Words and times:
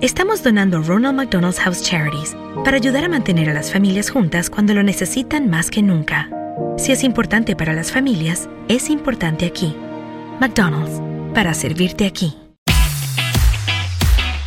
Estamos 0.00 0.42
donando 0.42 0.80
Ronald 0.80 1.14
McDonald's 1.14 1.60
House 1.60 1.82
Charities 1.82 2.34
para 2.64 2.78
ayudar 2.78 3.04
a 3.04 3.08
mantener 3.10 3.50
a 3.50 3.52
las 3.52 3.70
familias 3.70 4.08
juntas 4.08 4.48
cuando 4.48 4.72
lo 4.72 4.82
necesitan 4.82 5.50
más 5.50 5.70
que 5.70 5.82
nunca. 5.82 6.30
Si 6.78 6.90
es 6.90 7.04
importante 7.04 7.54
para 7.54 7.74
las 7.74 7.92
familias, 7.92 8.48
es 8.68 8.88
importante 8.88 9.44
aquí. 9.44 9.76
McDonald's, 10.40 11.02
para 11.34 11.52
servirte 11.52 12.06
aquí. 12.06 12.34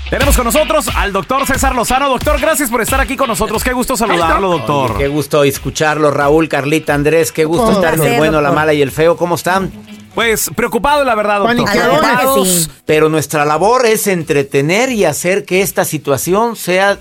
Tenemos 0.10 0.36
con 0.36 0.46
nosotros 0.46 0.90
al 0.96 1.14
doctor 1.14 1.46
César 1.46 1.76
Lozano. 1.76 2.10
Doctor, 2.10 2.42
gracias 2.42 2.72
por 2.72 2.82
estar 2.82 3.00
aquí 3.00 3.16
con 3.16 3.28
nosotros. 3.28 3.64
Qué 3.64 3.74
gusto 3.74 3.96
saludarlo, 3.96 4.50
doctor. 4.50 4.94
Oye, 4.94 5.04
qué 5.04 5.08
gusto 5.08 5.44
escucharlo, 5.44 6.10
Raúl, 6.10 6.50
Carlita, 6.50 6.96
Andrés. 6.96 7.32
Qué 7.32 7.46
gusto 7.46 7.74
estar 7.74 7.94
en 7.94 8.02
el 8.02 8.18
bueno, 8.18 8.42
la 8.42 8.52
mala 8.52 8.74
y 8.74 8.82
el 8.82 8.90
feo. 8.90 9.18
¿Cómo 9.18 9.36
están? 9.36 9.72
Pues 10.16 10.50
preocupado, 10.56 11.04
la 11.04 11.16
verdad, 11.16 11.40
doctor. 11.40 11.66
Preocupados. 11.72 12.48
Sí. 12.48 12.72
Pero 12.86 13.10
nuestra 13.10 13.46
labor 13.46 13.86
es 13.86 14.08
entretener 14.08 14.92
y 14.92 15.06
hacer 15.06 15.46
que 15.46 15.62
esta 15.62 15.86
situación 15.86 16.56
sea 16.56 17.00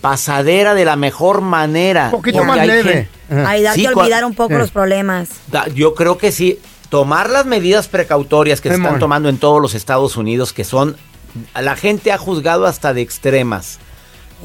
pasadera 0.00 0.74
de 0.74 0.84
la 0.84 0.96
mejor 0.96 1.40
manera. 1.40 2.06
Un 2.06 2.10
poquito 2.12 2.44
más 2.44 2.58
hay 2.58 2.68
leve. 2.68 3.08
Ayudarte 3.30 3.80
Sí, 3.80 3.86
a 3.86 3.90
olvidar 3.90 4.24
un 4.24 4.34
poco 4.34 4.54
los 4.54 4.70
problemas. 4.70 5.28
Da- 5.50 5.66
Yo 5.68 5.94
creo 5.94 6.18
que 6.18 6.32
sí. 6.32 6.58
Tomar 6.88 7.28
las 7.30 7.46
medidas 7.46 7.88
precautorias 7.88 8.60
que 8.60 8.68
se 8.68 8.76
están 8.76 9.00
tomando 9.00 9.28
en 9.28 9.38
todos 9.38 9.60
los 9.60 9.74
Estados 9.74 10.16
Unidos, 10.16 10.52
que 10.52 10.62
son. 10.64 10.96
La 11.54 11.74
gente 11.76 12.12
ha 12.12 12.18
juzgado 12.18 12.64
hasta 12.66 12.94
de 12.94 13.02
extremas. 13.02 13.78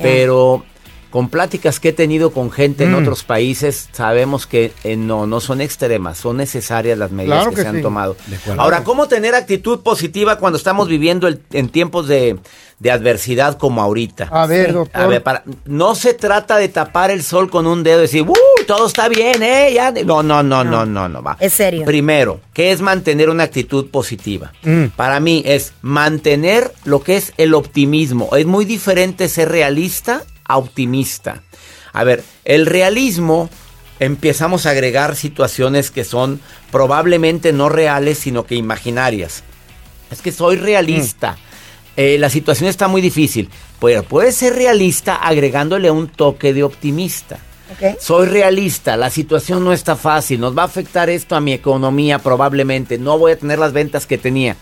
Pero 0.01 0.65
con 1.11 1.29
pláticas 1.29 1.79
que 1.79 1.89
he 1.89 1.93
tenido 1.93 2.31
con 2.31 2.49
gente 2.51 2.85
en 2.85 2.93
Mm. 2.93 3.01
otros 3.03 3.23
países, 3.23 3.89
sabemos 3.91 4.47
que 4.47 4.71
eh, 4.83 4.95
no, 4.95 5.27
no 5.27 5.39
son 5.41 5.61
extremas, 5.61 6.17
son 6.17 6.37
necesarias 6.37 6.97
las 6.97 7.11
medidas 7.11 7.39
Claro 7.39 7.49
que, 7.51 7.57
que 7.57 7.61
se 7.61 7.67
han 7.67 7.81
tomado. 7.81 8.15
De 8.27 8.37
acuerdo. 8.37 8.61
Ahora, 8.61 8.83
¿cómo 8.83 9.07
tener 9.07 9.35
actitud 9.35 9.81
positiva 9.81 10.37
cuando 10.39 10.57
estamos 10.57 10.87
viviendo 10.87 11.27
el- 11.27 11.41
en 11.51 11.69
tiempos 11.69 12.07
de, 12.07 12.37
de 12.79 12.91
adversidad 12.91 13.57
como 13.57 13.81
ahorita? 13.81 14.29
A 14.31 14.47
ver, 14.47 14.67
Sí. 14.67 14.71
doctor. 14.73 15.01
A 15.01 15.07
ver, 15.07 15.21
para, 15.21 15.43
no 15.65 15.93
se 15.95 16.13
trata 16.13 16.57
de 16.57 16.69
tapar 16.69 17.11
el 17.11 17.21
sol 17.23 17.49
con 17.49 17.67
un 17.67 17.83
dedo 17.83 17.99
y 17.99 18.01
decir, 18.03 18.21
¡uh! 18.27 18.33
Todo 18.65 18.87
está 18.87 19.09
bien, 19.09 19.43
¿eh? 19.43 19.71
Ya 19.73 19.91
de-". 19.91 20.05
No, 20.05 20.23
no, 20.23 20.41
no, 20.43 20.63
no, 20.63 20.85
no, 20.85 21.09
no, 21.09 21.21
va. 21.21 21.35
Es 21.39 21.53
serio. 21.53 21.83
Primero, 21.85 22.39
¿qué 22.53 22.71
es 22.71 22.79
mantener 22.81 23.29
una 23.29 23.43
actitud 23.43 23.87
positiva? 23.89 24.53
Mm. 24.63 24.85
Para 24.95 25.19
mí 25.19 25.43
es 25.45 25.73
mantener 25.81 26.71
lo 26.85 27.03
que 27.03 27.17
es 27.17 27.33
el 27.37 27.53
optimismo. 27.53 28.29
Es 28.37 28.45
muy 28.45 28.63
diferente 28.65 29.27
ser 29.27 29.49
realista 29.49 30.23
optimista. 30.57 31.43
A 31.93 32.03
ver, 32.03 32.23
el 32.45 32.65
realismo 32.65 33.49
empezamos 33.99 34.65
a 34.65 34.71
agregar 34.71 35.15
situaciones 35.15 35.91
que 35.91 36.03
son 36.03 36.39
probablemente 36.71 37.53
no 37.53 37.69
reales, 37.69 38.17
sino 38.17 38.45
que 38.45 38.55
imaginarias. 38.55 39.43
Es 40.09 40.21
que 40.21 40.31
soy 40.31 40.55
realista. 40.55 41.37
Eh, 41.95 42.17
la 42.17 42.29
situación 42.29 42.69
está 42.69 42.87
muy 42.87 43.01
difícil. 43.01 43.49
Pero 43.79 44.03
puede 44.03 44.31
ser 44.31 44.55
realista 44.55 45.15
agregándole 45.15 45.89
un 45.89 46.07
toque 46.07 46.53
de 46.53 46.63
optimista. 46.63 47.39
Soy 47.99 48.27
realista, 48.27 48.97
la 48.97 49.09
situación 49.09 49.63
no 49.63 49.71
está 49.71 49.95
fácil, 49.95 50.39
nos 50.39 50.55
va 50.55 50.63
a 50.63 50.65
afectar 50.65 51.09
esto 51.09 51.35
a 51.35 51.41
mi 51.41 51.53
economía 51.53 52.19
probablemente, 52.19 52.97
no 52.97 53.17
voy 53.17 53.31
a 53.31 53.39
tener 53.39 53.59
las 53.59 53.71
ventas 53.71 54.05
que 54.05 54.17
tenía. 54.17 54.57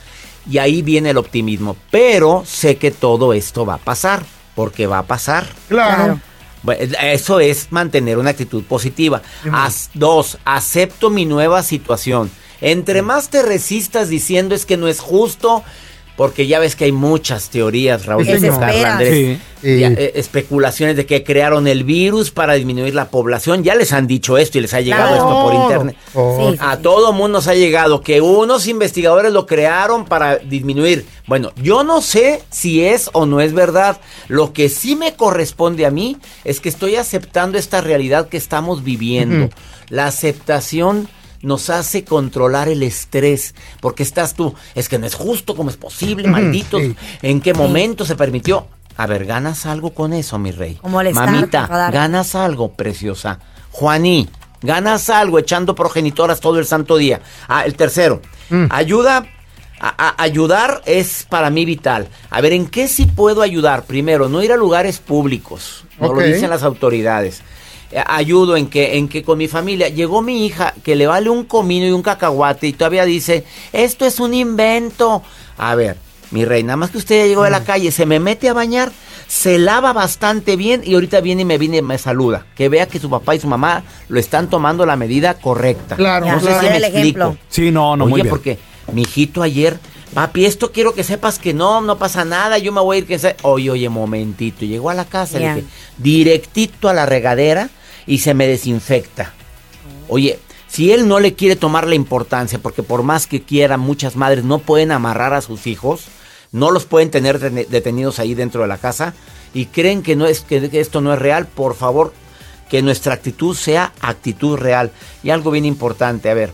Y 0.50 0.60
ahí 0.60 0.82
viene 0.84 1.10
el 1.10 1.18
optimismo, 1.18 1.76
pero 1.90 2.44
sé 2.46 2.78
que 2.78 2.92
todo 2.92 3.34
esto 3.34 3.66
va 3.66 3.74
a 3.74 3.78
pasar, 3.80 4.24
porque 4.56 4.88
va 4.88 5.00
a 5.00 5.04
pasar. 5.04 5.48
Claro. 5.68 6.20
Bueno, 6.64 6.94
Eso 7.02 7.40
es 7.40 7.68
mantener 7.72 8.18
una 8.18 8.32
actitud 8.32 8.64
positiva. 8.64 9.22
As- 9.52 9.90
dos, 9.94 10.38
acepto 10.46 11.10
mi 11.10 11.26
nueva 11.26 11.64
situación. 11.64 12.30
Entre 12.62 13.02
más 13.02 13.30
te 13.30 13.42
resistas 13.42 14.10
diciendo 14.10 14.54
es 14.54 14.66
que 14.66 14.76
no 14.76 14.88
es 14.90 15.00
justo, 15.00 15.64
porque 16.20 16.48
ya 16.48 16.60
ves 16.60 16.76
que 16.76 16.84
hay 16.84 16.92
muchas 16.92 17.50
teorías, 17.50 18.06
Raúl, 18.06 18.26
Sí, 18.26 18.34
de 18.34 18.50
Andrés. 18.50 19.10
Sí. 19.10 19.40
Sí. 19.62 19.80
Ya, 19.80 19.88
eh, 19.88 20.12
especulaciones 20.16 20.98
de 20.98 21.06
que 21.06 21.24
crearon 21.24 21.66
el 21.66 21.86
virus 21.86 22.30
para 22.30 22.56
disminuir 22.56 22.94
la 22.94 23.06
población. 23.10 23.64
Ya 23.64 23.74
les 23.74 23.94
han 23.94 24.06
dicho 24.06 24.38
esto 24.38 24.58
y 24.58 24.62
les 24.62 24.74
ha 24.74 24.82
llegado 24.82 25.12
Claro. 25.12 25.30
esto 25.30 25.42
por 25.42 25.54
internet. 25.54 25.96
Oh, 26.16 26.52
Sí. 26.52 26.58
A 26.60 26.76
todo 26.80 27.14
mundo 27.14 27.38
nos 27.38 27.48
ha 27.48 27.56
llegado 27.56 28.02
que 28.02 28.20
unos 28.20 28.68
investigadores 28.68 29.32
lo 29.32 29.46
crearon 29.46 30.04
para 30.04 30.36
disminuir. 30.40 31.06
Bueno, 31.26 31.54
yo 31.56 31.86
no 31.86 32.02
sé 32.02 32.44
si 32.50 32.84
es 32.84 33.10
o 33.14 33.26
no 33.26 33.40
es 33.40 33.54
verdad. 33.54 34.02
Lo 34.28 34.52
que 34.52 34.68
sí 34.68 34.98
me 34.98 35.14
corresponde 35.16 35.86
a 35.86 35.90
mí 35.92 36.18
es 36.44 36.60
que 36.60 36.68
estoy 36.68 36.98
aceptando 36.98 37.58
esta 37.58 37.80
realidad 37.80 38.28
que 38.28 38.36
estamos 38.36 38.84
viviendo. 38.84 39.50
La 39.88 40.08
aceptación 40.08 41.08
nos 41.42 41.70
hace 41.70 42.04
controlar 42.04 42.68
el 42.70 42.84
estrés, 42.84 43.56
porque 43.80 44.04
estás 44.04 44.34
tú, 44.34 44.54
es 44.76 44.90
que 44.90 44.98
no 45.00 45.06
es 45.08 45.16
justo, 45.16 45.56
como 45.56 45.70
es 45.70 45.78
posible, 45.78 46.28
malditos, 46.28 46.82
sí. 46.82 46.96
en 47.22 47.42
qué 47.42 47.54
momento 47.54 48.06
se 48.06 48.16
permitió. 48.16 48.68
A 48.98 49.08
ver, 49.08 49.26
ganas 49.26 49.66
algo 49.66 49.94
con 49.94 50.12
eso, 50.14 50.38
mi 50.38 50.52
rey. 50.52 50.76
Como 50.82 51.02
Mamita, 51.02 51.68
ganas 51.92 52.36
algo, 52.36 52.74
preciosa. 52.74 53.40
Juaní, 53.72 54.28
ganas 54.62 55.10
algo 55.10 55.40
echando 55.40 55.74
progenitoras 55.76 56.42
todo 56.42 56.60
el 56.60 56.66
santo 56.66 56.98
día. 56.98 57.22
Ah, 57.48 57.64
el 57.66 57.76
tercero, 57.76 58.22
Mm. 58.50 58.66
ayuda. 58.70 59.26
a- 59.82 60.10
a- 60.10 60.22
ayudar 60.24 60.82
es 60.86 61.26
para 61.30 61.50
mí 61.50 61.64
vital. 61.64 62.10
A 62.30 62.42
ver, 62.42 62.52
¿en 62.52 62.68
qué 62.68 62.90
sí 62.90 63.06
puedo 63.06 63.42
ayudar? 63.42 63.86
Primero, 63.86 64.28
no 64.28 64.44
ir 64.44 64.52
a 64.52 64.58
lugares 64.58 65.00
públicos. 65.00 65.86
No 66.02 66.12
lo 66.14 66.20
dicen 66.20 66.50
las 66.50 66.64
autoridades. 66.64 67.42
Ayudo 68.06 68.56
en 68.56 68.68
que, 68.68 68.98
en 68.98 69.08
que 69.08 69.24
con 69.24 69.38
mi 69.38 69.48
familia 69.48 69.90
llegó 69.90 70.22
mi 70.22 70.46
hija 70.46 70.74
que 70.84 70.96
le 70.96 71.08
vale 71.08 71.30
un 71.30 71.44
comino 71.44 71.88
y 71.88 71.92
un 71.92 72.04
cacahuate 72.04 72.68
y 72.68 72.74
todavía 72.74 73.04
dice, 73.06 73.44
esto 73.74 74.06
es 74.06 74.20
un 74.20 74.34
invento. 74.34 75.24
A 75.58 75.74
ver, 75.76 75.98
mi 76.32 76.46
rey, 76.46 76.62
nada 76.64 76.78
más 76.78 76.92
que 76.92 77.00
usted 77.00 77.22
ya 77.24 77.26
llegó 77.28 77.42
Mm. 77.42 77.46
de 77.46 77.50
la 77.52 77.64
calle, 77.64 77.92
se 77.92 78.06
me 78.06 78.20
mete 78.20 78.48
a 78.48 78.54
bañar, 78.54 78.92
se 79.28 79.58
lava 79.58 79.92
bastante 79.94 80.56
bien 80.56 80.82
y 80.86 80.94
ahorita 80.94 81.20
viene 81.22 81.42
y 81.42 81.46
me 81.46 81.58
viene 81.58 81.78
y 81.78 81.82
me 81.82 81.98
saluda. 81.98 82.46
Que 82.56 82.70
vea 82.70 82.88
que 82.88 83.00
su 83.00 83.10
papá 83.10 83.34
y 83.36 83.40
su 83.40 83.48
mamá 83.48 83.84
lo 84.08 84.20
están 84.20 84.50
tomando 84.52 84.86
la 84.86 84.96
medida 84.96 85.34
correcta. 85.36 85.96
Claro, 85.96 86.28
no 86.28 86.40
sé 86.40 86.46
claro. 86.46 86.62
si 86.62 86.66
me 86.70 86.78
El 86.78 86.84
explico. 86.84 87.00
ejemplo. 87.20 87.38
Sí, 87.50 87.72
no, 87.72 87.96
no, 87.98 88.04
Oye, 88.06 88.12
muy 88.12 88.22
bien. 88.22 88.30
porque 88.30 88.60
mi 88.94 89.02
hijito 89.02 89.42
ayer, 89.42 89.80
papi, 90.14 90.46
esto 90.46 90.72
quiero 90.72 90.94
que 90.94 91.04
sepas 91.04 91.40
que 91.40 91.54
no, 91.56 91.82
no 91.82 91.98
pasa 91.98 92.24
nada, 92.26 92.60
yo 92.60 92.72
me 92.72 92.82
voy 92.82 92.98
a 92.98 93.00
ir, 93.00 93.08
que 93.08 93.18
se... 93.18 93.36
Oye, 93.42 93.72
oye, 93.72 93.90
momentito, 93.90 94.64
llegó 94.66 94.92
a 94.92 94.94
la 94.94 95.06
casa, 95.06 95.40
le 95.40 95.54
dije, 95.56 95.68
directito 95.98 96.90
a 96.90 96.94
la 96.94 97.06
regadera 97.08 97.70
y 98.10 98.18
se 98.18 98.34
me 98.34 98.48
desinfecta. 98.48 99.34
Oye, 100.08 100.40
si 100.68 100.92
él 100.92 101.08
no 101.08 101.20
le 101.20 101.36
quiere 101.36 101.56
tomar 101.56 101.88
la 101.88 101.94
importancia, 101.94 102.58
porque 102.58 102.82
por 102.82 103.04
más 103.04 103.28
que 103.28 103.44
quiera, 103.44 103.78
muchas 103.78 104.16
madres 104.16 104.44
no 104.44 104.58
pueden 104.58 104.92
amarrar 104.92 105.36
a 105.36 105.42
sus 105.42 105.68
hijos, 105.68 106.06
no 106.52 106.72
los 106.72 106.86
pueden 106.86 107.12
tener 107.12 107.40
detenidos 107.40 108.18
ahí 108.18 108.34
dentro 108.34 108.64
de 108.64 108.68
la 108.68 108.80
casa 108.80 109.14
y 109.54 109.68
creen 109.68 110.02
que, 110.02 110.16
no 110.16 110.26
es, 110.26 110.42
que 110.42 110.72
esto 110.74 111.02
no 111.02 111.14
es 111.14 111.20
real, 111.20 111.46
por 111.46 111.76
favor, 111.76 112.12
que 112.68 112.82
nuestra 112.82 113.14
actitud 113.14 113.56
sea 113.56 113.94
actitud 114.02 114.58
real. 114.58 114.92
Y 115.22 115.30
algo 115.30 115.52
bien 115.52 115.66
importante, 115.66 116.32
a 116.32 116.34
ver, 116.34 116.52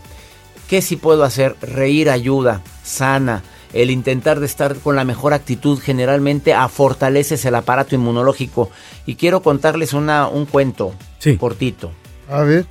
¿qué 0.68 0.82
sí 0.82 0.96
puedo 0.96 1.24
hacer? 1.24 1.56
Reír 1.62 2.10
ayuda, 2.10 2.60
sana. 2.84 3.42
El 3.72 3.90
intentar 3.90 4.40
de 4.40 4.46
estar 4.46 4.76
con 4.76 4.94
la 4.94 5.04
mejor 5.04 5.32
actitud 5.32 5.80
generalmente 5.80 6.54
fortaleces 6.70 7.46
el 7.46 7.54
aparato 7.54 7.94
inmunológico. 7.94 8.70
Y 9.06 9.14
quiero 9.14 9.40
contarles 9.40 9.94
una, 9.94 10.28
un 10.28 10.44
cuento 10.44 10.92
Sí. 11.32 11.36
cortito, 11.36 11.92
A 12.30 12.42
ver. 12.42 12.66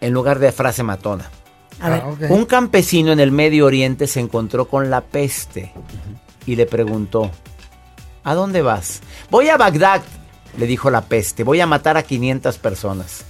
en 0.00 0.12
lugar 0.12 0.38
de 0.38 0.52
frase 0.52 0.82
matona. 0.82 1.30
A 1.80 1.88
ver. 1.88 2.02
Ah. 2.04 2.14
Un 2.28 2.44
campesino 2.44 3.10
en 3.12 3.20
el 3.20 3.32
Medio 3.32 3.66
Oriente 3.66 4.06
se 4.06 4.20
encontró 4.20 4.68
con 4.68 4.90
la 4.90 5.00
peste 5.00 5.72
y 6.46 6.56
le 6.56 6.66
preguntó, 6.66 7.30
¿a 8.24 8.34
dónde 8.34 8.60
vas? 8.62 9.00
Voy 9.30 9.48
a 9.48 9.56
Bagdad, 9.56 10.02
le 10.58 10.66
dijo 10.66 10.90
la 10.90 11.02
peste, 11.02 11.42
voy 11.44 11.60
a 11.60 11.66
matar 11.66 11.96
a 11.96 12.02
500 12.02 12.58
personas. 12.58 13.24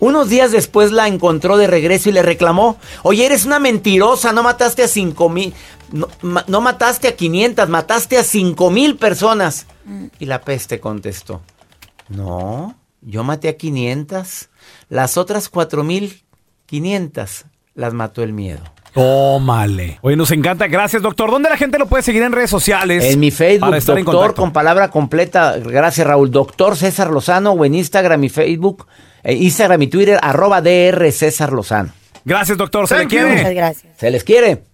Unos 0.00 0.28
días 0.28 0.52
después 0.52 0.92
la 0.92 1.08
encontró 1.08 1.56
de 1.56 1.66
regreso 1.66 2.08
y 2.08 2.12
le 2.12 2.22
reclamó, 2.22 2.76
oye, 3.02 3.26
eres 3.26 3.44
una 3.46 3.58
mentirosa, 3.58 4.32
no 4.32 4.42
mataste 4.44 4.84
a 4.84 4.88
5 4.88 5.28
mil, 5.28 5.52
no, 5.92 6.08
ma- 6.22 6.44
no 6.46 6.60
mataste 6.60 7.08
a 7.08 7.16
500, 7.16 7.68
mataste 7.68 8.16
a 8.16 8.22
5 8.24 8.70
mil 8.70 8.96
personas. 8.96 9.66
Y 10.20 10.26
la 10.26 10.40
peste 10.40 10.78
contestó, 10.80 11.42
no, 12.08 12.76
yo 13.00 13.24
maté 13.24 13.48
a 13.48 13.56
500, 13.56 14.48
las 14.88 15.16
otras 15.16 15.48
4500 15.48 17.44
las 17.74 17.94
mató 17.94 18.22
el 18.22 18.32
miedo. 18.32 18.60
Tómale. 18.92 19.98
Oye, 20.02 20.16
nos 20.16 20.30
encanta. 20.32 20.66
Gracias, 20.66 21.02
doctor. 21.02 21.30
¿Dónde 21.30 21.48
la 21.48 21.56
gente 21.56 21.78
lo 21.78 21.86
puede 21.86 22.02
seguir 22.02 22.22
en 22.22 22.32
redes 22.32 22.50
sociales? 22.50 23.04
En 23.04 23.20
mi 23.20 23.30
Facebook, 23.30 23.68
para 23.68 23.78
estar 23.78 23.96
en 23.98 24.04
doctor, 24.04 24.34
con 24.34 24.52
palabra 24.52 24.90
completa. 24.90 25.56
Gracias, 25.58 26.06
Raúl. 26.06 26.30
Doctor 26.30 26.76
César 26.76 27.10
Lozano 27.10 27.52
o 27.52 27.64
en 27.64 27.74
Instagram 27.74 28.24
y 28.24 28.28
Facebook, 28.28 28.86
eh, 29.22 29.34
Instagram 29.34 29.82
y 29.82 29.86
Twitter, 29.88 30.18
arroba 30.20 30.60
DR 30.60 31.12
César 31.12 31.52
Lozano. 31.52 31.92
Gracias, 32.24 32.58
doctor. 32.58 32.88
Se 32.88 32.94
le 32.96 33.00
Thank 33.02 33.12
you. 33.12 33.20
Muchas 33.20 33.34
quiere. 33.36 33.54
gracias. 33.54 33.98
¿Se 33.98 34.10
les 34.10 34.24
quiere? 34.24 34.64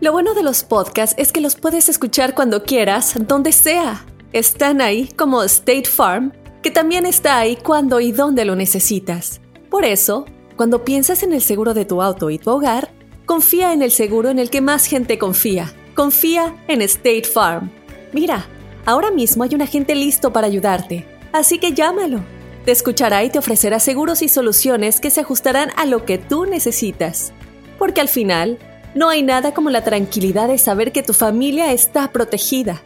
Lo 0.00 0.12
bueno 0.12 0.34
de 0.34 0.44
los 0.44 0.62
podcasts 0.62 1.16
es 1.18 1.32
que 1.32 1.40
los 1.40 1.56
puedes 1.56 1.88
escuchar 1.88 2.34
cuando 2.34 2.62
quieras, 2.62 3.14
donde 3.26 3.50
sea. 3.50 4.04
Están 4.32 4.80
ahí 4.80 5.08
como 5.16 5.42
State 5.42 5.86
Farm, 5.86 6.32
que 6.62 6.70
también 6.70 7.06
está 7.06 7.38
ahí 7.38 7.56
cuando 7.56 8.00
y 8.00 8.12
donde 8.12 8.44
lo 8.44 8.56
necesitas. 8.56 9.40
Por 9.70 9.84
eso, 9.84 10.26
cuando 10.56 10.84
piensas 10.84 11.22
en 11.22 11.32
el 11.32 11.42
seguro 11.42 11.74
de 11.74 11.84
tu 11.84 12.02
auto 12.02 12.30
y 12.30 12.38
tu 12.38 12.50
hogar, 12.50 12.90
confía 13.26 13.72
en 13.72 13.82
el 13.82 13.90
seguro 13.90 14.30
en 14.30 14.38
el 14.38 14.50
que 14.50 14.60
más 14.60 14.86
gente 14.86 15.18
confía. 15.18 15.72
Confía 15.94 16.56
en 16.68 16.82
State 16.82 17.24
Farm. 17.24 17.70
Mira, 18.12 18.46
ahora 18.86 19.10
mismo 19.10 19.44
hay 19.44 19.54
un 19.54 19.62
agente 19.62 19.94
listo 19.94 20.32
para 20.32 20.46
ayudarte, 20.46 21.06
así 21.32 21.58
que 21.58 21.72
llámalo. 21.72 22.20
Te 22.64 22.72
escuchará 22.72 23.24
y 23.24 23.30
te 23.30 23.38
ofrecerá 23.38 23.80
seguros 23.80 24.22
y 24.22 24.28
soluciones 24.28 25.00
que 25.00 25.10
se 25.10 25.20
ajustarán 25.20 25.70
a 25.76 25.86
lo 25.86 26.04
que 26.04 26.18
tú 26.18 26.44
necesitas. 26.44 27.32
Porque 27.78 28.00
al 28.00 28.08
final, 28.08 28.58
no 28.94 29.08
hay 29.08 29.22
nada 29.22 29.54
como 29.54 29.70
la 29.70 29.84
tranquilidad 29.84 30.48
de 30.48 30.58
saber 30.58 30.92
que 30.92 31.02
tu 31.02 31.12
familia 31.12 31.72
está 31.72 32.10
protegida. 32.10 32.82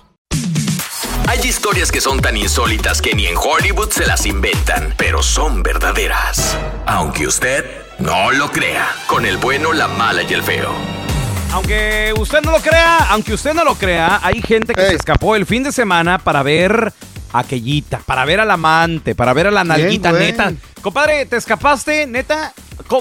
Hay 1.28 1.40
historias 1.48 1.92
que 1.92 2.02
son 2.02 2.20
tan 2.20 2.36
insólitas 2.36 3.02
que 3.02 3.14
ni 3.14 3.28
en 3.28 3.38
Hollywood 3.38 3.92
se 3.92 4.06
las 4.06 4.26
inventan, 4.26 4.96
pero 4.98 5.22
son 5.22 5.62
verdaderas. 5.62 6.58
Aunque 6.88 7.28
usted 7.28 7.64
no 8.00 8.32
lo 8.32 8.52
crea, 8.52 8.90
con 9.08 9.26
el 9.26 9.38
bueno, 9.38 9.74
la 9.74 9.88
mala 9.88 10.24
y 10.24 10.34
el 10.34 10.42
feo. 10.42 10.72
Aunque 11.54 12.14
usted 12.18 12.42
no 12.42 12.52
lo 12.52 12.60
crea, 12.60 12.98
aunque 13.10 13.34
usted 13.34 13.54
no 13.54 13.64
lo 13.64 13.76
crea, 13.76 14.20
hay 14.24 14.42
gente 14.42 14.74
que 14.74 14.82
se 14.82 14.96
escapó 14.96 15.36
el 15.36 15.46
fin 15.46 15.64
de 15.64 15.72
semana 15.72 16.18
para 16.18 16.44
ver 16.44 16.94
aquellita, 17.34 18.00
para 18.06 18.26
ver 18.26 18.40
al 18.40 18.52
amante, 18.52 19.16
para 19.16 19.34
ver 19.34 19.48
a 19.48 19.52
la 19.52 19.64
nalguita 19.64 20.12
neta. 20.12 20.54
Compadre, 20.82 21.26
¿te 21.26 21.38
escapaste, 21.38 22.06
neta? 22.08 22.54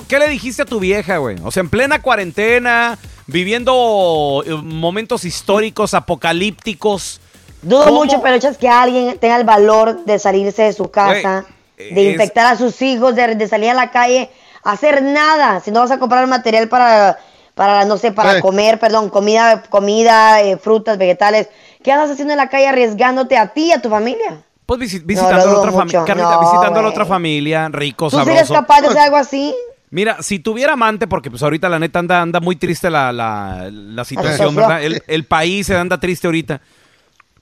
¿Qué 0.09 0.19
le 0.19 0.29
dijiste 0.29 0.63
a 0.63 0.67
tu 0.67 0.79
vieja, 0.81 1.17
güey? 1.17 1.37
O 1.43 1.51
sea, 1.51 1.63
en 1.63 1.69
plena 1.71 2.01
cuarentena, 2.03 2.99
viviendo 3.27 4.43
eh, 4.47 4.51
momentos 4.55 5.25
históricos, 5.25 5.95
apocalípticos. 5.95 7.21
Dudo 7.63 7.85
¿Cómo? 7.85 8.05
mucho, 8.05 8.23
pero 8.23 8.37
echas 8.37 8.57
que 8.57 8.69
alguien 8.69 9.19
tenga 9.19 9.37
el 9.37 9.45
valor 9.45 10.05
de 10.05 10.19
salirse 10.19 10.63
de 10.63 10.73
su 10.73 10.91
casa, 10.91 11.45
Güey, 11.77 11.95
de 11.95 12.07
es- 12.09 12.13
infectar 12.13 12.47
a 12.47 12.57
sus 12.57 12.81
hijos, 12.83 13.15
de, 13.15 13.35
de 13.35 13.49
salir 13.49 13.71
a 13.71 13.75
la 13.75 13.91
calle, 13.91 14.31
hacer 14.63 15.03
nada. 15.03 15.61
Si 15.61 15.71
no 15.71 15.81
vas 15.81 15.91
a 15.91 15.99
comprar 15.99 16.27
material 16.27 16.69
para, 16.69 17.19
para 17.61 17.85
no 17.85 17.99
sé, 17.99 18.11
para 18.11 18.37
Ey. 18.37 18.41
comer, 18.41 18.79
perdón, 18.81 19.11
comida, 19.11 19.63
comida, 19.69 20.41
eh, 20.41 20.57
frutas, 20.57 20.97
vegetales. 20.97 21.51
¿Qué 21.85 21.93
andas 21.93 22.11
haciendo 22.11 22.33
en 22.33 22.39
la 22.39 22.49
calle 22.49 22.67
arriesgándote 22.67 23.37
a 23.37 23.49
ti 23.49 23.67
y 23.67 23.73
a 23.73 23.83
tu 23.83 23.91
familia? 23.91 24.43
Pues 24.65 24.81
visitando 25.05 25.43
a 25.43 25.45
la 25.45 25.59
otra 25.59 25.71
familia. 25.71 26.01
mucho. 26.01 26.07
Carlita, 26.07 26.37
No, 26.37 26.41
visitando 26.41 26.81
a 26.81 26.83
la 26.85 26.89
otra 26.89 27.05
familia, 27.05 27.69
rico, 27.71 28.09
¿Tú 28.09 28.17
serías 28.17 28.49
sabroso. 28.49 28.55
capaz 28.55 28.81
de 28.81 28.87
hacer 28.87 29.01
algo 29.03 29.19
así? 29.19 29.55
Mira, 29.91 30.23
si 30.23 30.39
tuviera 30.39 30.73
amante, 30.73 31.07
porque 31.07 31.31
pues 31.31 31.43
ahorita 31.43 31.69
la 31.69 31.79
neta 31.79 31.99
anda, 31.99 32.23
anda 32.23 32.41
muy 32.41 32.57
triste 32.57 32.89
la, 32.89 33.13
la, 33.13 33.69
la 33.71 34.07
situación, 34.07 34.33
situación. 34.33 34.57
¿verdad? 34.57 34.83
El, 34.83 35.03
el 35.07 35.25
país 35.25 35.67
se 35.67 35.77
anda 35.77 36.01
triste 36.01 36.29
ahorita. 36.29 36.63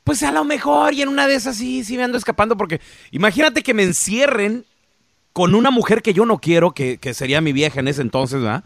Pues 0.03 0.25
a 0.25 0.33
lo 0.33 0.43
mejor, 0.45 0.95
y 0.95 1.03
en 1.03 1.11
una 1.11 1.29
de 1.29 1.37
esas 1.37 1.55
sí, 1.55 1.85
sí 1.85 1.97
me 1.97 2.03
ando 2.03 2.19
escapando, 2.19 2.57
porque 2.57 2.81
imagínate 3.13 3.63
que 3.63 3.73
me 3.73 3.85
encierren 3.85 4.65
con 5.33 5.55
una 5.55 5.71
mujer 5.71 6.03
que 6.03 6.13
yo 6.13 6.27
no 6.27 6.39
quiero, 6.39 6.73
que, 6.73 6.99
que 6.99 7.15
sería 7.15 7.41
mi 7.41 7.53
vieja 7.53 7.79
en 7.79 7.87
ese 7.87 8.03
entonces, 8.03 8.43
¿verdad? 8.43 8.65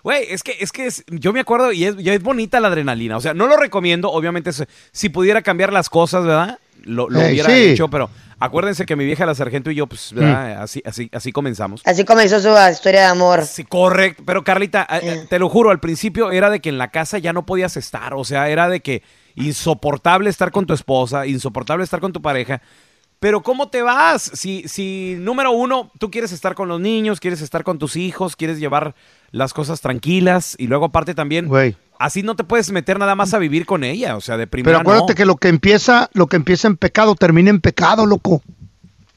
Güey, 0.03 0.27
es 0.31 0.43
que, 0.43 0.57
es 0.61 0.73
que 0.73 0.87
es- 0.87 1.05
yo 1.09 1.33
me 1.33 1.41
acuerdo 1.41 1.73
y 1.73 1.85
es, 1.85 1.97
ya 1.99 2.15
es 2.15 2.23
bonita 2.23 2.61
la 2.61 2.69
adrenalina. 2.69 3.17
O 3.17 3.21
sea, 3.21 3.35
no 3.35 3.47
lo 3.47 3.57
recomiendo, 3.57 4.11
obviamente, 4.11 4.51
si- 4.93 5.09
pudiera 5.09 5.43
cambiar 5.43 5.73
las 5.73 5.89
cosas, 5.91 6.25
¿verdad? 6.25 6.59
lo, 6.85 7.09
lo 7.09 7.21
Ey, 7.21 7.33
hubiera 7.35 7.49
sí. 7.49 7.63
hecho, 7.67 7.87
pero 7.89 8.11
acuérdense 8.41 8.85
que 8.87 8.97
mi 8.97 9.05
vieja 9.05 9.25
la 9.25 9.37
sargento 9.37 9.71
y 9.71 9.77
yo, 9.77 9.87
pues, 9.87 10.13
¿verdad? 10.13 10.61
así, 10.63 10.83
así, 10.85 11.09
así 11.13 11.31
comenzamos. 11.31 11.81
Así 11.85 12.05
comenzó 12.05 12.41
su 12.41 12.49
historia 12.73 13.03
de 13.03 13.07
amor. 13.07 13.45
Sí, 13.47 13.63
correcto. 13.63 14.25
Pero 14.27 14.43
Carlita, 14.43 14.85
eh, 14.91 15.01
eh, 15.03 15.27
te 15.31 15.39
lo 15.39 15.49
juro, 15.49 15.71
al 15.71 15.79
principio 15.79 16.33
era 16.33 16.51
de 16.51 16.59
que 16.59 16.71
en 16.71 16.79
la 16.79 16.91
casa 16.91 17.19
ya 17.19 17.33
no 17.33 17.47
podías 17.47 17.77
estar. 17.77 18.15
O 18.15 18.25
sea, 18.25 18.49
era 18.49 18.69
de 18.69 18.81
que 18.81 19.05
insoportable 19.37 20.29
estar 20.29 20.51
con 20.51 20.67
tu 20.67 20.75
esposa, 20.75 21.27
insoportable 21.27 21.85
estar 21.85 22.01
con 22.01 22.13
tu 22.13 22.21
pareja. 22.21 22.61
Pero 23.23 23.41
¿cómo 23.41 23.69
te 23.69 23.83
vas? 23.83 24.33
Si, 24.35 24.67
si, 24.67 25.15
número 25.21 25.53
uno, 25.53 25.93
tú 26.01 26.11
quieres 26.11 26.33
estar 26.33 26.57
con 26.57 26.67
los 26.67 26.81
niños, 26.81 27.21
quieres 27.21 27.41
estar 27.41 27.63
con 27.63 27.79
tus 27.79 27.95
hijos, 27.95 28.35
quieres 28.35 28.59
llevar 28.59 28.97
las 29.31 29.55
cosas 29.55 29.81
tranquilas 29.81 30.57
y 30.59 30.67
luego 30.67 30.87
aparte 30.87 31.15
también, 31.15 31.47
Güey. 31.47 31.77
así 32.01 32.25
no 32.25 32.35
te 32.35 32.43
puedes 32.43 32.73
meter 32.73 32.99
nada 32.99 33.15
más 33.15 33.33
a 33.33 33.39
vivir 33.39 33.65
con 33.65 33.85
ella. 33.85 34.17
O 34.17 34.21
sea, 34.21 34.37
de 34.37 34.49
primera 34.49 34.79
Pero 34.79 34.81
acuérdate 34.81 35.13
no. 35.13 35.17
que 35.17 35.25
lo 35.25 35.37
que 35.37 35.47
empieza, 35.47 36.11
lo 36.15 36.27
que 36.27 36.35
empieza 36.35 36.67
en 36.67 36.77
pecado 36.77 37.15
termina 37.15 37.51
en 37.51 37.61
pecado, 37.61 38.07
loco. 38.07 38.43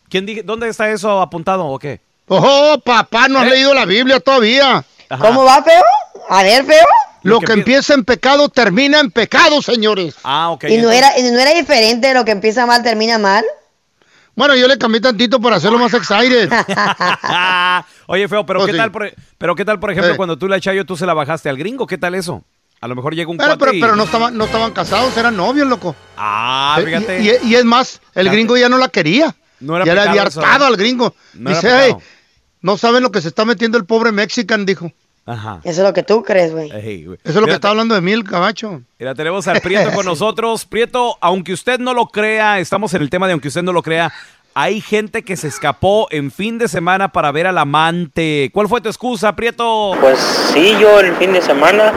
¿Quién 0.08 0.28
dije- 0.28 0.44
¿Dónde 0.44 0.70
está 0.70 0.88
eso 0.92 1.20
apuntado 1.20 1.66
o 1.66 1.80
qué? 1.80 2.00
Oh, 2.28 2.80
papá, 2.86 3.28
no 3.28 3.40
has 3.40 3.48
¿Eh? 3.48 3.50
leído 3.50 3.74
la 3.74 3.86
Biblia 3.86 4.20
todavía. 4.20 4.86
Ajá. 5.10 5.18
¿Cómo 5.28 5.44
va, 5.46 5.64
feo? 5.64 5.82
A 6.30 6.44
ver, 6.44 6.64
feo. 6.64 6.86
Lo 7.24 7.40
que 7.40 7.48
que 7.48 7.54
pi- 7.54 7.60
empieza 7.62 7.96
en 7.96 8.06
pecado 8.06 8.50
termina 8.50 9.00
en 9.00 9.10
pecado, 9.10 9.64
señores. 9.64 10.14
Ah, 10.24 10.52
ok. 10.52 10.66
¿Y 10.70 10.78
no 10.78 10.92
era, 10.92 11.18
y 11.18 11.24
no 11.24 11.40
era 11.40 11.56
diferente 11.56 12.14
lo 12.14 12.24
que 12.24 12.32
empieza 12.32 12.68
mal 12.68 12.84
termina 12.84 13.18
mal? 13.18 13.44
Bueno, 14.36 14.56
yo 14.56 14.68
le 14.68 14.78
cambié 14.78 15.00
tantito 15.02 15.40
para 15.40 15.56
hacerlo 15.56 15.80
más 15.80 15.94
excited. 15.94 16.50
Oye, 18.08 18.28
feo, 18.28 18.46
pero 18.46 18.62
Oh, 18.64 18.66
qué 18.66 18.72
sí. 18.74 18.78
tal, 18.78 18.92
por, 18.92 19.12
pero 19.38 19.56
qué 19.56 19.66
tal, 19.66 19.80
por 19.80 19.92
ejemplo, 19.92 20.14
Eh. 20.14 20.18
cuando 20.18 20.38
tú 20.38 20.48
la 20.48 20.60
Chayo, 20.60 20.86
tú 20.86 20.96
se 20.98 21.06
la 21.06 21.14
bajaste 21.14 21.50
al 21.50 21.58
gringo, 21.58 21.88
¿qué 21.88 21.98
tal 21.98 22.16
eso? 22.16 22.44
A 22.82 22.88
lo 22.88 22.96
mejor 22.96 23.16
llega 23.16 23.32
un 23.32 23.38
Pero, 23.38 23.58
pero, 23.58 23.74
y- 23.74 23.80
pero 23.82 23.96
no, 23.96 24.04
estaban, 24.04 24.38
no 24.38 24.46
estaban 24.46 24.72
casados, 24.72 25.16
eran 25.18 25.36
novios, 25.38 25.68
loco. 25.68 25.96
Ah, 26.18 26.78
Eh, 26.80 26.84
fíjate. 26.86 27.22
Y, 27.22 27.30
y- 27.30 27.52
y 27.52 27.56
es 27.56 27.66
más, 27.66 28.02
el 28.14 28.30
gringo 28.30 28.58
ya 28.58 28.68
no 28.70 28.78
la 28.78 28.90
quería. 28.90 29.36
No 29.62 29.78
era 29.78 29.86
ya 29.86 29.94
le 29.96 30.02
había 30.02 30.22
hartado 30.24 30.66
¿eh? 30.66 30.68
al 30.68 30.76
gringo. 30.78 31.16
No 31.34 31.50
Dice. 31.52 31.70
"Hey, 31.72 31.96
no 32.62 32.78
saben 32.78 33.02
lo 33.04 33.12
que 33.12 33.22
se 33.22 33.30
está 33.30 33.46
metiendo 33.46 33.78
el 33.78 33.86
pobre 33.86 34.12
mexican, 34.12 34.66
dijo. 34.66 34.92
Ajá. 35.26 35.60
Eso 35.64 35.82
es 35.82 35.88
lo 35.88 35.94
que 35.94 36.04
tú 36.04 36.22
crees, 36.24 36.52
güey. 36.54 36.72
Ey, 36.72 37.06
güey. 37.06 37.18
Eso 37.24 37.34
es 37.40 37.42
lo 37.42 37.48
que 37.48 37.54
está 37.54 37.70
hablando 37.70 37.96
de 37.96 38.02
mí, 38.02 38.12
el 38.12 38.24
cabacho. 38.24 38.82
Mira, 39.00 39.16
tenemos 39.16 39.48
al 39.48 39.60
Prieto 39.62 39.92
con 39.92 40.06
nosotros. 40.12 40.66
Prieto, 40.66 41.18
aunque 41.22 41.54
usted 41.54 41.80
no 41.80 41.94
lo 41.94 42.06
crea, 42.08 42.60
estamos 42.60 42.94
en 42.94 43.02
el 43.02 43.10
tema 43.10 43.26
de 43.26 43.34
aunque 43.34 43.48
usted 43.48 43.64
no 43.64 43.74
lo 43.74 43.82
crea, 43.82 44.14
hay 44.54 44.80
gente 44.82 45.24
que 45.24 45.36
se 45.36 45.48
escapó 45.48 46.08
en 46.12 46.32
fin 46.32 46.58
de 46.60 46.68
semana 46.68 47.12
para 47.12 47.32
ver 47.32 47.48
al 47.48 47.58
amante. 47.58 48.52
¿Cuál 48.54 48.68
fue 48.70 48.82
tu 48.82 48.88
excusa, 48.90 49.36
Prieto? 49.36 49.94
Pues 50.00 50.20
sí, 50.54 50.76
yo 50.80 51.00
el 51.00 51.14
fin 51.16 51.34
de 51.34 51.42
semana 51.42 51.92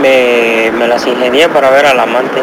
me, 0.00 0.70
me 0.78 0.86
las 0.86 1.06
ingenié 1.06 1.48
para 1.48 1.70
ver 1.70 1.86
al 1.86 1.98
amante. 1.98 2.42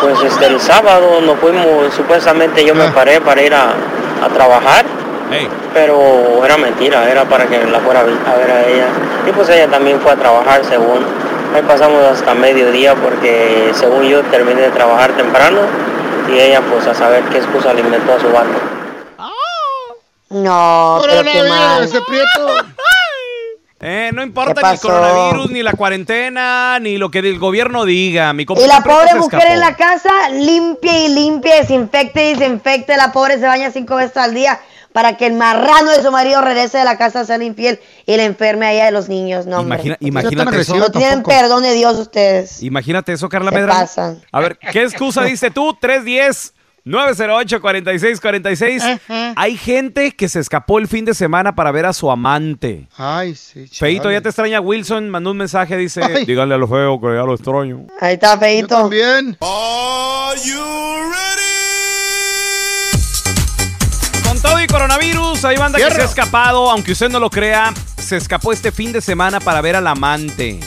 Pues 0.00 0.20
este, 0.22 0.46
el 0.46 0.60
sábado 0.60 1.20
nos 1.20 1.38
fuimos, 1.38 1.94
supuestamente 1.94 2.64
yo 2.64 2.74
me 2.74 2.84
Ah. 2.84 2.92
paré 2.94 3.20
para 3.20 3.42
ir 3.42 3.54
a, 3.54 3.74
a 4.22 4.28
trabajar, 4.28 4.84
Ey, 5.32 5.48
pero 5.74 6.44
era 6.44 6.56
mentira, 6.56 7.10
era 7.10 7.24
para 7.24 7.46
que 7.46 7.64
la 7.66 7.80
fuera 7.80 8.00
a 8.00 8.04
ver 8.04 8.50
a 8.50 8.66
ella. 8.66 8.86
Y 9.26 9.32
pues 9.32 9.48
ella 9.48 9.68
también 9.68 10.00
fue 10.00 10.12
a 10.12 10.16
trabajar 10.16 10.64
según. 10.64 11.04
Ahí 11.54 11.62
pasamos 11.62 12.02
hasta 12.04 12.34
mediodía 12.34 12.94
porque 12.94 13.70
según 13.74 14.04
yo 14.04 14.22
terminé 14.24 14.62
de 14.62 14.70
trabajar 14.70 15.12
temprano 15.12 15.60
y 16.32 16.38
ella 16.38 16.60
pues 16.70 16.86
a 16.86 16.94
saber 16.94 17.22
qué 17.24 17.38
excusa 17.38 17.72
le 17.72 17.80
inventó 17.80 18.14
a 18.14 18.20
su 18.20 18.28
bando. 18.30 18.58
No, 20.28 21.00
pero 21.02 21.22
qué 21.22 21.42
mal. 21.48 21.84
ese 21.84 22.00
prieto. 22.02 22.56
eh, 23.80 24.10
no 24.12 24.22
importa 24.22 24.60
¿Qué 24.60 24.66
ni 24.66 24.72
el 24.72 24.80
coronavirus, 24.80 25.50
ni 25.50 25.62
la 25.62 25.72
cuarentena, 25.72 26.78
ni 26.80 26.98
lo 26.98 27.10
que 27.10 27.20
el 27.20 27.38
gobierno 27.38 27.84
diga. 27.84 28.32
Mi 28.32 28.42
Y 28.42 28.66
la 28.66 28.82
pobre 28.82 29.14
mujer 29.14 29.40
escapó. 29.40 29.54
en 29.54 29.60
la 29.60 29.76
casa 29.76 30.28
limpia 30.30 30.98
y 31.04 31.08
limpia, 31.08 31.56
desinfecte 31.56 32.30
y 32.30 32.34
desinfecte. 32.34 32.96
La 32.96 33.12
pobre 33.12 33.38
se 33.38 33.46
baña 33.46 33.70
cinco 33.70 33.96
veces 33.96 34.16
al 34.16 34.34
día 34.34 34.58
para 34.96 35.18
que 35.18 35.26
el 35.26 35.34
marrano 35.34 35.90
de 35.90 36.02
su 36.02 36.10
marido 36.10 36.40
regrese 36.40 36.78
de 36.78 36.84
la 36.84 36.96
casa 36.96 37.20
a 37.20 37.24
ser 37.26 37.42
infiel 37.42 37.78
y 38.06 38.16
le 38.16 38.24
enferme 38.24 38.64
a 38.64 38.72
ella 38.72 38.86
de 38.86 38.92
los 38.92 39.10
niños. 39.10 39.44
No. 39.44 39.60
Imagina- 39.60 39.98
imagínate 40.00 40.58
eso. 40.58 40.74
no 40.78 40.88
tienen 40.88 41.16
tampoco. 41.22 41.36
perdón 41.36 41.62
de 41.64 41.74
Dios 41.74 41.98
ustedes. 41.98 42.62
Imagínate 42.62 43.12
eso, 43.12 43.28
Carla 43.28 43.50
pasan. 43.50 44.22
A 44.32 44.40
ver, 44.40 44.56
¿qué 44.56 44.84
excusa 44.84 45.22
diste 45.24 45.50
tú? 45.50 45.76
310 45.78 46.54
908 46.84 47.60
4646. 47.60 48.82
Ajá. 48.84 49.34
Hay 49.36 49.58
gente 49.58 50.12
que 50.12 50.30
se 50.30 50.40
escapó 50.40 50.78
el 50.78 50.88
fin 50.88 51.04
de 51.04 51.12
semana 51.12 51.54
para 51.54 51.70
ver 51.72 51.84
a 51.84 51.92
su 51.92 52.10
amante. 52.10 52.88
Ay, 52.96 53.34
sí. 53.34 53.66
Feito, 53.70 54.10
ya 54.10 54.22
te 54.22 54.30
extraña 54.30 54.60
Wilson, 54.62 55.10
mandó 55.10 55.32
un 55.32 55.36
mensaje, 55.36 55.76
dice, 55.76 56.00
Ay. 56.02 56.24
díganle 56.24 56.54
a 56.54 56.58
lo 56.58 56.68
feo 56.68 56.98
que 56.98 57.08
ya 57.08 57.22
lo 57.22 57.34
extraño. 57.34 57.86
Ahí 58.00 58.14
está, 58.14 58.32
Yo 58.36 58.40
feito. 58.40 58.68
también. 58.78 59.36
Con 59.38 59.48
todo 59.50 61.25
coronavirus, 64.66 65.44
hay 65.44 65.56
banda 65.56 65.78
que 65.78 65.90
se 65.90 66.00
ha 66.00 66.04
escapado, 66.04 66.70
aunque 66.70 66.92
usted 66.92 67.08
no 67.08 67.18
lo 67.20 67.30
crea, 67.30 67.72
se 67.96 68.16
escapó 68.16 68.52
este 68.52 68.72
fin 68.72 68.92
de 68.92 69.00
semana 69.00 69.40
para 69.40 69.60
ver 69.60 69.76
al 69.76 69.86
amante. 69.86 70.58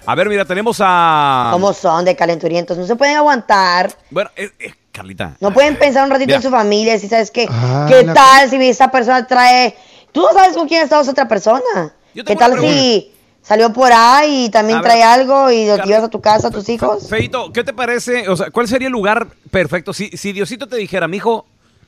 A 0.06 0.14
ver, 0.14 0.28
mira, 0.28 0.44
tenemos 0.44 0.76
a... 0.80 1.48
¿Cómo 1.52 1.72
son 1.72 2.04
de 2.04 2.14
calenturientos? 2.14 2.78
No 2.78 2.86
se 2.86 2.94
pueden 2.94 3.16
aguantar. 3.16 3.92
Bueno, 4.10 4.30
eh, 4.36 4.52
eh, 4.60 4.72
Carlita. 4.96 5.36
No 5.40 5.52
pueden 5.52 5.76
pensar 5.78 6.04
un 6.04 6.10
ratito 6.10 6.26
Mira. 6.28 6.36
en 6.36 6.42
su 6.42 6.50
familia. 6.50 6.98
Si 6.98 7.08
sabes 7.08 7.30
qué, 7.30 7.46
Ah, 7.50 7.86
¿qué 7.88 8.04
tal 8.04 8.48
si 8.48 8.56
esta 8.68 8.90
persona 8.90 9.26
trae. 9.26 9.76
Tú 10.12 10.22
no 10.22 10.32
sabes 10.32 10.56
con 10.56 10.66
quién 10.66 10.82
está 10.82 11.00
esa 11.00 11.10
otra 11.10 11.28
persona. 11.28 11.94
Yo 12.14 12.24
¿Qué 12.24 12.34
tal 12.34 12.58
si 12.58 13.12
salió 13.42 13.72
por 13.72 13.92
ahí 13.92 14.46
y 14.46 14.48
también 14.48 14.78
A 14.78 14.82
ver, 14.82 14.90
trae 14.90 15.02
algo 15.02 15.50
y 15.50 15.66
lo 15.66 15.76
llevas 15.84 16.04
a 16.04 16.08
tu 16.08 16.20
casa, 16.22 16.48
a 16.48 16.50
tus 16.50 16.68
hijos? 16.70 17.08
Feito, 17.08 17.52
¿qué 17.52 17.62
te 17.62 17.74
parece? 17.74 18.28
O 18.28 18.36
sea, 18.36 18.50
¿cuál 18.50 18.66
sería 18.68 18.88
el 18.88 18.92
lugar 18.92 19.28
perfecto? 19.50 19.92
Si, 19.92 20.08
si 20.08 20.32
Diosito 20.32 20.66
te 20.66 20.76
dijera, 20.76 21.06
mijo, 21.08 21.44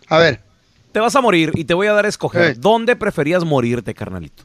A 0.08 0.18
ver, 0.18 0.40
te 0.92 1.00
vas 1.00 1.16
a 1.16 1.20
morir 1.22 1.52
y 1.54 1.64
te 1.64 1.72
voy 1.74 1.86
a 1.86 1.92
dar 1.94 2.04
a 2.04 2.08
escoger, 2.08 2.50
Eh. 2.50 2.54
¿dónde 2.58 2.94
preferías 2.96 3.44
morirte, 3.44 3.94
carnalito? 3.94 4.44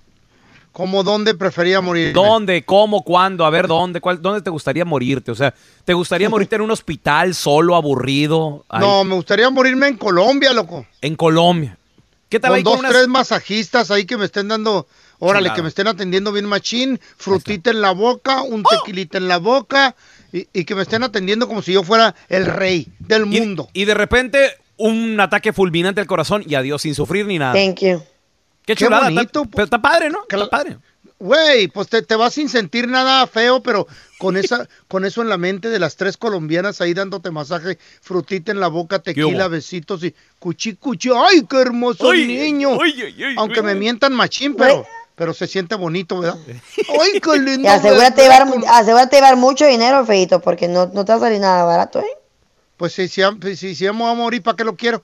¿Cómo 0.73 1.03
dónde 1.03 1.33
prefería 1.35 1.79
morir? 1.79 2.11
¿Dónde? 2.11 2.65
¿Cómo? 2.65 3.03
¿Cuándo? 3.03 3.45
A 3.45 3.49
ver, 3.49 3.67
¿dónde? 3.67 4.01
¿Cuál, 4.01 4.21
¿Dónde 4.21 4.41
te 4.41 4.49
gustaría 4.49 4.83
morirte? 4.83 5.31
O 5.31 5.35
sea, 5.35 5.53
¿te 5.85 5.93
gustaría 5.93 6.29
morirte 6.29 6.55
en 6.57 6.61
un 6.63 6.71
hospital 6.71 7.33
solo, 7.33 7.75
aburrido? 7.75 8.65
ahí, 8.67 8.81
No, 8.81 9.05
me 9.05 9.15
gustaría 9.15 9.49
morirme 9.49 9.87
en 9.87 9.95
Colombia, 9.97 10.51
loco. 10.51 10.85
En 10.99 11.15
Colombia. 11.15 11.77
¿Qué 12.27 12.39
tal 12.39 12.49
Con 12.49 12.57
ahí 12.57 12.63
dos, 12.63 12.73
con 12.73 12.79
unas- 12.81 12.91
tres 12.93 13.07
masajistas 13.07 13.91
ahí 13.91 14.05
que 14.05 14.17
me 14.17 14.25
estén 14.25 14.47
dando, 14.47 14.87
órale, 15.19 15.53
que 15.53 15.61
me 15.61 15.67
estén 15.69 15.87
atendiendo 15.87 16.31
bien 16.31 16.45
machín, 16.47 16.99
frutita 17.17 17.69
en 17.69 17.79
la 17.79 17.91
boca, 17.91 18.41
un 18.41 18.63
¡Oh! 18.65 18.69
tequilita 18.69 19.19
en 19.19 19.27
la 19.27 19.37
boca 19.37 19.95
y, 20.31 20.47
y 20.51 20.65
que 20.65 20.73
me 20.73 20.81
estén 20.81 21.03
atendiendo 21.03 21.47
como 21.47 21.61
si 21.61 21.73
yo 21.73 21.83
fuera 21.83 22.15
el 22.29 22.47
rey 22.47 22.87
del 22.97 23.31
y, 23.31 23.39
mundo. 23.39 23.69
y 23.71 23.85
de 23.85 23.93
repente 23.93 24.49
un 24.77 25.19
ataque 25.19 25.53
fulminante 25.53 26.01
al 26.01 26.07
corazón 26.07 26.43
y 26.47 26.55
adiós 26.55 26.81
sin 26.81 26.95
sufrir 26.95 27.27
ni 27.27 27.37
nada. 27.37 27.53
Thank 27.53 27.81
you. 27.81 28.01
Qué 28.65 28.75
Qué 28.75 28.85
chulada. 28.85 29.09
está- 29.09 29.15
bonito. 29.21 29.45
pero 29.51 29.63
está 29.65 29.81
padre, 29.81 30.09
¿no? 30.09 30.19
Está 30.27 30.49
padre. 30.49 30.77
Güey, 31.19 31.69
pues 31.69 31.87
te, 31.87 32.01
te 32.01 32.15
vas 32.17 32.33
sin 32.33 32.49
sentir 32.49 32.87
nada 32.87 33.25
feo, 33.27 33.61
pero 33.63 33.87
con 34.19 34.35
esa, 34.35 34.67
con 34.89 35.05
eso 35.05 35.21
en 35.21 35.29
la 35.29 35.37
mente 35.37 35.69
de 35.69 35.79
las 35.79 35.95
tres 35.95 36.17
colombianas 36.17 36.81
ahí 36.81 36.93
dándote 36.93 37.31
masaje, 37.31 37.77
frutita 38.01 38.51
en 38.51 38.59
la 38.59 38.67
boca, 38.67 38.99
tequila, 38.99 39.47
besitos 39.47 40.03
y 40.03 40.13
cuchi 40.39 40.75
cuchi. 40.75 41.09
¡Ay, 41.15 41.45
qué 41.49 41.61
hermoso 41.61 42.11
Ay, 42.11 42.27
niño! 42.27 42.77
ay, 42.81 43.01
ay, 43.03 43.23
ay, 43.23 43.35
Aunque 43.37 43.59
ay. 43.61 43.65
me 43.67 43.75
mientan 43.75 44.11
machín, 44.13 44.55
pero, 44.55 44.85
pero 45.15 45.33
se 45.33 45.47
siente 45.47 45.75
bonito, 45.75 46.19
¿verdad? 46.19 46.37
¡Ay, 47.01 47.21
qué 47.21 47.39
lindo! 47.39 47.61
Y 47.63 47.67
asegúrate 47.67 48.21
de, 48.21 48.27
llevar, 48.27 48.49
con- 48.49 48.63
asegúrate 48.67 49.15
de 49.15 49.21
llevar 49.21 49.37
mucho 49.37 49.65
dinero, 49.65 50.05
feito, 50.05 50.41
porque 50.41 50.67
no, 50.67 50.87
no 50.87 51.05
te 51.05 51.13
va 51.13 51.17
a 51.19 51.21
salir 51.21 51.39
nada 51.39 51.63
barato, 51.63 51.99
¿eh? 52.01 52.17
Pues 52.75 52.91
si, 52.93 53.07
si, 53.07 53.21
am- 53.21 53.39
si, 53.55 53.75
si 53.75 53.83
me 53.85 53.91
voy 53.91 54.11
a 54.11 54.13
morir, 54.13 54.41
¿para 54.43 54.57
qué 54.57 54.65
lo 54.65 54.75
quiero? 54.75 55.03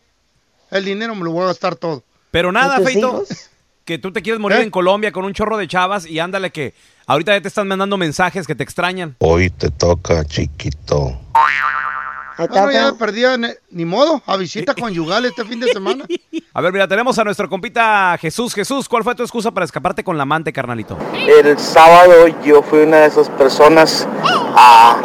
El 0.70 0.84
dinero 0.84 1.16
me 1.16 1.24
lo 1.24 1.32
voy 1.32 1.44
a 1.44 1.48
gastar 1.48 1.76
todo. 1.78 2.04
Pero 2.32 2.52
nada, 2.52 2.76
¿Y 2.76 2.78
tus 2.84 2.86
Feito, 2.94 3.08
hijos? 3.08 3.50
que 3.86 3.98
tú 3.98 4.12
te 4.12 4.22
quieres 4.22 4.40
morir 4.40 4.60
¿Eh? 4.60 4.64
en 4.64 4.70
Colombia 4.72 5.12
con 5.12 5.26
un 5.26 5.34
chorro 5.34 5.58
de 5.58 5.68
chavas 5.68 6.06
y 6.06 6.20
ándale 6.20 6.52
que 6.52 6.74
ahorita 7.08 7.34
ya 7.34 7.42
te 7.42 7.48
están 7.48 7.68
mandando 7.68 7.98
mensajes 7.98 8.46
que 8.46 8.54
te 8.56 8.64
extrañan. 8.64 9.16
Hoy 9.20 9.50
te 9.50 9.70
toca, 9.72 10.24
chiquito. 10.26 11.20
Ahí 11.34 12.46
está, 12.46 12.64
Bueno, 12.64 12.72
ya 12.92 12.94
perdía, 12.98 13.36
ni, 13.72 13.86
modo, 13.86 14.22
a 14.28 14.38
visita 14.38 14.74
conyugal 14.80 15.26
este 15.26 15.44
fin 15.44 15.60
de 15.60 15.72
semana. 15.74 16.06
A 16.54 16.62
ver, 16.62 16.72
mira, 16.72 16.88
tenemos 16.88 17.18
a 17.20 17.24
nuestro 17.24 17.50
compita 17.50 18.16
Jesús. 18.20 18.54
Jesús, 18.54 18.88
¿cuál 18.88 19.04
fue 19.04 19.16
tu 19.16 19.24
excusa 19.24 19.50
para 19.52 19.66
escaparte 19.66 20.04
con 20.04 20.16
la 20.18 20.24
amante, 20.24 20.54
carnalito? 20.54 20.98
El 21.28 21.58
sábado 21.58 22.28
yo 22.46 22.62
fui 22.62 22.80
una 22.80 22.98
de 22.98 23.08
esas 23.08 23.28
personas 23.30 24.08
a, 24.56 25.02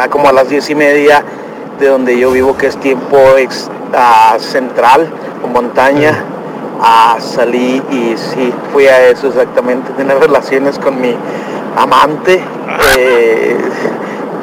a 0.00 0.08
como 0.08 0.28
a 0.28 0.32
las 0.32 0.48
diez 0.48 0.70
y 0.70 0.74
media 0.74 1.24
de 1.80 1.88
donde 1.88 2.18
yo 2.18 2.30
vivo, 2.30 2.56
que 2.56 2.68
es 2.68 2.80
tiempo 2.80 3.18
ex- 3.36 3.68
ah, 3.92 4.36
central 4.40 5.12
o 5.42 5.48
montaña. 5.48 6.24
Ah, 6.80 7.16
salí 7.20 7.82
y 7.90 8.14
sí, 8.16 8.52
fui 8.72 8.86
a 8.86 9.08
eso 9.08 9.28
exactamente, 9.28 9.90
tener 9.92 10.18
relaciones 10.18 10.78
con 10.78 11.00
mi 11.00 11.14
amante. 11.76 12.42
Eh, 12.98 13.56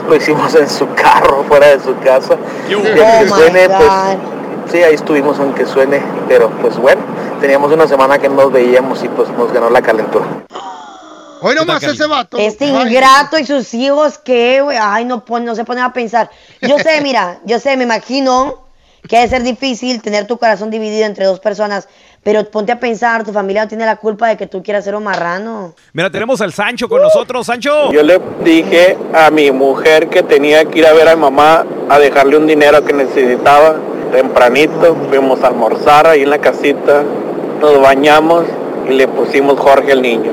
lo 0.08 0.16
hicimos 0.16 0.54
en 0.56 0.70
su 0.70 0.88
carro, 0.96 1.44
fuera 1.48 1.68
de 1.68 1.80
su 1.80 1.96
casa. 2.00 2.36
Y 2.70 2.74
Oh 2.74 2.78
aunque 2.80 3.24
my 3.24 3.30
suene, 3.30 3.70
pues 3.70 3.92
sí, 4.72 4.84
ahí 4.84 4.96
estuvimos 4.96 5.40
aunque 5.40 5.66
suene, 5.66 6.02
pero 6.28 6.50
pues 6.62 6.78
bueno, 6.78 7.02
teníamos 7.40 7.72
una 7.72 7.88
semana 7.88 8.18
que 8.18 8.28
no 8.30 8.36
nos 8.36 8.52
veíamos 8.52 9.04
y 9.04 9.08
pues 9.10 9.30
nos 9.30 9.52
ganó 9.54 9.70
la 9.70 9.82
calentura. 9.82 10.26
Hoy 11.42 11.56
nomás 11.56 11.84
ese 11.84 12.08
vato. 12.08 12.38
Este 12.38 12.66
Ay, 12.66 12.88
ingrato 12.88 13.38
y 13.38 13.46
sus 13.46 13.74
hijos, 13.74 14.18
¿qué, 14.18 14.62
güey? 14.62 14.78
Ay, 14.82 15.04
no, 15.04 15.26
pon- 15.26 15.44
no 15.44 15.56
se 15.56 15.66
pone 15.66 15.82
a 15.82 15.92
pensar. 15.92 16.30
Yo 16.62 16.80
sé, 16.80 17.02
mira, 17.02 17.40
yo 17.44 17.60
sé, 17.60 17.76
me 17.76 17.84
imagino 17.84 18.64
que 19.10 19.18
debe 19.18 19.28
ser 19.30 19.44
difícil 19.44 20.02
tener 20.02 20.26
tu 20.26 20.38
corazón 20.38 20.70
dividido 20.70 21.06
entre 21.06 21.26
dos 21.26 21.42
personas, 21.42 21.90
pero 22.24 22.50
ponte 22.50 22.72
a 22.72 22.80
pensar, 22.80 23.26
tu 23.26 23.34
familia 23.34 23.64
no 23.64 23.68
tiene 23.68 23.86
la 23.86 23.98
culpa 23.98 24.30
de 24.30 24.38
que 24.38 24.48
tú 24.48 24.64
quieras 24.64 24.86
ser 24.86 24.96
un 24.96 25.04
marrano. 25.04 25.76
Mira, 25.92 26.10
tenemos 26.10 26.40
al 26.40 26.54
Sancho 26.54 26.88
con 26.88 27.02
nosotros. 27.02 27.46
Sancho. 27.46 27.92
Yo 27.92 28.02
le 28.02 28.20
dije 28.44 28.98
a 29.14 29.30
mi 29.30 29.52
mujer 29.52 30.10
que 30.10 30.24
tenía 30.24 30.64
que 30.66 30.80
ir 30.80 30.88
a 30.88 30.94
ver 30.94 31.10
a 31.10 31.16
mi 31.16 31.22
mamá 31.22 31.66
a 31.90 32.00
dejarle 32.00 32.38
un 32.38 32.48
dinero 32.48 32.84
que 32.86 32.94
necesitaba 32.94 33.76
tempranito. 34.14 34.96
Fuimos 35.10 35.44
a 35.44 35.48
almorzar 35.48 36.08
ahí 36.08 36.22
en 36.22 36.30
la 36.30 36.40
casita, 36.40 37.04
nos 37.60 37.82
bañamos 37.82 38.46
y 38.90 38.94
le 38.94 39.08
pusimos 39.10 39.60
Jorge 39.60 39.92
el 39.92 40.02
niño. 40.02 40.32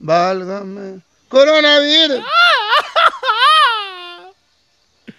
Válgame. 0.00 1.00
Coronavirus. 1.28 2.20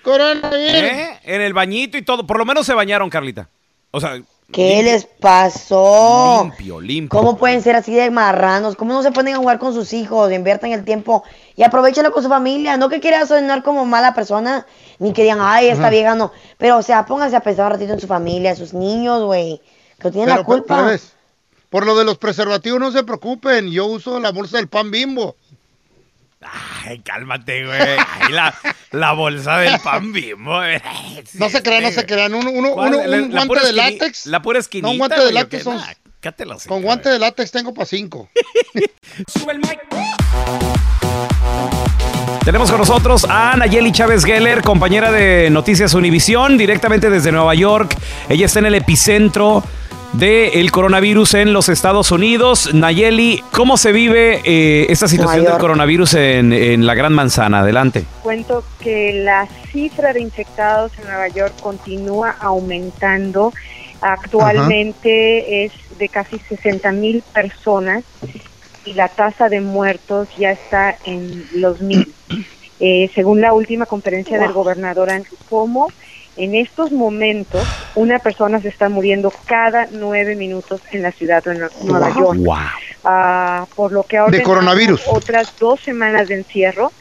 Coronavirus. 0.04 0.74
¿Eh? 0.76 1.20
En 1.24 1.42
el 1.42 1.54
bañito 1.54 1.98
y 1.98 2.02
todo. 2.02 2.28
Por 2.28 2.38
lo 2.38 2.46
menos 2.46 2.66
se 2.66 2.74
bañaron, 2.74 3.10
Carlita. 3.10 3.48
O 3.92 4.00
sea, 4.02 4.20
¿Qué 4.52 4.82
les 4.82 5.06
pasó? 5.06 6.42
limpio, 6.44 6.82
limpio. 6.82 7.10
¿Cómo 7.20 7.38
pueden 7.38 7.62
ser 7.62 7.76
así 7.76 7.94
de 7.94 8.10
marranos? 8.10 8.76
¿Cómo 8.76 8.94
no 8.94 9.04
se 9.04 9.12
ponen 9.12 9.36
a 9.36 9.38
jugar 9.38 9.60
con 9.60 9.74
sus 9.74 9.94
hijos? 9.94 10.32
Inviertan 10.32 10.72
el 10.72 10.84
tiempo 10.86 11.24
y 11.56 11.64
aprovechenlo 11.64 12.12
con 12.12 12.24
su 12.24 12.30
familia. 12.30 12.76
No 12.78 12.90
que 12.90 13.00
quieran 13.00 13.28
sonar 13.28 13.62
como 13.64 13.86
mala 13.86 14.14
persona, 14.14 14.66
ni 14.98 15.14
que 15.14 15.22
digan, 15.24 15.40
ay, 15.42 15.68
esta 15.68 15.84
Ajá. 15.84 15.90
vieja 15.92 16.16
no. 16.16 16.32
Pero, 16.58 16.78
o 16.78 16.82
sea, 16.82 17.06
pónganse 17.06 17.36
a 17.36 17.42
pensar 17.42 17.66
un 17.68 17.74
ratito 17.74 17.94
en 17.94 18.00
su 18.00 18.08
familia, 18.08 18.52
en 18.52 18.58
sus 18.58 18.74
niños, 18.74 19.24
güey. 19.24 19.62
Que 20.00 20.10
tienen 20.10 20.30
la 20.30 20.36
Pero, 20.38 20.46
culpa. 20.46 20.76
pero 20.78 20.88
ves, 20.88 21.14
por 21.70 21.86
lo 21.86 21.96
de 21.96 22.06
los 22.06 22.18
preservativos 22.18 22.80
no 22.80 22.92
se 22.92 23.04
preocupen. 23.04 23.70
Yo 23.70 23.86
uso 23.86 24.20
la 24.20 24.32
bolsa 24.32 24.58
del 24.58 24.68
pan 24.68 24.90
bimbo. 24.90 25.36
Ay, 26.42 27.00
cálmate, 27.00 27.66
güey. 27.66 27.80
Ay, 27.82 28.32
la, 28.32 28.56
la 28.92 29.12
bolsa 29.12 29.58
del 29.58 29.80
pan 29.80 30.14
bimbo. 30.14 30.60
No 31.34 31.50
se 31.50 31.62
crean, 31.62 31.84
no 31.84 31.92
se 31.92 32.06
crean. 32.06 32.34
Uno, 32.34 32.50
uno, 32.50 32.74
uno- 32.74 32.98
un 33.00 33.34
la 33.34 33.46
guante 33.46 33.66
de 33.68 33.74
látex. 33.74 34.26
La 34.26 34.42
pura 34.42 34.60
esquinita. 34.60 34.88
No, 34.88 34.92
un 34.94 34.98
guante 35.00 35.16
de 35.18 35.22
güey, 35.24 35.32
¿o 35.36 35.40
látex 35.40 35.64
son. 35.64 35.78
Nah, 35.78 36.58
Con 36.68 36.82
guante 36.82 37.10
de 37.10 37.20
látex 37.20 37.52
tengo 37.52 37.74
para 37.74 37.86
cinco. 37.86 38.30
Tenemos 42.46 42.70
con 42.72 42.80
nosotros 42.80 43.26
a 43.30 43.56
Nayeli 43.58 43.92
Chávez 43.92 44.24
Geller, 44.26 44.62
compañera 44.62 45.12
de 45.12 45.50
Noticias 45.52 45.94
Univisión, 45.94 46.58
directamente 46.58 47.10
desde 47.10 47.32
Nueva 47.32 47.54
York. 47.54 47.96
Ella 48.28 48.46
está 48.46 48.60
en 48.60 48.66
el 48.68 48.76
epicentro 48.76 49.64
del 50.14 50.72
coronavirus 50.72 51.36
en 51.36 51.54
los 51.54 51.70
Estados 51.70 52.12
Unidos. 52.12 52.74
Nayeli, 52.74 53.44
¿cómo 53.52 53.78
se 53.78 53.92
vive 53.92 54.42
eh, 54.44 54.88
esta 54.90 55.08
situación 55.08 55.46
del 55.46 55.58
coronavirus 55.58 56.16
en, 56.16 56.54
en 56.54 56.86
la 56.86 56.96
Gran 56.96 57.14
Manzana? 57.14 57.60
Adelante. 57.60 58.06
Cuento 58.24 58.64
que 58.80 59.22
la 59.24 59.48
cifra 59.72 60.14
de 60.14 60.22
infectados 60.22 60.92
en 60.98 61.06
Nueva 61.06 61.28
York 61.28 61.54
continúa 61.62 62.36
aumentando. 62.40 63.54
Actualmente 64.02 65.66
es 65.66 65.74
de 65.98 66.10
casi 66.10 66.40
60 66.40 66.92
mil 66.94 67.22
personas 67.34 68.04
y 68.86 68.94
la 68.94 69.10
tasa 69.10 69.50
de 69.50 69.62
muertos 69.62 70.30
ya 70.38 70.52
está 70.52 70.98
en 71.06 71.46
los 71.56 71.82
mil. 71.82 72.14
Eh, 72.80 73.12
según 73.14 73.42
la 73.42 73.52
última 73.52 73.86
conferencia 73.86 74.40
del 74.40 74.54
gobernador 74.54 75.10
Andrew 75.10 75.36
Cuomo, 75.50 75.90
en 76.38 76.56
estos 76.56 76.92
momentos 76.92 77.68
una 77.96 78.20
persona 78.20 78.62
se 78.62 78.70
está 78.70 78.88
muriendo 78.90 79.32
cada 79.46 79.88
nueve 79.92 80.36
minutos 80.36 80.82
en 80.92 81.02
la 81.02 81.12
ciudad 81.12 81.44
de 81.44 81.56
Nue- 81.56 81.72
Nueva 81.84 82.10
York. 82.16 82.40
Ah, 83.04 83.66
por 83.76 83.92
lo 83.92 84.04
que 84.04 84.18
ha 84.18 84.26
De 84.28 84.42
coronavirus. 84.44 85.02
otras 85.08 85.54
dos 85.60 85.80
semanas 85.80 86.28
de 86.28 86.36
encierro. 86.36 86.92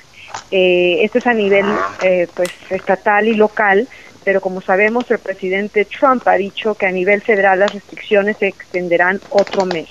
Eh, 0.50 1.00
esto 1.02 1.18
es 1.18 1.26
a 1.26 1.34
nivel 1.34 1.66
eh, 2.02 2.28
pues 2.34 2.50
estatal 2.70 3.26
y 3.28 3.34
local, 3.34 3.88
pero 4.24 4.40
como 4.40 4.60
sabemos 4.60 5.10
el 5.10 5.18
presidente 5.18 5.84
Trump 5.86 6.26
ha 6.28 6.34
dicho 6.34 6.74
que 6.74 6.86
a 6.86 6.90
nivel 6.92 7.20
federal 7.22 7.60
las 7.60 7.72
restricciones 7.72 8.36
se 8.38 8.48
extenderán 8.48 9.20
otro 9.30 9.64
mes. 9.66 9.88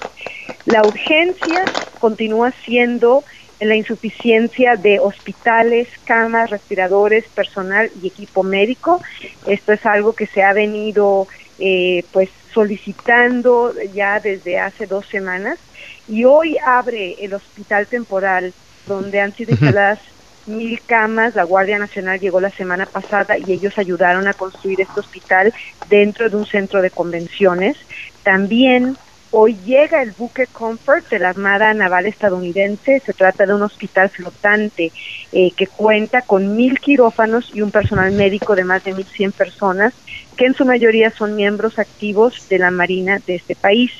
La 0.65 0.81
urgencia 0.83 1.65
continúa 1.99 2.51
siendo 2.65 3.23
la 3.59 3.75
insuficiencia 3.75 4.75
de 4.75 4.99
hospitales, 4.99 5.87
camas, 6.05 6.49
respiradores, 6.49 7.25
personal 7.25 7.89
y 8.01 8.07
equipo 8.07 8.43
médico. 8.43 9.01
Esto 9.45 9.73
es 9.73 9.85
algo 9.85 10.13
que 10.13 10.27
se 10.27 10.43
ha 10.43 10.53
venido 10.53 11.27
eh, 11.59 12.03
pues 12.11 12.29
solicitando 12.53 13.73
ya 13.93 14.19
desde 14.19 14.59
hace 14.59 14.85
dos 14.85 15.05
semanas 15.07 15.59
y 16.07 16.23
hoy 16.23 16.57
abre 16.63 17.15
el 17.23 17.33
hospital 17.33 17.87
temporal 17.87 18.53
donde 18.85 19.19
han 19.19 19.33
sido 19.33 19.51
instaladas 19.51 19.99
mil 20.45 20.79
camas. 20.85 21.35
La 21.35 21.43
Guardia 21.43 21.77
Nacional 21.77 22.19
llegó 22.19 22.39
la 22.39 22.49
semana 22.51 22.85
pasada 22.85 23.37
y 23.37 23.51
ellos 23.51 23.77
ayudaron 23.77 24.27
a 24.27 24.33
construir 24.33 24.81
este 24.81 24.99
hospital 24.99 25.53
dentro 25.89 26.29
de 26.29 26.37
un 26.37 26.45
centro 26.45 26.81
de 26.81 26.89
convenciones. 26.89 27.77
También 28.23 28.97
hoy 29.31 29.57
llega 29.65 30.01
el 30.01 30.11
buque 30.11 30.47
Comfort 30.47 31.09
de 31.09 31.19
la 31.19 31.29
Armada 31.29 31.73
Naval 31.73 32.05
estadounidense. 32.05 33.01
Se 33.05 33.13
trata 33.13 33.45
de 33.45 33.53
un 33.53 33.61
hospital 33.61 34.09
flotante 34.09 34.91
eh, 35.31 35.51
que 35.51 35.67
cuenta 35.67 36.21
con 36.21 36.55
mil 36.55 36.79
quirófanos 36.79 37.51
y 37.53 37.61
un 37.61 37.71
personal 37.71 38.11
médico 38.11 38.55
de 38.55 38.63
más 38.63 38.83
de 38.83 38.95
1.100 38.95 39.31
personas, 39.33 39.93
que 40.35 40.45
en 40.45 40.53
su 40.53 40.65
mayoría 40.65 41.11
son 41.11 41.35
miembros 41.35 41.79
activos 41.79 42.47
de 42.49 42.59
la 42.59 42.71
Marina 42.71 43.19
de 43.25 43.35
este 43.35 43.55
país. 43.55 43.91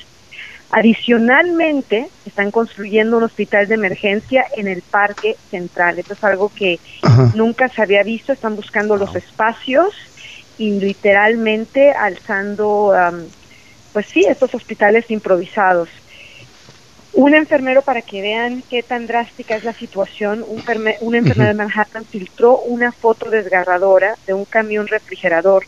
Adicionalmente, 0.70 2.08
están 2.26 2.50
construyendo 2.50 3.16
un 3.16 3.22
hospital 3.22 3.68
de 3.68 3.74
emergencia 3.74 4.44
en 4.54 4.68
el 4.68 4.82
Parque 4.82 5.36
Central. 5.50 5.98
Esto 5.98 6.12
es 6.12 6.24
algo 6.24 6.52
que 6.54 6.78
nunca 7.34 7.68
se 7.68 7.80
había 7.80 8.02
visto. 8.02 8.32
Están 8.34 8.54
buscando 8.54 8.96
los 8.96 9.16
espacios 9.16 9.94
y 10.58 10.78
literalmente 10.78 11.92
alzando, 11.92 12.92
pues 13.92 14.06
sí, 14.12 14.24
estos 14.28 14.54
hospitales 14.54 15.04
improvisados. 15.10 15.88
Un 17.12 17.34
enfermero, 17.34 17.82
para 17.82 18.02
que 18.02 18.20
vean 18.20 18.62
qué 18.68 18.82
tan 18.82 19.06
drástica 19.06 19.56
es 19.56 19.64
la 19.64 19.72
situación, 19.74 20.44
un, 20.46 20.62
ferme- 20.62 20.98
un 21.00 21.14
enfermero 21.16 21.48
de 21.48 21.54
Manhattan 21.56 22.06
filtró 22.06 22.60
una 22.60 22.92
foto 22.92 23.30
desgarradora 23.30 24.14
de 24.26 24.34
un 24.34 24.44
camión 24.44 24.86
refrigerador 24.86 25.64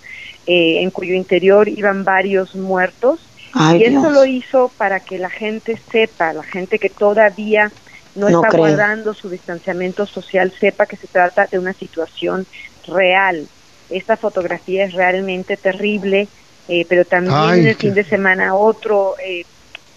eh, 0.46 0.82
en 0.82 0.90
cuyo 0.90 1.14
interior 1.14 1.68
iban 1.68 2.04
varios 2.04 2.54
muertos. 2.54 3.20
Ay, 3.54 3.80
y 3.80 3.84
esto 3.84 4.00
Dios. 4.00 4.12
lo 4.12 4.24
hizo 4.26 4.74
para 4.76 5.00
que 5.00 5.18
la 5.18 5.30
gente 5.30 5.82
sepa, 5.90 6.32
la 6.34 6.44
gente 6.44 6.78
que 6.78 6.90
todavía 6.90 7.72
no, 8.14 8.28
No 8.28 8.42
está 8.42 8.48
cree. 8.48 8.60
guardando 8.60 9.14
su 9.14 9.28
distanciamiento 9.28 10.06
social, 10.06 10.52
sepa 10.60 10.86
que 10.86 10.98
se 10.98 11.08
trata 11.08 11.48
de 11.50 11.58
una 11.58 11.72
situación 11.74 12.46
real. 12.86 13.48
Esta 13.88 14.16
fotografía 14.16 14.84
es 14.84 14.92
realmente 14.92 15.56
terrible, 15.56 16.28
eh, 16.70 16.86
pero 16.88 17.04
también 17.04 17.34
Ay, 17.36 17.60
en 17.60 17.66
el 17.66 17.74
fin 17.74 17.94
de 17.94 18.04
semana 18.04 18.54
otro 18.54 19.16
eh, 19.18 19.44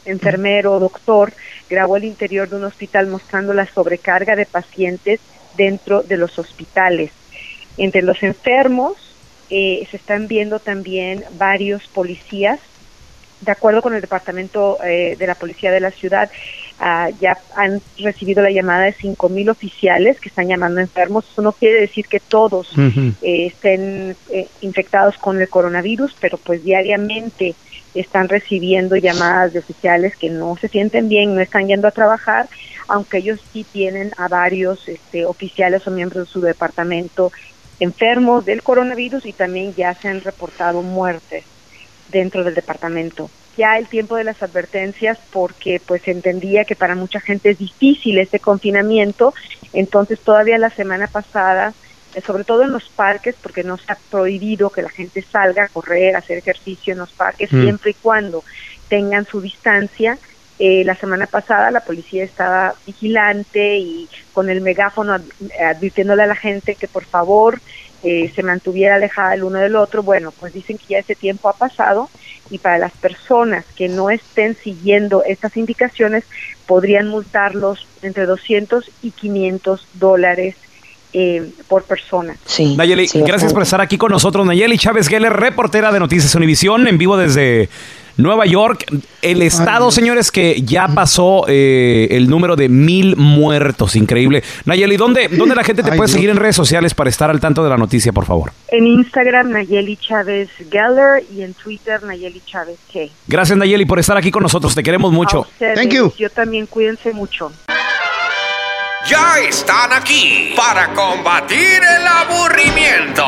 enfermero, 0.06 0.80
doctor, 0.80 1.32
grabó 1.70 1.98
el 1.98 2.04
interior 2.04 2.50
de 2.50 2.56
un 2.56 2.64
hospital 2.64 3.06
mostrando 3.06 3.54
la 3.54 3.68
sobrecarga 3.68 4.36
de 4.36 4.48
pacientes 4.48 5.20
dentro 5.56 6.02
de 6.02 6.18
los 6.18 6.40
hospitales. 6.40 7.12
Entre 7.78 8.02
los 8.02 8.24
enfermos 8.24 8.96
eh, 9.52 9.88
se 9.92 9.98
están 9.98 10.28
viendo 10.28 10.58
también 10.58 11.24
varios 11.38 11.88
policías 11.88 12.60
de 13.42 13.52
acuerdo 13.52 13.82
con 13.82 13.94
el 13.94 14.02
departamento 14.02 14.78
eh, 14.84 15.16
de 15.18 15.28
la 15.28 15.36
policía 15.36 15.72
de 15.72 15.80
la 15.80 15.92
ciudad, 15.92 16.32
ah, 16.84 17.10
ya 17.22 17.38
han 17.56 17.82
recibido 17.98 18.44
la 18.44 18.52
llamada 18.52 18.84
de 18.84 18.94
5.000 18.94 19.50
oficiales 19.50 20.20
que 20.20 20.30
están 20.30 20.48
llamando 20.48 20.82
enfermos. 20.82 21.26
Eso 21.32 21.42
no 21.42 21.54
quiere 21.54 21.80
decir 21.80 22.08
que 22.08 22.20
todos 22.20 22.70
eh, 22.78 23.48
estén 23.48 24.16
eh, 24.30 24.48
infectados 24.62 25.18
con 25.18 25.40
el 25.42 25.48
coronavirus, 25.48 26.16
pero 26.20 26.38
pues 26.38 26.64
diariamente 26.64 27.56
están 27.96 28.28
recibiendo 28.28 28.96
llamadas 28.96 29.54
de 29.54 29.60
oficiales 29.60 30.16
que 30.18 30.30
no 30.30 30.58
se 30.60 30.68
sienten 30.68 31.08
bien, 31.08 31.36
no 31.36 31.42
están 31.42 31.68
yendo 31.68 31.88
a 31.88 31.92
trabajar, 31.92 32.50
aunque 32.88 33.20
ellos 33.20 33.40
sí 33.54 33.66
tienen 33.72 34.12
a 34.18 34.28
varios 34.28 34.88
este, 34.90 35.26
oficiales 35.26 35.88
o 35.88 35.92
miembros 35.92 36.28
de 36.28 36.34
su 36.34 36.42
departamento 36.42 37.32
enfermos 37.80 38.46
del 38.46 38.64
coronavirus 38.64 39.26
y 39.26 39.34
también 39.34 39.74
ya 39.76 39.94
se 39.94 40.08
han 40.08 40.22
reportado 40.22 40.82
muertes 40.82 41.44
dentro 42.10 42.44
del 42.44 42.56
departamento. 42.56 43.30
Ya 43.56 43.78
el 43.78 43.88
tiempo 43.88 44.16
de 44.16 44.24
las 44.24 44.42
advertencias, 44.42 45.18
porque 45.32 45.80
pues 45.86 46.02
entendía 46.08 46.66
que 46.66 46.76
para 46.76 46.96
mucha 46.96 47.20
gente 47.22 47.52
es 47.52 47.58
difícil 47.58 48.18
este 48.20 48.40
confinamiento, 48.40 49.34
entonces 49.74 50.20
todavía 50.24 50.58
la 50.58 50.72
semana 50.76 51.08
pasada, 51.08 51.74
eh, 52.16 52.22
sobre 52.26 52.46
todo 52.46 52.64
en 52.64 52.72
los 52.72 52.90
parques, 52.96 53.36
porque 53.44 53.64
no 53.64 53.78
se 53.78 53.92
ha 53.92 53.98
prohibido 54.10 54.70
que 54.72 54.82
la 54.82 54.90
gente 54.90 55.24
salga 55.32 55.66
a 55.66 55.70
correr, 55.70 56.16
a 56.16 56.20
hacer 56.20 56.40
ejercicio 56.40 56.94
en 56.94 57.00
los 57.00 57.14
parques, 57.14 57.52
Mm. 57.54 57.62
siempre 57.62 57.92
y 57.92 57.96
cuando 57.96 58.44
tengan 58.90 59.26
su 59.26 59.40
distancia, 59.42 60.18
Eh, 60.60 60.84
la 60.86 60.96
semana 60.98 61.26
pasada 61.26 61.72
la 61.72 61.82
policía 61.82 62.24
estaba 62.24 62.76
vigilante 62.86 63.76
y 63.80 64.08
con 64.32 64.52
el 64.52 64.62
megáfono 64.62 65.14
ad- 65.16 65.24
advirtiéndole 65.60 66.22
a 66.24 66.28
la 66.28 66.36
gente 66.36 66.76
que 66.76 66.88
por 66.88 67.06
favor 67.08 67.60
eh, 68.04 68.32
se 68.36 68.44
mantuviera 68.44 68.96
alejada 68.96 69.34
el 69.34 69.44
uno 69.44 69.60
del 69.60 69.76
otro. 69.76 70.04
Bueno, 70.04 70.32
pues 70.32 70.54
dicen 70.54 70.78
que 70.78 70.86
ya 70.90 71.00
ese 71.00 71.16
tiempo 71.16 71.50
ha 71.50 71.58
pasado 71.58 72.12
y 72.50 72.58
para 72.60 72.78
las 72.78 72.92
personas 72.94 73.66
que 73.76 73.88
no 73.88 74.10
estén 74.10 74.56
siguiendo 74.56 75.24
estas 75.24 75.58
indicaciones 75.58 76.24
podrían 76.66 77.08
multarlos 77.08 77.88
entre 78.02 78.26
200 78.26 78.90
y 79.02 79.12
500 79.12 79.88
dólares 79.94 80.56
eh, 81.14 81.52
por 81.68 81.84
persona. 81.84 82.36
Sí. 82.46 82.76
Nayeli, 82.76 83.08
gracias 83.14 83.54
por 83.54 83.64
estar 83.64 83.82
aquí 83.82 83.98
con 83.98 84.12
nosotros. 84.12 84.46
Nayeli 84.46 84.78
Chávez 84.78 85.08
Geller, 85.08 85.34
reportera 85.34 85.92
de 85.92 86.00
Noticias 86.00 86.34
Univisión, 86.36 86.88
en 86.88 86.98
vivo 86.98 87.18
desde 87.18 87.70
Nueva 88.18 88.46
York. 88.46 88.86
El 89.22 89.42
estado, 89.42 89.92
señores, 89.92 90.32
que 90.32 90.62
ya 90.62 90.88
pasó 90.88 91.46
eh, 91.48 92.08
el 92.12 92.30
número 92.30 92.56
de 92.56 92.70
mil 92.70 93.16
muertos. 93.16 93.96
Increíble. 93.96 94.44
Nayeli, 94.66 94.98
¿dónde, 94.98 95.28
¿dónde 95.30 95.56
la 95.56 95.64
gente 95.64 95.84
te 95.84 95.92
Ay, 95.92 95.98
puede 95.98 96.08
Dios. 96.08 96.16
seguir 96.16 96.30
en 96.30 96.38
redes 96.38 96.56
sociales 96.56 96.94
para 96.94 97.10
estar 97.10 97.30
al 97.30 97.40
tanto 97.40 97.64
de 97.64 97.70
la 97.70 97.78
noticia, 97.78 98.12
por 98.12 98.26
favor? 98.26 98.52
En 98.70 98.86
Instagram, 98.88 99.52
Nayeli 99.52 99.98
Chávez 99.98 100.50
Geller 100.72 101.24
y 101.36 101.42
en 101.42 101.54
Twitter, 101.54 102.04
Nayeli 102.04 102.42
Chávez 102.46 102.78
K. 102.92 103.00
Gracias, 103.28 103.58
Nayeli, 103.58 103.86
por 103.86 104.00
estar 104.00 104.18
aquí 104.18 104.32
con 104.32 104.44
nosotros. 104.44 104.76
Te 104.76 104.84
queremos 104.84 105.12
A 105.12 105.16
mucho. 105.16 105.42
ustedes, 105.42 106.16
Yo 106.18 106.30
también 106.30 106.66
cuídense 106.66 107.12
mucho. 107.14 107.52
Ya 109.10 109.40
están 109.50 109.92
aquí 109.92 110.54
para 110.56 110.94
combatir 110.94 111.58
el 111.60 112.08
aburrimiento. 112.08 113.26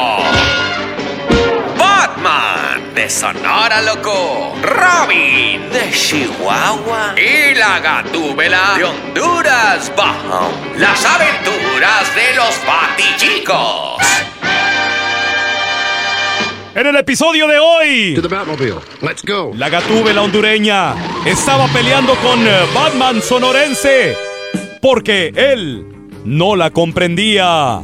Batman 2.26 2.96
de 2.96 3.08
Sonora 3.08 3.84
Loco, 3.84 4.56
Robin 4.64 5.70
de 5.70 5.92
Chihuahua 5.92 7.14
y 7.16 7.54
la 7.54 7.80
Gatúbela 7.80 8.74
de 8.78 8.84
Honduras 8.84 9.92
Bajo. 9.96 10.50
Las 10.76 11.06
aventuras 11.06 12.16
de 12.16 12.36
los 12.36 12.60
Batichicos. 12.66 14.02
En 16.74 16.88
el 16.88 16.96
episodio 16.96 17.48
de 17.48 17.60
hoy, 17.60 18.20
la 19.56 19.70
gatúbela 19.70 20.24
hondureña 20.24 20.96
estaba 21.26 21.68
peleando 21.68 22.16
con 22.16 22.46
eh, 22.46 22.58
Batman 22.74 23.22
sonorense 23.22 24.18
porque 24.82 25.32
él 25.36 25.86
no 26.26 26.56
la 26.56 26.72
comprendía. 26.72 27.82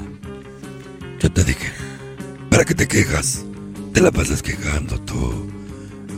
¿Para 2.50 2.66
qué 2.66 2.74
te 2.74 2.88
quejas? 2.88 3.46
Te 3.94 4.02
la 4.02 4.12
pasas 4.12 4.42
quejando 4.42 5.00
tú, 5.02 5.50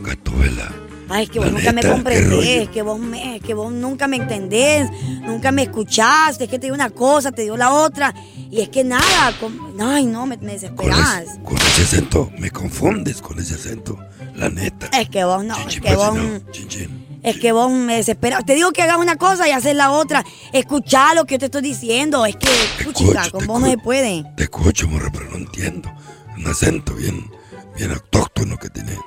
gatubela. 0.03 0.71
Ay, 1.09 1.25
es 1.25 1.29
que 1.29 1.39
vos 1.39 1.47
La 1.47 1.53
nunca 1.53 1.71
me 1.73 1.81
neta, 1.81 1.91
comprendés, 1.93 2.69
que 2.69 2.81
vos, 2.81 2.99
me, 2.99 3.39
que 3.39 3.53
vos 3.53 3.71
nunca 3.71 4.07
me 4.07 4.17
entendés, 4.17 4.89
nunca 5.21 5.51
me 5.51 5.63
escuchaste, 5.63 6.45
es 6.45 6.49
que 6.49 6.57
te 6.57 6.67
digo 6.67 6.75
una 6.75 6.89
cosa, 6.89 7.31
te 7.31 7.43
digo 7.43 7.57
la 7.57 7.71
otra, 7.73 8.13
y 8.49 8.61
es 8.61 8.69
que 8.69 8.83
nada, 8.83 9.33
con- 9.39 9.79
ay 9.79 10.05
no, 10.05 10.25
me, 10.25 10.37
me 10.37 10.53
desesperás. 10.53 11.25
Con 11.43 11.57
ese 11.57 11.83
acento, 11.83 12.31
me 12.39 12.49
confundes 12.51 13.21
con 13.21 13.37
ese 13.39 13.55
acento. 13.55 13.97
La 14.35 14.49
neta. 14.49 14.87
Es 14.97 15.09
que 15.09 15.23
vos 15.23 15.43
no, 15.43 15.55
es 15.67 15.79
que 15.79 15.95
vos, 15.95 16.15
no, 16.15 16.39
chin, 16.51 16.67
chin. 16.67 17.19
es 17.21 17.37
que 17.37 17.51
vos 17.51 17.71
me 17.71 17.97
desesperas. 17.97 18.43
Te 18.45 18.55
digo 18.55 18.71
que 18.71 18.81
hagas 18.81 18.97
una 18.97 19.15
cosa 19.17 19.47
y 19.47 19.51
haces 19.51 19.75
la 19.75 19.91
otra. 19.91 20.25
Escuchá 20.53 21.13
lo 21.13 21.25
que 21.25 21.35
yo 21.35 21.39
te 21.39 21.45
estoy 21.45 21.61
diciendo, 21.61 22.25
es 22.25 22.35
que, 22.37 22.47
chica, 22.93 23.29
con 23.29 23.45
vos 23.45 23.61
no 23.61 23.67
se 23.67 23.77
puede. 23.77 24.23
Te 24.35 24.43
escucho, 24.43 24.87
morra, 24.87 25.11
pero 25.13 25.29
no 25.29 25.37
entiendo. 25.37 25.91
Un 26.35 26.47
acento 26.47 26.95
bien, 26.95 27.29
bien 27.75 27.91
autóctono 27.91 28.57
que 28.57 28.69
tiene. 28.69 28.97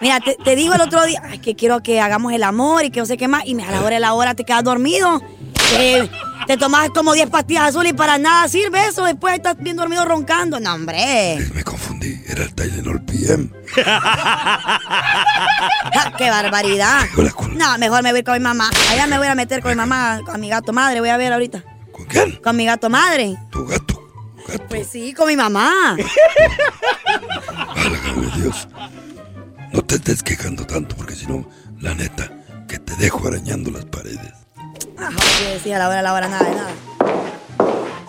Mira, 0.00 0.18
te, 0.20 0.34
te 0.34 0.56
digo 0.56 0.74
el 0.74 0.80
otro 0.80 1.04
día, 1.04 1.22
ay, 1.24 1.38
que 1.38 1.54
quiero 1.54 1.82
que 1.82 2.00
hagamos 2.00 2.32
el 2.32 2.42
amor 2.42 2.84
y 2.84 2.90
que 2.90 3.00
no 3.00 3.06
sé 3.06 3.16
qué 3.16 3.28
más, 3.28 3.44
y 3.46 3.60
a 3.60 3.70
la 3.70 3.80
hora 3.80 3.94
de 3.94 4.00
la 4.00 4.14
hora 4.14 4.34
te 4.34 4.44
quedas 4.44 4.64
dormido. 4.64 5.22
Eh, 5.78 6.08
te 6.46 6.56
tomas 6.56 6.90
como 6.90 7.12
10 7.12 7.30
pastillas 7.30 7.68
azules 7.68 7.92
y 7.92 7.94
para 7.94 8.18
nada 8.18 8.48
sirve 8.48 8.84
eso, 8.86 9.04
después 9.04 9.34
estás 9.34 9.56
bien 9.58 9.76
dormido 9.76 10.04
roncando. 10.04 10.58
No, 10.58 10.74
hombre. 10.74 11.38
Me 11.54 11.62
confundí, 11.62 12.20
era 12.26 12.42
el 12.42 12.52
Tylenol 12.54 13.00
PM. 13.02 13.48
Ja, 13.74 14.82
¡Qué 16.18 16.28
barbaridad! 16.30 17.04
No, 17.54 17.78
mejor 17.78 18.02
me 18.02 18.12
voy 18.12 18.22
con 18.24 18.34
mi 18.34 18.40
mamá. 18.40 18.70
Allá 18.90 19.06
me 19.06 19.18
voy 19.18 19.28
a 19.28 19.34
meter 19.34 19.62
con 19.62 19.70
mi 19.70 19.76
mamá, 19.76 20.20
con 20.26 20.40
mi 20.40 20.48
gato 20.48 20.72
madre, 20.72 21.00
voy 21.00 21.10
a 21.10 21.16
ver 21.16 21.32
ahorita. 21.32 21.62
¿Con 21.92 22.04
quién? 22.06 22.36
Con 22.42 22.56
mi 22.56 22.66
gato 22.66 22.90
madre. 22.90 23.36
¿Tu 23.50 23.64
gato? 23.66 24.01
Pues 24.68 24.86
sí, 24.88 25.12
con 25.14 25.28
mi 25.28 25.36
mamá. 25.36 25.96
Válgame 27.76 28.26
Dios. 28.36 28.68
No 29.72 29.82
te 29.82 29.96
estés 29.96 30.22
quejando 30.22 30.66
tanto, 30.66 30.96
porque 30.96 31.14
si 31.14 31.26
no, 31.26 31.48
la 31.80 31.94
neta, 31.94 32.30
que 32.68 32.78
te 32.78 32.94
dejo 32.96 33.26
arañando 33.28 33.70
las 33.70 33.84
paredes. 33.86 34.32
Ah, 34.98 35.10
no 35.10 35.18
quiero 35.38 35.52
decir 35.54 35.74
a 35.74 35.78
la 35.78 35.88
hora, 35.88 35.98
a 35.98 36.02
la 36.02 36.12
hora, 36.12 36.28
nada 36.28 36.48
de 36.48 36.54
nada. 36.54 36.72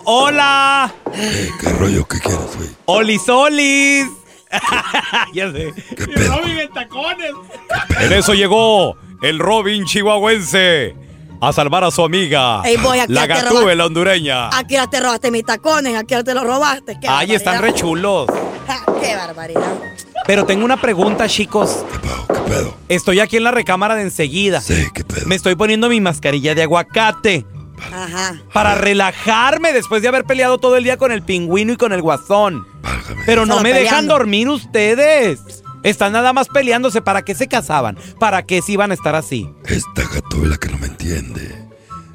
¡Hola! 0.04 0.94
Eh, 1.14 1.50
¿Qué 1.60 1.68
rollo 1.70 2.06
que 2.06 2.18
quieres, 2.20 2.56
güey? 2.56 2.68
¡Olis, 2.84 3.28
olis! 3.28 4.06
ya 5.32 5.50
sé. 5.50 5.72
¿Qué 5.96 6.06
pedo? 6.06 6.40
En 8.00 8.12
eso 8.12 8.34
llegó 8.34 8.96
el 9.22 9.38
Robin 9.38 9.84
chihuahuense 9.84 11.03
a 11.48 11.52
salvar 11.52 11.84
a 11.84 11.90
su 11.90 12.04
amiga, 12.04 12.62
Ey, 12.64 12.76
voy, 12.76 12.98
aquí 12.98 13.12
la 13.12 13.26
robaste. 13.26 13.44
gatúbela 13.44 13.86
hondureña. 13.86 14.48
Aquí 14.56 14.76
te 14.90 15.00
robaste 15.00 15.30
mis 15.30 15.44
tacones, 15.44 15.96
aquí 15.96 16.14
te 16.24 16.34
los 16.34 16.44
robaste. 16.44 16.98
Qué 17.00 17.08
Ahí 17.08 17.32
están 17.34 17.54
re 17.54 17.70
barbaridad. 17.70 17.80
chulos. 17.80 18.26
Ja, 18.66 18.80
¡Qué 18.98 19.14
barbaridad! 19.14 19.74
Pero 20.26 20.46
tengo 20.46 20.64
una 20.64 20.80
pregunta, 20.80 21.28
chicos. 21.28 21.84
¿Qué 22.28 22.40
pedo? 22.50 22.74
Estoy 22.88 23.20
aquí 23.20 23.36
en 23.36 23.44
la 23.44 23.50
recámara 23.50 23.94
de 23.94 24.00
enseguida. 24.02 24.62
Sí, 24.62 24.86
¿qué 24.94 25.04
pedo? 25.04 25.26
Me 25.26 25.34
estoy 25.34 25.54
poniendo 25.54 25.90
mi 25.90 26.00
mascarilla 26.00 26.54
de 26.54 26.62
aguacate. 26.62 27.44
Ajá. 27.92 28.36
Para 28.54 28.74
relajarme 28.74 29.74
después 29.74 30.00
de 30.00 30.08
haber 30.08 30.24
peleado 30.24 30.56
todo 30.56 30.76
el 30.78 30.84
día 30.84 30.96
con 30.96 31.12
el 31.12 31.22
pingüino 31.22 31.74
y 31.74 31.76
con 31.76 31.92
el 31.92 32.00
guasón. 32.00 32.66
Pero 33.26 33.44
no 33.44 33.56
Solo 33.56 33.64
me 33.64 33.74
dejan 33.74 34.06
dormir 34.08 34.48
ustedes. 34.48 35.62
Están 35.84 36.12
nada 36.12 36.32
más 36.32 36.48
peleándose. 36.48 37.00
¿Para 37.02 37.22
qué 37.22 37.34
se 37.34 37.46
casaban? 37.46 37.96
¿Para 38.18 38.44
qué 38.44 38.60
se 38.62 38.72
iban 38.72 38.90
a 38.90 38.94
estar 38.94 39.14
así? 39.14 39.48
Esta 39.66 40.02
gatubela 40.12 40.56
que 40.56 40.68
no 40.68 40.78
me 40.78 40.86
entiende 40.86 41.54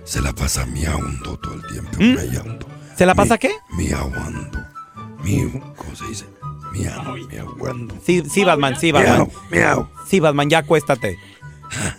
se 0.04 0.22
la 0.22 0.34
pasa 0.34 0.66
miaundo 0.66 1.38
todo 1.38 1.54
el 1.54 1.66
tiempo. 1.68 1.92
¿Mm? 2.00 2.32
miaundo. 2.32 2.68
¿Se 2.98 3.06
la 3.06 3.16
pasa 3.16 3.38
qué? 3.38 3.52
Miauando. 3.78 4.60
Miau, 5.24 5.52
¿cómo 5.76 5.96
se 5.96 6.06
dice? 6.08 6.26
Miau, 6.74 7.16
miauando. 7.28 7.96
Sí, 8.04 8.24
sí, 8.30 8.44
Batman, 8.44 8.76
sí, 8.80 8.92
Batman. 8.92 9.30
Miau, 9.52 9.88
Sí, 10.08 10.20
Batman, 10.20 10.50
ya 10.50 10.58
acuéstate. 10.60 11.18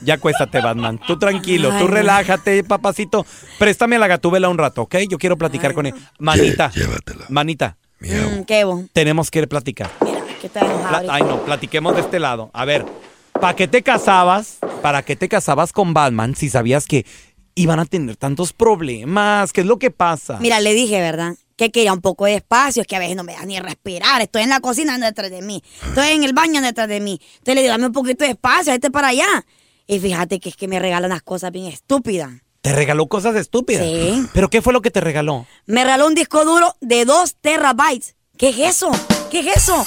Ya 0.02 0.14
acuéstate, 0.14 0.60
Batman. 0.60 1.00
Tú 1.06 1.18
tranquilo, 1.18 1.68
tú 1.70 1.84
Ay, 1.84 1.86
relájate, 1.86 2.64
papacito. 2.64 3.24
Préstame 3.58 3.96
a 3.96 3.98
la 4.00 4.08
gatúbela 4.08 4.48
un 4.48 4.58
rato, 4.58 4.82
¿ok? 4.82 4.96
Yo 5.08 5.16
quiero 5.18 5.38
platicar 5.38 5.74
con 5.74 5.86
él. 5.86 5.94
Manita. 6.18 6.72
Manita. 7.28 7.76
Mm, 8.00 8.42
¿Qué 8.42 8.64
vos? 8.64 8.86
Tenemos 8.92 9.30
que 9.30 9.46
platicar. 9.46 9.90
¿Qué 10.40 10.50
ahorita? 10.58 11.14
Ay, 11.14 11.22
no, 11.22 11.42
platiquemos 11.44 11.94
de 11.94 12.00
este 12.00 12.18
lado. 12.18 12.50
A 12.52 12.64
ver, 12.64 12.86
¿para 13.32 13.54
qué 13.54 13.68
te 13.68 13.82
casabas? 13.82 14.58
¿Para 14.80 15.02
qué 15.02 15.16
te 15.16 15.28
casabas 15.28 15.72
con 15.72 15.92
Batman 15.92 16.34
si 16.34 16.48
sabías 16.48 16.86
que 16.86 17.04
iban 17.54 17.78
a 17.78 17.84
tener 17.84 18.16
tantos 18.16 18.52
problemas? 18.52 19.52
¿Qué 19.52 19.60
es 19.60 19.66
lo 19.66 19.78
que 19.78 19.90
pasa? 19.90 20.38
Mira, 20.40 20.60
le 20.60 20.72
dije, 20.72 21.00
¿verdad? 21.00 21.34
Que 21.56 21.70
quería 21.70 21.92
un 21.92 22.00
poco 22.00 22.24
de 22.24 22.36
espacio, 22.36 22.80
es 22.80 22.88
que 22.88 22.96
a 22.96 22.98
veces 22.98 23.16
no 23.16 23.24
me 23.24 23.34
da 23.34 23.44
ni 23.44 23.60
respirar. 23.60 24.22
Estoy 24.22 24.42
en 24.42 24.48
la 24.48 24.60
cocina 24.60 24.94
anda 24.94 25.08
detrás 25.08 25.30
de 25.30 25.42
mí. 25.42 25.62
Estoy 25.86 26.08
en 26.08 26.24
el 26.24 26.32
baño 26.32 26.56
anda 26.56 26.68
detrás 26.68 26.88
de 26.88 27.00
mí. 27.00 27.20
Entonces 27.32 27.54
le 27.56 27.60
digo, 27.60 27.72
dame 27.72 27.86
un 27.86 27.92
poquito 27.92 28.24
de 28.24 28.30
espacio, 28.30 28.72
este 28.72 28.90
para 28.90 29.08
allá. 29.08 29.44
Y 29.86 29.98
fíjate 29.98 30.40
que 30.40 30.48
es 30.48 30.56
que 30.56 30.68
me 30.68 30.78
regalan 30.78 31.10
unas 31.10 31.22
cosas 31.22 31.52
bien 31.52 31.66
estúpidas. 31.66 32.30
¿Te 32.62 32.72
regaló 32.72 33.08
cosas 33.08 33.36
estúpidas? 33.36 33.84
Sí. 33.84 34.26
¿Pero 34.32 34.48
qué 34.48 34.62
fue 34.62 34.72
lo 34.72 34.80
que 34.80 34.90
te 34.90 35.00
regaló? 35.00 35.46
Me 35.66 35.82
regaló 35.82 36.06
un 36.06 36.14
disco 36.14 36.44
duro 36.44 36.76
de 36.80 37.04
2 37.04 37.36
terabytes. 37.40 38.14
¿Qué 38.38 38.50
es 38.50 38.58
eso? 38.58 38.90
¿Qué 39.30 39.40
es 39.40 39.56
eso? 39.56 39.86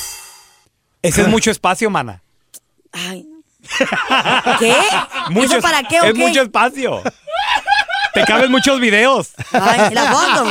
Ese 1.03 1.21
es 1.21 1.27
mucho 1.27 1.51
espacio, 1.51 1.89
mana. 1.89 2.21
Ay. 2.91 3.25
¿Qué? 4.59 4.75
Mucho 5.29 5.53
¿Eso 5.57 5.61
para 5.61 5.79
es- 5.81 5.87
qué 5.89 6.01
o 6.01 6.05
Es 6.05 6.13
qué? 6.13 6.19
mucho 6.19 6.41
espacio. 6.41 7.01
Te 8.13 8.23
caben 8.25 8.51
muchos 8.51 8.79
videos. 8.79 9.31
Ay, 9.51 9.91
¿y 9.91 9.93
la 9.95 10.05
foto. 10.11 10.45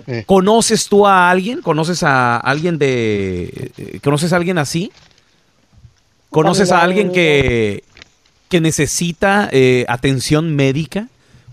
Eh. 0.08 0.24
¿conoces 0.26 0.88
tú 0.90 1.06
a 1.06 1.30
alguien? 1.30 1.62
¿Conoces 1.62 2.02
a 2.02 2.38
alguien 2.38 2.80
de... 2.80 3.72
eh, 3.78 4.00
¿Conoces 4.04 4.34
a 4.34 4.38
alguien 4.38 4.58
así? 4.58 4.92
¿Conoces 6.32 6.72
a 6.72 6.82
alguien 6.82 7.12
que, 7.12 7.84
que 8.50 8.60
necesita 8.60 9.50
eh, 9.52 9.86
atención 9.88 10.56
médica 10.56 11.08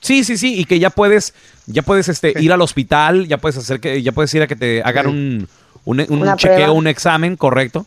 Sí, 0.00 0.24
sí, 0.24 0.36
sí, 0.36 0.60
y 0.60 0.66
que 0.66 0.78
ya 0.78 0.90
puedes, 0.90 1.34
ya 1.66 1.82
puedes 1.82 2.08
este, 2.08 2.34
ir 2.38 2.52
al 2.52 2.60
hospital, 2.60 3.26
ya 3.28 3.38
puedes 3.38 3.56
hacer 3.56 3.80
que, 3.80 4.02
ya 4.02 4.12
puedes 4.12 4.32
ir 4.34 4.42
a 4.42 4.46
que 4.46 4.56
te 4.56 4.82
hagan 4.82 5.06
un, 5.06 5.48
un, 5.84 5.98
chequeo, 6.36 6.36
prueba. 6.36 6.72
un 6.72 6.86
examen, 6.86 7.36
correcto. 7.36 7.86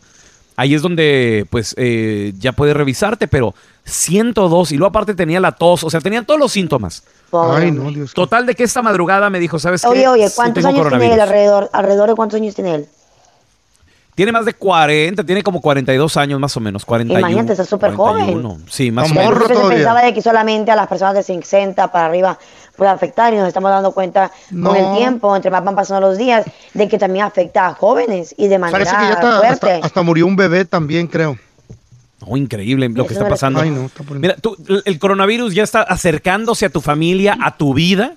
Ahí 0.56 0.74
es 0.74 0.82
donde, 0.82 1.46
pues, 1.50 1.74
eh, 1.78 2.32
ya 2.38 2.52
puedes 2.52 2.76
revisarte, 2.76 3.28
pero 3.28 3.54
102, 3.84 4.72
y 4.72 4.76
luego 4.76 4.90
aparte 4.90 5.14
tenía 5.14 5.38
la 5.38 5.52
tos, 5.52 5.84
o 5.84 5.90
sea, 5.90 6.00
tenía 6.00 6.22
todos 6.22 6.38
los 6.38 6.50
síntomas. 6.50 7.04
Pobre 7.30 7.66
Ay, 7.66 7.72
no, 7.72 7.90
Dios. 7.90 8.12
Total 8.12 8.46
de 8.46 8.54
que 8.54 8.64
esta 8.64 8.82
madrugada 8.82 9.30
me 9.30 9.38
dijo, 9.38 9.58
¿sabes 9.60 9.82
qué? 9.82 9.88
Oye, 9.88 10.08
oye, 10.08 10.28
¿cuántos 10.34 10.64
años 10.64 10.88
tiene 10.88 11.14
él 11.14 11.20
alrededor? 11.20 11.70
¿Alrededor 11.72 12.08
de 12.08 12.14
cuántos 12.14 12.40
años 12.40 12.54
tiene 12.54 12.74
él? 12.74 12.88
Tiene 14.14 14.30
más 14.30 14.44
de 14.44 14.54
40, 14.54 15.24
tiene 15.24 15.42
como 15.42 15.60
42 15.60 16.16
años 16.16 16.38
más 16.38 16.56
o 16.56 16.60
menos, 16.60 16.84
41. 16.84 17.18
Imagínate, 17.18 17.52
está 17.52 17.64
súper 17.64 17.94
joven. 17.94 18.26
41. 18.26 18.58
Sí, 18.68 18.92
más 18.92 19.08
o 19.08 19.10
Amor. 19.10 19.16
menos. 19.16 19.32
Morro 19.34 19.42
Entonces 19.46 19.56
se 19.56 19.62
todavía. 19.62 19.76
pensaba 19.78 20.02
de 20.06 20.14
que 20.14 20.22
solamente 20.22 20.70
a 20.70 20.76
las 20.76 20.86
personas 20.86 21.14
de 21.14 21.22
60 21.24 21.90
para 21.90 22.06
arriba 22.06 22.38
puede 22.76 22.90
afectar 22.92 23.32
y 23.34 23.36
nos 23.38 23.48
estamos 23.48 23.70
dando 23.70 23.90
cuenta 23.92 24.30
No. 24.50 24.68
con 24.70 24.76
el 24.78 24.96
tiempo, 24.96 25.34
entre 25.34 25.50
más 25.50 25.64
van 25.64 25.74
pasando 25.74 26.08
los 26.08 26.16
días, 26.16 26.44
de 26.74 26.88
que 26.88 26.96
también 26.98 27.24
afecta 27.24 27.66
a 27.66 27.74
jóvenes 27.74 28.34
y 28.38 28.46
de 28.46 28.58
manera 28.58 28.78
Parece 28.84 28.96
que 28.96 29.02
ya 29.02 29.12
está, 29.14 29.38
fuerte. 29.38 29.70
hasta, 29.72 29.86
hasta 29.86 30.02
murió 30.02 30.26
un 30.26 30.36
bebé 30.36 30.64
también, 30.64 31.06
creo. 31.08 31.36
Oh, 32.26 32.36
increíble 32.36 32.88
lo 32.88 33.06
que 33.06 33.12
está 33.14 33.24
no 33.24 33.30
pasando. 33.30 33.60
Ay, 33.60 33.70
no, 33.70 33.86
está 33.86 34.02
poniendo- 34.04 34.20
Mira, 34.20 34.36
tú, 34.40 34.56
el 34.84 34.98
coronavirus 34.98 35.54
ya 35.54 35.62
está 35.64 35.82
acercándose 35.82 36.66
a 36.66 36.70
tu 36.70 36.80
familia, 36.80 37.36
a 37.42 37.56
tu 37.56 37.74
vida. 37.74 38.14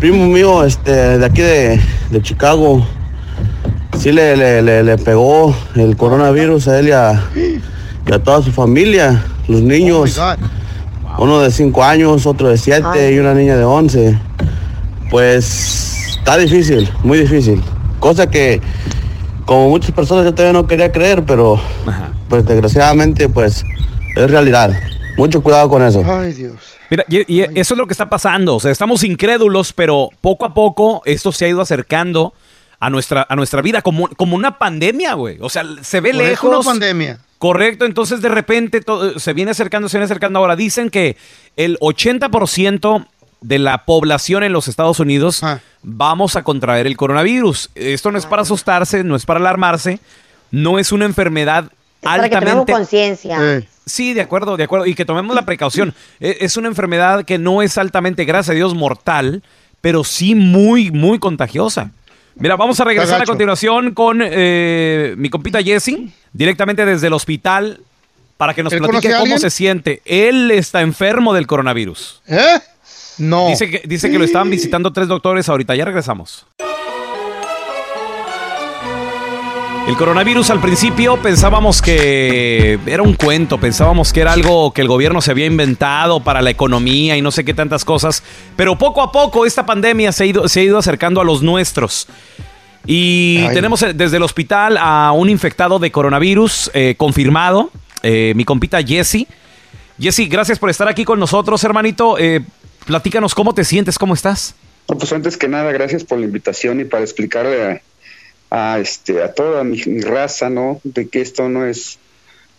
primo 0.00 0.26
mío, 0.26 0.64
este, 0.64 1.18
de 1.18 1.24
aquí 1.26 1.42
de, 1.42 1.80
de 2.10 2.22
Chicago, 2.22 2.86
sí 3.98 4.12
le, 4.12 4.36
le, 4.36 4.62
le, 4.62 4.82
le 4.82 4.98
pegó 4.98 5.54
el 5.74 5.96
coronavirus 5.96 6.68
a 6.68 6.78
él 6.78 6.88
y 6.88 6.92
a, 6.92 7.24
y 7.34 7.60
a 8.12 8.18
toda 8.22 8.42
su 8.42 8.52
familia, 8.52 9.24
los 9.48 9.60
Oh, 9.60 9.64
niños, 9.64 10.18
God. 10.18 10.36
uno 11.18 11.40
de 11.40 11.50
5 11.50 11.84
años, 11.84 12.26
otro 12.26 12.48
de 12.48 12.58
7 12.58 12.86
Ay. 12.92 13.14
y 13.14 13.18
una 13.18 13.34
niña 13.34 13.56
de 13.56 13.64
11. 13.64 14.18
Pues 15.10 16.15
está 16.26 16.38
difícil, 16.38 16.90
muy 17.04 17.20
difícil. 17.20 17.62
Cosa 18.00 18.28
que 18.28 18.60
como 19.44 19.68
muchas 19.68 19.92
personas 19.92 20.24
yo 20.24 20.34
todavía 20.34 20.60
no 20.60 20.66
quería 20.66 20.90
creer, 20.90 21.22
pero 21.24 21.54
Ajá. 21.86 22.10
pues 22.28 22.44
desgraciadamente 22.44 23.28
pues 23.28 23.62
es 24.16 24.30
realidad. 24.30 24.72
Mucho 25.16 25.40
cuidado 25.40 25.68
con 25.68 25.84
eso. 25.84 26.02
Ay, 26.04 26.32
Dios. 26.32 26.56
Mira, 26.90 27.04
y, 27.08 27.32
y 27.32 27.42
eso 27.54 27.74
es 27.74 27.78
lo 27.78 27.86
que 27.86 27.92
está 27.92 28.08
pasando. 28.08 28.56
O 28.56 28.60
sea, 28.60 28.72
estamos 28.72 29.04
incrédulos, 29.04 29.72
pero 29.72 30.10
poco 30.20 30.44
a 30.44 30.52
poco 30.52 31.00
esto 31.04 31.30
se 31.30 31.44
ha 31.44 31.48
ido 31.48 31.60
acercando 31.60 32.34
a 32.80 32.90
nuestra, 32.90 33.24
a 33.28 33.36
nuestra 33.36 33.62
vida 33.62 33.80
como, 33.80 34.08
como 34.08 34.34
una 34.34 34.58
pandemia, 34.58 35.14
güey. 35.14 35.38
O 35.40 35.48
sea, 35.48 35.62
se 35.80 36.00
ve 36.00 36.10
Por 36.10 36.22
lejos. 36.22 36.66
la 36.66 36.72
pandemia. 36.72 37.20
Correcto, 37.38 37.84
entonces 37.84 38.20
de 38.20 38.30
repente 38.30 38.80
todo, 38.80 39.18
se 39.18 39.32
viene 39.32 39.52
acercando, 39.52 39.88
se 39.88 39.98
viene 39.98 40.06
acercando. 40.06 40.40
Ahora 40.40 40.56
dicen 40.56 40.90
que 40.90 41.16
el 41.56 41.78
80% 41.78 43.06
de 43.46 43.58
la 43.58 43.84
población 43.84 44.42
en 44.42 44.52
los 44.52 44.66
Estados 44.68 44.98
Unidos 44.98 45.42
Ah. 45.44 45.60
vamos 45.82 46.34
a 46.36 46.42
contraer 46.42 46.86
el 46.86 46.96
coronavirus. 46.96 47.70
Esto 47.74 48.10
no 48.10 48.18
es 48.18 48.26
para 48.26 48.42
asustarse, 48.42 49.04
no 49.04 49.14
es 49.14 49.24
para 49.24 49.38
alarmarse, 49.40 50.00
no 50.50 50.78
es 50.78 50.90
una 50.92 51.04
enfermedad 51.04 51.70
Para 52.00 52.24
que 52.24 52.30
tomemos 52.30 52.50
altamente... 52.68 52.72
conciencia. 52.72 53.38
Eh, 53.40 53.68
Sí, 53.88 54.14
de 54.14 54.20
acuerdo, 54.20 54.56
de 54.56 54.64
acuerdo. 54.64 54.84
Y 54.86 54.96
que 54.96 55.04
tomemos 55.04 55.36
la 55.36 55.42
precaución. 55.46 55.94
E- 56.18 56.38
Es 56.40 56.56
una 56.56 56.66
enfermedad 56.66 57.24
que 57.24 57.38
no 57.38 57.62
es 57.62 57.78
altamente, 57.78 58.24
gracias 58.24 58.50
a 58.52 58.56
Dios, 58.56 58.74
mortal, 58.74 59.44
pero 59.80 60.02
sí 60.02 60.34
muy, 60.34 60.90
muy 60.90 61.20
contagiosa. 61.20 61.92
Mira, 62.34 62.56
vamos 62.56 62.80
a 62.80 62.84
regresar 62.84 63.22
a 63.22 63.24
continuación 63.24 63.94
con 63.94 64.20
eh, 64.24 65.14
mi 65.16 65.30
compita 65.30 65.62
Jesse, 65.62 65.98
directamente 66.32 66.84
desde 66.84 67.06
el 67.06 67.12
hospital, 67.12 67.78
para 68.36 68.54
que 68.54 68.64
nos 68.64 68.72
¿Él 68.72 68.80
platique 68.82 69.14
cómo 69.20 69.38
se 69.38 69.50
siente. 69.50 70.02
Él 70.04 70.50
está 70.50 70.80
enfermo 70.82 71.32
del 71.32 71.46
coronavirus. 71.46 72.22
¿Eh? 72.26 72.58
No. 73.18 73.48
Dice 73.48 73.70
que, 73.70 73.82
dice 73.86 74.10
que 74.10 74.18
lo 74.18 74.24
estaban 74.24 74.50
visitando 74.50 74.92
tres 74.92 75.08
doctores 75.08 75.48
ahorita. 75.48 75.74
Ya 75.74 75.84
regresamos. 75.84 76.46
El 79.86 79.96
coronavirus 79.96 80.50
al 80.50 80.60
principio 80.60 81.16
pensábamos 81.22 81.80
que 81.80 82.76
era 82.86 83.04
un 83.04 83.14
cuento, 83.14 83.58
pensábamos 83.58 84.12
que 84.12 84.20
era 84.20 84.32
algo 84.32 84.72
que 84.72 84.80
el 84.80 84.88
gobierno 84.88 85.20
se 85.20 85.30
había 85.30 85.46
inventado 85.46 86.18
para 86.18 86.42
la 86.42 86.50
economía 86.50 87.16
y 87.16 87.22
no 87.22 87.30
sé 87.30 87.44
qué 87.44 87.54
tantas 87.54 87.84
cosas, 87.84 88.24
pero 88.56 88.76
poco 88.76 89.00
a 89.00 89.12
poco 89.12 89.46
esta 89.46 89.64
pandemia 89.64 90.10
se 90.10 90.24
ha 90.24 90.26
ido, 90.26 90.48
se 90.48 90.58
ha 90.58 90.62
ido 90.64 90.76
acercando 90.76 91.20
a 91.20 91.24
los 91.24 91.40
nuestros. 91.42 92.08
Y 92.84 93.44
Ay. 93.48 93.54
tenemos 93.54 93.80
eh, 93.82 93.92
desde 93.94 94.16
el 94.16 94.24
hospital 94.24 94.76
a 94.76 95.12
un 95.12 95.30
infectado 95.30 95.78
de 95.78 95.92
coronavirus 95.92 96.72
eh, 96.74 96.96
confirmado, 96.96 97.70
eh, 98.02 98.32
mi 98.34 98.44
compita 98.44 98.82
Jesse. 98.82 99.28
Jesse, 99.98 100.28
gracias 100.28 100.58
por 100.58 100.68
estar 100.68 100.88
aquí 100.88 101.04
con 101.04 101.18
nosotros, 101.18 101.62
hermanito. 101.64 102.18
Eh, 102.18 102.42
platícanos 102.86 103.34
cómo 103.34 103.54
te 103.54 103.64
sientes, 103.64 103.98
cómo 103.98 104.14
estás. 104.14 104.54
Pues 104.86 105.12
antes 105.12 105.36
que 105.36 105.48
nada, 105.48 105.72
gracias 105.72 106.04
por 106.04 106.18
la 106.18 106.24
invitación 106.24 106.80
y 106.80 106.84
para 106.84 107.02
explicarle 107.02 107.82
a, 108.50 108.72
a, 108.72 108.78
este 108.78 109.22
a 109.22 109.34
toda 109.34 109.64
mi, 109.64 109.82
mi 109.84 110.00
raza, 110.00 110.48
¿no? 110.48 110.80
De 110.84 111.08
que 111.08 111.20
esto 111.20 111.48
no 111.48 111.66
es 111.66 111.98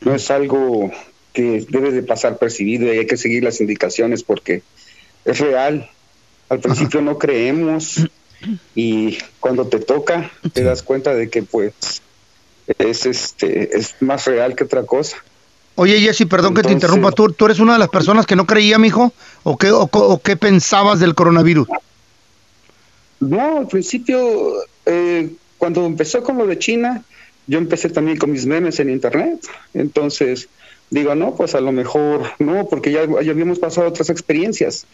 no 0.01 0.13
es 0.13 0.29
algo 0.29 0.91
que 1.33 1.65
debe 1.69 1.91
de 1.91 2.03
pasar 2.03 2.37
percibido 2.37 2.93
y 2.93 2.99
hay 2.99 3.07
que 3.07 3.17
seguir 3.17 3.43
las 3.43 3.61
indicaciones 3.61 4.23
porque 4.23 4.61
es 5.25 5.39
real. 5.39 5.89
Al 6.49 6.59
principio 6.59 7.01
no 7.01 7.17
creemos 7.17 8.07
y 8.75 9.17
cuando 9.39 9.67
te 9.67 9.79
toca 9.79 10.31
te 10.53 10.63
das 10.63 10.83
cuenta 10.83 11.13
de 11.13 11.29
que 11.29 11.43
pues 11.43 11.73
es 12.77 13.05
este 13.05 13.77
es 13.77 13.95
más 14.01 14.25
real 14.25 14.55
que 14.55 14.65
otra 14.65 14.83
cosa. 14.83 15.17
Oye, 15.79 16.01
Jesse, 16.01 16.25
perdón 16.27 16.55
que 16.55 16.63
te 16.63 16.71
interrumpa. 16.71 17.11
¿Tú, 17.11 17.31
¿Tú 17.31 17.45
eres 17.45 17.59
una 17.59 17.73
de 17.73 17.79
las 17.79 17.89
personas 17.89 18.25
que 18.25 18.35
no 18.35 18.47
creía, 18.47 18.79
mijo? 18.79 19.13
¿O 19.43 19.57
qué, 19.57 19.69
o, 19.71 20.21
qué 20.23 20.35
pensabas 20.35 20.99
del 20.99 21.13
coronavirus? 21.13 21.67
No, 23.19 23.59
al 23.59 23.67
principio, 23.67 24.53
eh, 24.87 25.29
cuando 25.59 25.85
empezó 25.85 26.23
con 26.23 26.39
lo 26.39 26.47
de 26.47 26.57
China, 26.57 27.03
yo 27.45 27.59
empecé 27.59 27.89
también 27.89 28.17
con 28.17 28.31
mis 28.31 28.47
memes 28.47 28.79
en 28.79 28.89
internet. 28.89 29.47
Entonces, 29.75 30.49
digo, 30.89 31.13
no, 31.13 31.35
pues 31.35 31.53
a 31.53 31.61
lo 31.61 31.71
mejor 31.71 32.23
no, 32.39 32.67
porque 32.67 32.91
ya, 32.91 33.05
ya 33.05 33.31
habíamos 33.31 33.59
pasado 33.59 33.87
otras 33.87 34.09
experiencias, 34.09 34.87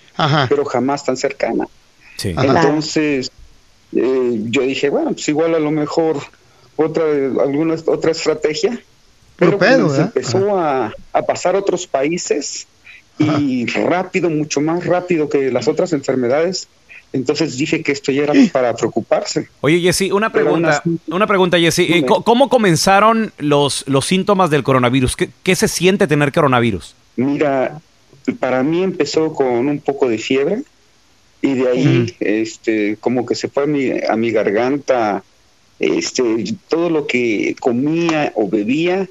pero 0.50 0.66
jamás 0.66 1.06
tan 1.06 1.16
cercana. 1.16 1.66
Sí. 2.18 2.36
Entonces, 2.38 3.32
eh, 3.94 4.38
yo 4.50 4.64
dije, 4.64 4.90
bueno, 4.90 5.14
pues 5.14 5.30
igual 5.30 5.56
a 5.56 5.60
lo 5.60 5.72
mejor 5.72 6.18
otra, 6.76 7.06
alguna 7.06 7.76
otra 7.86 8.12
estrategia. 8.12 8.84
Pero 9.46 9.58
pedo, 9.58 9.90
¿verdad? 9.90 10.06
empezó 10.16 10.58
a, 10.58 10.94
a 11.14 11.22
pasar 11.24 11.56
a 11.56 11.60
otros 11.60 11.88
países 11.88 12.68
y 13.20 13.66
rápido, 13.68 14.30
mucho 14.30 14.60
más 14.60 14.86
rápido 14.86 15.30
que 15.30 15.52
las 15.52 15.68
otras 15.68 15.94
enfermedades. 15.94 16.68
Entonces 17.14 17.58
dije 17.58 17.84
que 17.84 17.92
esto 17.92 18.12
ya 18.12 18.24
era 18.24 18.34
para 18.52 18.76
preocuparse. 18.76 19.48
Oye, 19.62 19.80
Jessy, 19.80 20.12
una 20.12 20.32
pregunta, 20.32 20.78
así- 20.84 20.98
una 21.12 21.28
pregunta, 21.28 21.60
Jessy. 21.60 21.84
Eh, 21.94 22.06
¿Cómo 22.08 22.50
comenzaron 22.50 23.32
los, 23.38 23.84
los 23.88 24.06
síntomas 24.08 24.50
del 24.50 24.64
coronavirus? 24.64 25.16
¿Qué, 25.16 25.30
qué 25.44 25.56
se 25.56 25.68
siente 25.68 26.08
tener 26.08 26.32
coronavirus? 26.32 26.96
Mira, 27.16 27.80
para 28.40 28.64
mí 28.64 28.82
empezó 28.82 29.32
con 29.34 29.68
un 29.68 29.80
poco 29.80 30.10
de 30.10 30.18
fiebre 30.18 30.64
y 31.44 31.54
de 31.54 31.68
ahí, 31.70 32.16
este, 32.20 32.98
como 33.00 33.28
que 33.28 33.36
se 33.36 33.48
fue 33.48 33.64
a 33.64 33.68
mi, 33.68 33.92
a 34.10 34.16
mi 34.16 34.32
garganta, 34.32 35.24
este, 35.78 36.24
todo 36.68 36.90
lo 36.90 37.06
que 37.06 37.56
comía 37.60 38.32
o 38.36 38.50
bebía, 38.50 39.08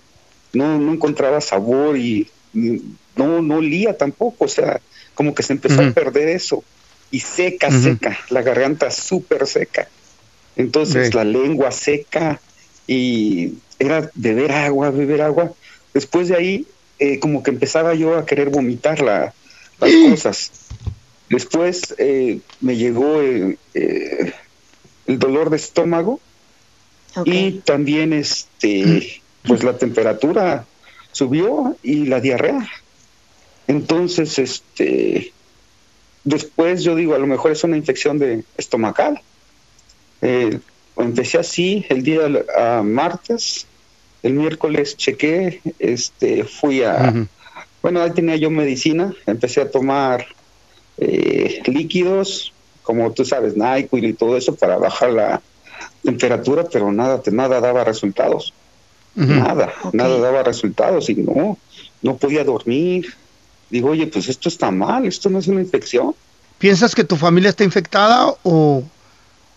no, 0.52 0.78
no 0.78 0.92
encontraba 0.92 1.40
sabor 1.40 1.96
y 1.96 2.28
no, 2.52 3.42
no 3.42 3.56
olía 3.56 3.96
tampoco, 3.96 4.44
o 4.44 4.48
sea, 4.48 4.80
como 5.14 5.34
que 5.34 5.42
se 5.42 5.52
empezó 5.54 5.82
a 5.82 5.92
perder 5.92 6.28
eso 6.28 6.62
y 7.10 7.20
seca, 7.20 7.70
seca, 7.70 8.18
la 8.30 8.42
garganta 8.42 8.90
súper 8.90 9.46
seca. 9.46 9.88
Entonces 10.56 11.08
Sí. 11.08 11.14
la 11.14 11.24
lengua 11.24 11.70
seca 11.70 12.40
y 12.86 13.54
era 13.78 14.10
beber 14.14 14.52
agua, 14.52 14.90
beber 14.90 15.22
agua. 15.22 15.52
Después 15.94 16.28
de 16.28 16.36
ahí, 16.36 16.66
eh, 16.98 17.18
como 17.18 17.42
que 17.42 17.50
empezaba 17.50 17.94
yo 17.94 18.16
a 18.16 18.26
querer 18.26 18.50
vomitar 18.50 19.00
la- 19.00 19.34
las 19.80 19.90
cosas. 20.10 20.50
Después 21.28 21.94
eh, 21.98 22.40
me 22.60 22.76
llegó 22.76 23.22
eh, 23.22 23.56
eh, 23.74 24.32
el 25.06 25.18
dolor 25.18 25.48
de 25.50 25.56
estómago 25.56 26.20
y 27.24 27.60
también 27.60 28.12
este, 28.12 29.21
pues 29.46 29.62
la 29.64 29.76
temperatura 29.76 30.64
subió 31.12 31.76
y 31.82 32.06
la 32.06 32.20
diarrea. 32.20 32.68
Entonces, 33.66 34.38
este, 34.38 35.32
después 36.24 36.82
yo 36.82 36.94
digo, 36.94 37.14
a 37.14 37.18
lo 37.18 37.26
mejor 37.26 37.52
es 37.52 37.64
una 37.64 37.76
infección 37.76 38.18
de 38.18 38.44
estomacal. 38.56 39.20
Eh, 40.20 40.58
empecé 40.96 41.38
así 41.38 41.84
el 41.88 42.02
día 42.02 42.22
martes, 42.84 43.66
el 44.22 44.34
miércoles 44.34 44.96
chequé, 44.96 45.60
este, 45.78 46.44
fui 46.44 46.82
a, 46.82 46.96
bueno, 47.82 48.00
ahí 48.00 48.10
tenía 48.12 48.36
yo 48.36 48.50
medicina, 48.50 49.12
empecé 49.26 49.60
a 49.62 49.70
tomar 49.70 50.26
eh, 50.98 51.62
líquidos, 51.66 52.52
como 52.82 53.12
tú 53.12 53.24
sabes, 53.24 53.56
NyQuil 53.56 54.04
y 54.04 54.12
todo 54.12 54.36
eso 54.36 54.54
para 54.54 54.76
bajar 54.76 55.10
la 55.10 55.42
temperatura, 56.04 56.64
pero 56.70 56.92
nada, 56.92 57.20
te- 57.20 57.32
nada 57.32 57.60
daba 57.60 57.82
resultados. 57.84 58.52
Nada, 59.14 59.72
nada 59.92 60.18
daba 60.18 60.42
resultados 60.42 61.10
y 61.10 61.14
no, 61.16 61.58
no 62.02 62.16
podía 62.16 62.44
dormir. 62.44 63.14
Digo, 63.70 63.90
oye, 63.90 64.06
pues 64.06 64.28
esto 64.28 64.48
está 64.48 64.70
mal, 64.70 65.06
esto 65.06 65.28
no 65.30 65.38
es 65.38 65.46
una 65.48 65.60
infección. 65.60 66.14
¿Piensas 66.58 66.94
que 66.94 67.04
tu 67.04 67.16
familia 67.16 67.50
está 67.50 67.64
infectada 67.64 68.34
o, 68.42 68.82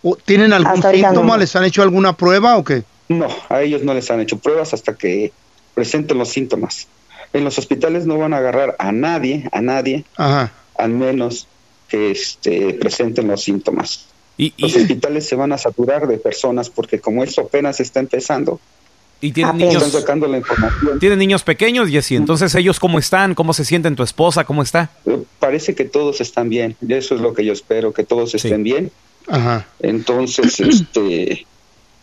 o 0.01 0.15
tienen 0.17 0.53
algún 0.53 0.73
Hasta 0.73 0.91
síntoma? 0.91 1.33
no. 1.33 1.37
¿Les 1.37 1.55
han 1.55 1.63
hecho 1.63 1.81
alguna 1.83 2.13
prueba 2.17 2.57
o 2.57 2.63
qué? 2.63 2.83
No, 3.09 3.27
a 3.49 3.61
ellos 3.61 3.83
no 3.83 3.93
les 3.93 4.09
han 4.11 4.19
hecho 4.21 4.37
pruebas 4.39 4.73
hasta 4.73 4.95
que 4.95 5.31
presenten 5.73 6.17
los 6.17 6.29
síntomas. 6.29 6.87
En 7.33 7.43
los 7.43 7.57
hospitales 7.59 8.05
no 8.05 8.17
van 8.17 8.33
a 8.33 8.37
agarrar 8.37 8.75
a 8.79 8.91
nadie, 8.91 9.47
a 9.51 9.61
nadie, 9.61 10.05
Ajá. 10.17 10.51
al 10.77 10.91
menos 10.91 11.47
que 11.87 12.11
este, 12.11 12.73
presenten 12.73 13.27
los 13.27 13.43
síntomas. 13.43 14.07
los 14.57 14.75
hospitales 14.75 15.27
se 15.27 15.35
van 15.35 15.51
a 15.51 15.57
saturar 15.57 16.07
de 16.07 16.17
personas 16.17 16.69
porque 16.69 16.99
como 16.99 17.23
esto 17.23 17.41
apenas 17.41 17.79
está 17.79 17.99
empezando, 17.99 18.59
Y 19.25 19.31
tienen 19.31 19.55
están 19.55 19.69
niños, 19.69 19.91
sacando 19.91 20.27
la 20.27 20.37
información. 20.37 20.99
tienen 20.99 21.17
niños 21.17 21.41
pequeños, 21.43 21.89
Jessy. 21.89 22.15
Entonces, 22.15 22.53
¿ellos 22.53 22.79
cómo 22.79 22.99
están? 22.99 23.33
¿Cómo 23.33 23.53
se 23.53 23.65
sienten? 23.65 23.95
¿Tu 23.95 24.03
esposa 24.03 24.43
cómo 24.43 24.61
está? 24.61 24.91
Eh, 25.07 25.17
Parece 25.39 25.73
que 25.73 25.85
todos 25.85 26.21
están 26.21 26.47
bien, 26.47 26.75
eso 26.87 27.15
es 27.15 27.21
lo 27.21 27.33
que 27.33 27.43
yo 27.43 27.51
espero, 27.51 27.91
que 27.91 28.03
todos 28.03 28.35
estén 28.35 28.61
bien. 28.61 28.91
Ajá. 29.27 29.65
Entonces, 29.79 30.59
este, 30.59 31.47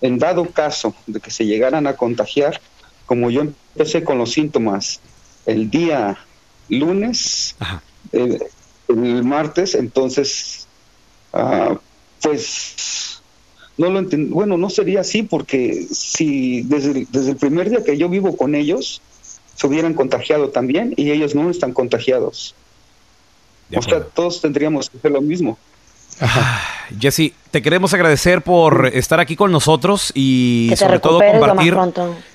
en 0.01 0.19
dado 0.19 0.47
caso 0.47 0.97
de 1.07 1.21
que 1.21 1.31
se 1.31 1.47
llegaran 1.47 1.87
a 1.87 1.95
contagiar, 1.95 2.61
como 3.07 3.31
yo 3.31 3.43
empecé 3.43 4.03
con 4.03 4.19
los 4.19 4.33
síntomas 4.33 4.99
el 5.47 5.71
día 5.71 6.19
lunes, 6.69 7.55
eh, 8.11 8.39
el 8.89 9.23
martes, 9.23 9.77
entonces, 9.77 10.67
ah, 11.33 11.79
pues, 12.21 13.12
no 13.79 13.91
lo 13.91 14.01
enten- 14.01 14.29
bueno, 14.31 14.57
no 14.59 14.71
sería 14.71 15.01
así 15.01 15.23
porque 15.23 15.87
si 15.91 16.63
desde 16.63 16.91
el, 16.93 17.07
desde 17.11 17.31
el 17.31 17.37
primer 17.37 17.71
día 17.71 17.83
que 17.85 17.97
yo 17.97 18.09
vivo 18.09 18.37
con 18.37 18.55
ellos, 18.55 19.01
se 19.57 19.67
hubieran 19.67 19.95
contagiado 19.95 20.49
también 20.51 20.95
y 20.97 21.11
ellos 21.11 21.35
no 21.35 21.51
están 21.51 21.73
contagiados. 21.73 22.55
O 23.75 23.81
sea, 23.81 24.01
todos 24.03 24.41
tendríamos 24.43 24.91
que 24.91 24.99
hacer 24.99 25.13
lo 25.13 25.23
mismo. 25.23 25.57
Jessy, 27.01 27.33
te 27.51 27.63
queremos 27.63 27.95
agradecer 27.95 28.43
por 28.43 28.87
estar 28.93 29.19
aquí 29.19 29.35
con 29.35 29.51
nosotros 29.51 30.13
y 30.15 30.69
Que 30.69 30.77
sobre 30.77 30.99
todo 30.99 31.21
compartir, 31.21 31.75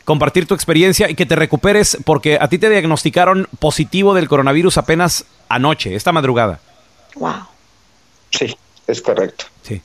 compartir 0.03 0.47
tu 0.47 0.55
experiencia 0.55 1.09
y 1.09 1.15
que 1.15 1.25
te 1.27 1.35
recuperes 1.35 1.97
porque 2.03 2.37
a 2.41 2.47
ti 2.49 2.57
te 2.57 2.69
diagnosticaron 2.69 3.47
positivo 3.59 4.15
del 4.15 4.27
coronavirus 4.27 4.77
apenas 4.79 5.25
anoche, 5.47 5.93
esta 5.95 6.11
madrugada. 6.11 6.59
Wow. 7.15 7.33
Sí, 8.31 8.55
es 8.87 9.01
correcto. 9.01 9.45
Sí. 9.61 9.81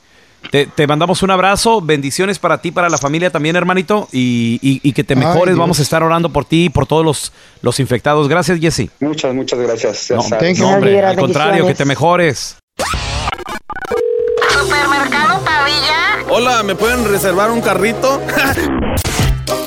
Te, 0.51 0.67
te 0.67 0.85
mandamos 0.85 1.23
un 1.23 1.31
abrazo, 1.31 1.81
bendiciones 1.81 2.37
para 2.37 2.59
ti, 2.61 2.71
para 2.71 2.89
la 2.89 2.97
familia 2.99 3.31
también, 3.31 3.55
hermanito, 3.55 4.07
y, 4.11 4.59
y- 4.61 4.79
y 4.87 4.93
que 4.93 5.03
te 5.03 5.15
mejores. 5.15 5.57
Vamos 5.57 5.79
a 5.79 5.81
estar 5.81 6.03
orando 6.03 6.29
por 6.29 6.45
ti 6.45 6.65
y 6.65 6.69
por 6.69 6.85
todos 6.85 7.03
los, 7.03 7.31
los 7.61 7.79
infectados. 7.79 8.27
Gracias, 8.27 8.59
Jesse. 8.59 8.89
Muchas, 8.99 9.33
muchas 9.33 9.57
gracias. 9.59 10.11
No, 10.11 10.21
no, 10.59 10.69
hombre, 10.75 11.01
al 11.03 11.15
contrario, 11.15 11.65
que 11.65 11.73
te 11.75 11.85
mejores. 11.85 12.57
Hola, 16.29 16.63
¿me 16.63 16.75
pueden 16.75 17.05
reservar 17.09 17.51
un 17.51 17.61
carrito? 17.61 18.21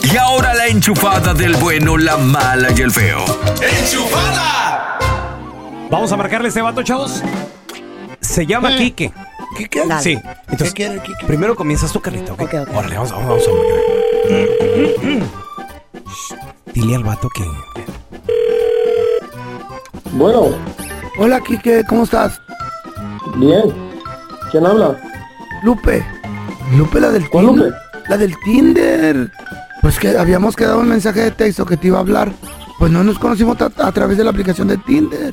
Y 0.02 0.16
ahora 0.18 0.54
la 0.54 0.68
enchufada 0.68 1.34
del 1.34 1.56
bueno, 1.56 1.96
la 1.98 2.16
mala 2.16 2.68
y 2.74 2.80
el 2.80 2.90
feo. 2.92 3.24
Vamos 5.90 6.12
a 6.12 6.16
marcarle 6.16 6.48
este 6.48 6.62
vato, 6.62 6.82
chavos. 6.84 7.22
Se 8.20 8.46
llama 8.46 8.76
Quique. 8.76 9.12
¿Quique? 9.56 9.86
Dale. 9.86 10.02
Sí. 10.02 10.18
Entonces, 10.48 10.74
primero 11.26 11.54
comienzas 11.56 11.92
tu 11.92 12.00
carrito, 12.00 12.34
¿ok? 12.34 12.54
Órale, 12.74 12.96
vamos, 12.96 13.12
vamos, 13.12 13.28
vamos 13.28 13.48
a 13.48 13.50
marcar. 13.52 15.28
Dile 16.74 16.94
al 16.96 17.04
vato 17.04 17.28
que... 17.30 17.44
Bueno, 20.12 20.48
Hola, 21.18 21.40
Kike, 21.40 21.84
¿cómo 21.88 22.04
estás? 22.04 22.40
bien. 23.36 23.74
¿Quién 24.50 24.66
habla? 24.66 24.98
Lupe. 25.62 26.04
Lupe, 26.76 27.00
la 27.00 27.10
del 27.10 27.28
¿Cuál 27.30 27.46
Tinder. 27.48 27.66
Lupe? 27.66 27.76
La 28.08 28.16
del 28.18 28.34
Tinder. 28.44 29.30
Pues 29.82 29.98
que 29.98 30.16
habíamos 30.16 30.54
quedado 30.56 30.80
un 30.80 30.88
mensaje 30.88 31.20
de 31.20 31.30
texto 31.30 31.64
que 31.66 31.76
te 31.76 31.88
iba 31.88 31.98
a 31.98 32.00
hablar. 32.00 32.32
Pues 32.78 32.92
no 32.92 33.02
nos 33.02 33.18
conocimos 33.18 33.56
a 33.60 33.92
través 33.92 34.18
de 34.18 34.24
la 34.24 34.30
aplicación 34.30 34.68
de 34.68 34.76
Tinder. 34.78 35.32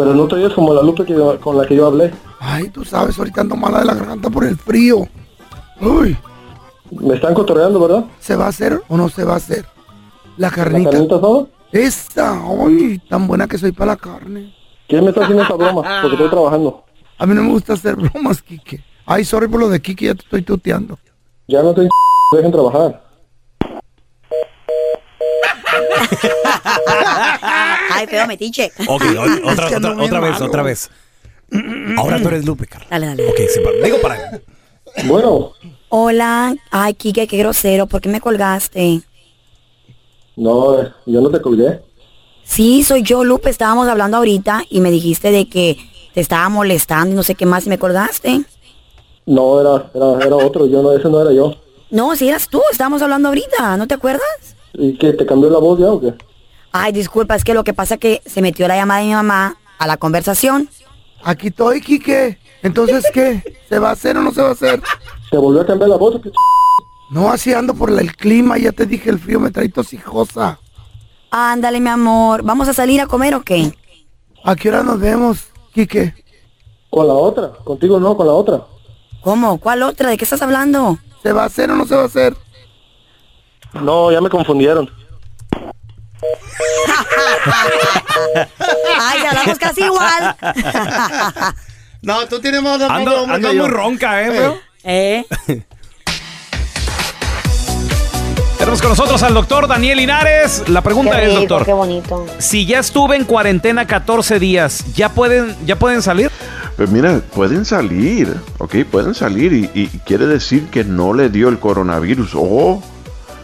Pero 0.00 0.14
no 0.14 0.26
te 0.26 0.36
oyes 0.36 0.54
como 0.54 0.72
la 0.72 0.82
Lupe 0.82 1.04
que 1.04 1.12
yo- 1.12 1.38
con 1.40 1.58
la 1.58 1.66
que 1.66 1.76
yo 1.76 1.86
hablé. 1.86 2.10
Ay, 2.38 2.70
tú 2.70 2.86
sabes, 2.86 3.18
ahorita 3.18 3.42
ando 3.42 3.54
mala 3.54 3.80
de 3.80 3.84
la 3.84 3.92
garganta 3.94 4.30
por 4.30 4.44
el 4.44 4.56
frío. 4.56 5.06
Uy. 5.78 6.16
Me 6.90 7.16
están 7.16 7.34
cotorreando, 7.34 7.78
¿verdad? 7.78 8.04
¿Se 8.18 8.34
va 8.34 8.46
a 8.46 8.48
hacer 8.48 8.80
o 8.88 8.96
no 8.96 9.10
se 9.10 9.24
va 9.24 9.34
a 9.34 9.36
hacer? 9.36 9.66
La 10.38 10.50
carnita. 10.50 10.90
carnita 10.90 11.16
asada? 11.16 11.46
Esta, 11.70 12.40
ay, 12.66 12.98
tan 13.10 13.26
buena 13.26 13.46
que 13.46 13.58
soy 13.58 13.72
para 13.72 13.92
la 13.92 13.96
carne. 13.98 14.54
¿Quién 14.88 15.04
me 15.04 15.10
está 15.10 15.22
haciendo 15.22 15.42
esa 15.44 15.52
broma? 15.54 15.82
Porque 16.00 16.16
estoy 16.16 16.30
trabajando. 16.30 16.82
A 17.18 17.26
mí 17.26 17.34
no 17.34 17.42
me 17.42 17.50
gusta 17.50 17.74
hacer 17.74 17.94
bromas, 17.94 18.40
Kike. 18.40 18.82
Ay, 19.04 19.24
sorry 19.26 19.48
por 19.48 19.60
lo 19.60 19.68
de 19.68 19.82
Kike, 19.82 20.06
ya 20.06 20.14
te 20.14 20.22
estoy 20.22 20.40
tuteando. 20.42 20.98
Ya 21.46 21.62
no 21.62 21.74
te 21.74 21.86
dejen 22.32 22.50
trabajar. 22.52 23.02
Ay, 27.92 28.06
feo 28.06 28.26
metiche. 28.26 28.72
Ok, 28.86 29.02
o- 29.16 29.50
otra, 29.50 29.66
otra, 29.76 29.96
otra 30.02 30.20
vez, 30.20 30.40
otra 30.40 30.62
vez. 30.62 30.90
Ahora 31.96 32.20
tú 32.20 32.28
eres 32.28 32.44
Lupe, 32.44 32.66
Carla. 32.66 32.86
Dale, 32.90 33.06
dale. 33.06 33.28
Ok, 33.28 33.38
sí, 33.52 33.60
pa- 33.60 33.84
digo 33.84 34.00
para... 34.00 34.40
Bueno. 35.04 35.52
Hola. 35.88 36.54
Ay, 36.70 36.94
Kike, 36.94 37.26
qué 37.26 37.36
grosero. 37.38 37.86
¿Por 37.86 38.00
qué 38.00 38.08
me 38.08 38.20
colgaste? 38.20 39.00
No, 40.36 40.80
eh, 40.80 40.92
yo 41.06 41.20
no 41.20 41.30
te 41.30 41.40
colgué. 41.40 41.80
Sí, 42.44 42.84
soy 42.84 43.02
yo, 43.02 43.24
Lupe. 43.24 43.50
Estábamos 43.50 43.88
hablando 43.88 44.16
ahorita 44.18 44.64
y 44.70 44.80
me 44.80 44.90
dijiste 44.90 45.30
de 45.30 45.48
que 45.48 45.76
te 46.14 46.20
estaba 46.20 46.48
molestando 46.48 47.12
y 47.12 47.16
no 47.16 47.22
sé 47.22 47.34
qué 47.34 47.46
más 47.46 47.66
y 47.66 47.68
me 47.68 47.78
colgaste. 47.78 48.42
No, 49.26 49.60
era, 49.60 49.90
era, 49.94 50.26
era 50.26 50.36
otro. 50.36 50.66
Yo 50.66 50.82
no, 50.82 50.92
ese 50.92 51.08
no 51.08 51.20
era 51.20 51.32
yo. 51.32 51.54
No, 51.90 52.14
si 52.16 52.28
eras 52.28 52.48
tú, 52.48 52.62
estábamos 52.70 53.02
hablando 53.02 53.28
ahorita, 53.28 53.76
¿no 53.76 53.86
te 53.88 53.94
acuerdas? 53.94 54.56
¿Y 54.74 54.96
qué? 54.96 55.12
¿Te 55.12 55.26
cambió 55.26 55.50
la 55.50 55.58
voz 55.58 55.78
ya 55.78 55.90
o 55.90 56.00
qué? 56.00 56.14
Ay, 56.72 56.92
disculpa, 56.92 57.34
es 57.34 57.44
que 57.44 57.54
lo 57.54 57.64
que 57.64 57.74
pasa 57.74 57.94
es 57.94 58.00
que 58.00 58.22
se 58.26 58.42
metió 58.42 58.68
la 58.68 58.76
llamada 58.76 59.00
de 59.00 59.06
mi 59.06 59.12
mamá 59.14 59.56
a 59.78 59.86
la 59.86 59.96
conversación. 59.96 60.68
Aquí 61.22 61.48
estoy, 61.48 61.80
Quique. 61.80 62.38
Entonces, 62.62 63.04
¿qué? 63.12 63.58
¿Se 63.68 63.78
va 63.78 63.90
a 63.90 63.92
hacer 63.92 64.16
o 64.16 64.22
no 64.22 64.32
se 64.32 64.42
va 64.42 64.48
a 64.50 64.52
hacer? 64.52 64.82
¿Te 65.30 65.38
volvió 65.38 65.62
a 65.62 65.66
cambiar 65.66 65.90
la 65.90 65.96
voz 65.96 66.16
o 66.16 66.20
qué? 66.20 66.30
No, 67.10 67.30
así 67.30 67.52
ando 67.52 67.74
por 67.74 67.90
el 67.90 68.14
clima, 68.14 68.56
ya 68.58 68.70
te 68.70 68.86
dije, 68.86 69.10
el 69.10 69.18
frío 69.18 69.40
me 69.40 69.50
trae 69.50 69.68
tosijosa. 69.68 70.58
Ándale, 71.30 71.80
mi 71.80 71.88
amor, 71.88 72.42
¿vamos 72.42 72.68
a 72.68 72.72
salir 72.72 73.00
a 73.00 73.06
comer 73.06 73.34
o 73.34 73.42
qué? 73.42 73.72
¿A 74.44 74.54
qué 74.54 74.68
hora 74.68 74.82
nos 74.82 75.00
vemos, 75.00 75.48
Quique? 75.72 76.14
Con 76.88 77.06
la 77.06 77.14
otra. 77.14 77.52
Contigo 77.64 77.98
no, 77.98 78.16
con 78.16 78.26
la 78.26 78.32
otra. 78.32 78.64
¿Cómo? 79.22 79.58
¿Cuál 79.58 79.82
otra? 79.82 80.08
¿De 80.08 80.16
qué 80.16 80.24
estás 80.24 80.42
hablando? 80.42 80.98
¿Se 81.22 81.32
va 81.32 81.42
a 81.42 81.46
hacer 81.46 81.70
o 81.70 81.76
no 81.76 81.86
se 81.86 81.94
va 81.94 82.02
a 82.02 82.06
hacer? 82.06 82.36
No, 83.74 84.10
ya 84.12 84.20
me 84.20 84.28
confundieron. 84.28 84.90
Ay, 89.00 89.20
hablamos 89.26 89.58
casi 89.58 89.82
igual. 89.84 90.36
No, 92.02 92.26
tú 92.26 92.40
tienes 92.40 92.62
más 92.62 92.78
de 92.78 92.86
Ando, 92.86 93.24
hombre 93.24 93.34
ando 93.36 93.50
que 93.50 93.56
yo. 93.56 93.62
muy 93.64 93.70
ronca, 93.70 94.22
¿eh, 94.22 94.30
bro? 94.30 94.58
¿Eh? 94.84 95.22
Tenemos 98.58 98.80
con 98.80 98.88
nosotros 98.90 99.22
al 99.22 99.34
doctor 99.34 99.68
Daniel 99.68 99.98
Linares. 99.98 100.66
La 100.70 100.80
pregunta 100.80 101.16
Qué 101.18 101.24
es, 101.24 101.28
rico, 101.28 101.40
doctor, 101.40 101.66
qué 101.66 101.72
bonito. 101.74 102.24
si 102.38 102.64
ya 102.64 102.78
estuve 102.78 103.16
en 103.16 103.24
cuarentena 103.24 103.86
14 103.86 104.38
días, 104.38 104.94
¿ya 104.94 105.10
pueden, 105.10 105.54
ya 105.66 105.78
pueden 105.78 106.00
salir? 106.00 106.30
Pues 106.78 106.88
mira, 106.90 107.20
pueden 107.34 107.66
salir, 107.66 108.34
¿ok? 108.56 108.76
Pueden 108.90 109.14
salir 109.14 109.52
y, 109.52 109.70
y 109.74 109.88
quiere 109.98 110.26
decir 110.26 110.70
que 110.70 110.84
no 110.84 111.12
le 111.12 111.28
dio 111.28 111.50
el 111.50 111.58
coronavirus 111.58 112.30
o 112.34 112.82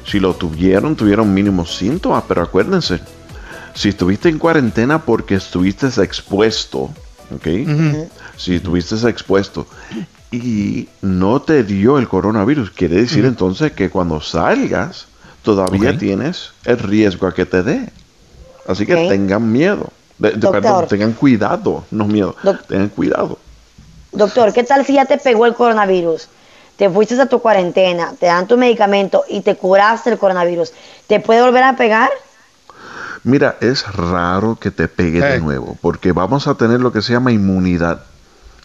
si 0.06 0.20
lo 0.20 0.34
tuvieron, 0.34 0.94
tuvieron 0.96 1.32
mínimos 1.34 1.76
síntomas, 1.76 2.24
pero 2.28 2.42
acuérdense, 2.42 3.00
si 3.74 3.88
estuviste 3.90 4.28
en 4.28 4.38
cuarentena 4.38 5.02
porque 5.02 5.34
estuviste 5.34 5.86
expuesto, 6.02 6.90
¿ok? 7.34 7.46
Si 8.36 8.54
estuviste 8.56 8.94
expuesto 9.08 9.66
y 10.30 10.88
no 11.02 11.40
te 11.42 11.62
dio 11.64 11.98
el 11.98 12.08
coronavirus, 12.08 12.70
quiere 12.70 12.96
decir 12.96 13.24
entonces 13.24 13.72
que 13.72 13.90
cuando 13.90 14.20
salgas 14.20 15.06
todavía 15.42 15.96
tienes 15.98 16.50
el 16.64 16.78
riesgo 16.78 17.26
a 17.26 17.34
que 17.34 17.46
te 17.46 17.62
dé. 17.62 17.90
Así 18.66 18.84
que 18.86 18.94
tengan 19.08 19.50
miedo. 19.52 19.88
De- 20.18 20.30
de- 20.30 20.36
Doctor. 20.38 20.62
perdón, 20.62 20.88
tengan 20.88 21.12
cuidado, 21.12 21.84
no 21.90 22.06
miedo. 22.06 22.34
Doc- 22.42 22.66
Tengan 22.66 22.88
cuidado. 22.88 23.38
Doctor, 24.12 24.52
¿qué 24.52 24.64
tal 24.64 24.84
si 24.86 24.94
ya 24.94 25.04
te 25.04 25.18
pegó 25.18 25.44
el 25.46 25.54
coronavirus? 25.54 26.28
Te 26.76 26.90
fuiste 26.90 27.20
a 27.20 27.26
tu 27.26 27.40
cuarentena, 27.40 28.12
te 28.18 28.26
dan 28.26 28.46
tu 28.46 28.56
medicamento 28.58 29.24
y 29.28 29.40
te 29.40 29.56
curaste 29.56 30.10
el 30.10 30.18
coronavirus. 30.18 30.72
¿Te 31.06 31.20
puede 31.20 31.40
volver 31.42 31.62
a 31.64 31.76
pegar? 31.76 32.10
Mira, 33.24 33.56
es 33.60 33.90
raro 33.94 34.56
que 34.60 34.70
te 34.70 34.86
pegue 34.88 35.20
de 35.20 35.40
nuevo, 35.40 35.76
porque 35.80 36.12
vamos 36.12 36.46
a 36.46 36.54
tener 36.54 36.80
lo 36.80 36.92
que 36.92 37.02
se 37.02 37.12
llama 37.12 37.32
inmunidad. 37.32 38.02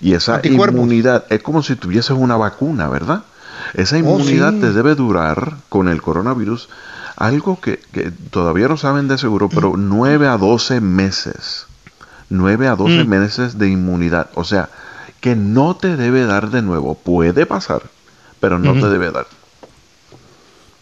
Y 0.02 0.14
esa 0.14 0.36
Anticuerpos. 0.36 0.76
inmunidad 0.76 1.26
es 1.30 1.42
como 1.42 1.64
si 1.64 1.76
tuvieses 1.76 2.12
una 2.18 2.36
vacuna, 2.38 2.88
¿verdad? 2.90 3.24
Esa 3.74 3.98
inmunidad 3.98 4.52
sí. 4.54 4.60
te 4.62 4.72
debe 4.74 4.96
durar 4.96 5.54
con 5.70 5.88
el 5.88 6.02
coronavirus 6.02 6.70
algo 7.16 7.60
que, 7.62 7.80
que 7.92 8.12
todavía 8.32 8.68
no 8.68 8.78
saben 8.78 9.08
de 9.08 9.18
seguro, 9.18 9.50
pero 9.50 9.74
9 9.78 10.28
a 10.28 10.38
12 10.38 10.82
meses. 10.82 11.66
9 12.30 12.68
a 12.68 12.76
12 12.76 13.04
Mm. 13.04 13.08
meses 13.08 13.58
de 13.58 13.70
inmunidad. 13.70 14.30
O 14.36 14.44
sea, 14.44 14.70
que 15.22 15.36
no 15.36 15.76
te 15.76 15.98
debe 15.98 16.26
dar 16.26 16.50
de 16.50 16.62
nuevo. 16.62 16.96
Puede 16.96 17.46
pasar, 17.46 17.82
pero 18.42 18.60
no 18.60 18.74
te 18.74 18.90
debe 18.90 19.12
dar. 19.12 19.28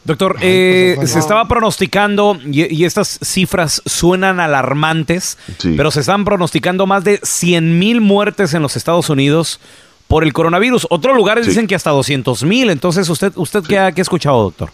Doctor, 0.05 0.37
eh, 0.41 0.97
se 1.05 1.19
estaba 1.19 1.47
pronosticando, 1.47 2.39
y, 2.43 2.73
y 2.73 2.85
estas 2.85 3.19
cifras 3.21 3.81
suenan 3.85 4.39
alarmantes, 4.39 5.37
Sí. 5.59 5.75
pero 5.77 5.91
se 5.91 5.99
están 5.99 6.25
pronosticando 6.25 6.87
más 6.87 7.03
de 7.03 7.19
100 7.21 7.77
mil 7.77 8.01
muertes 8.01 8.53
en 8.55 8.63
los 8.63 8.75
Estados 8.75 9.09
Unidos 9.09 9.59
por 10.07 10.23
el 10.23 10.33
coronavirus. 10.33 10.87
Otros 10.89 11.15
lugares 11.15 11.45
Sí. 11.45 11.51
dicen 11.51 11.67
que 11.67 11.75
hasta 11.75 11.91
200 11.91 12.43
mil. 12.43 12.71
Entonces, 12.71 13.07
¿usted, 13.09 13.33
usted 13.35 13.61
qué, 13.63 13.77
ha, 13.77 13.91
qué 13.91 14.01
ha 14.01 14.03
escuchado, 14.03 14.41
doctor? 14.41 14.71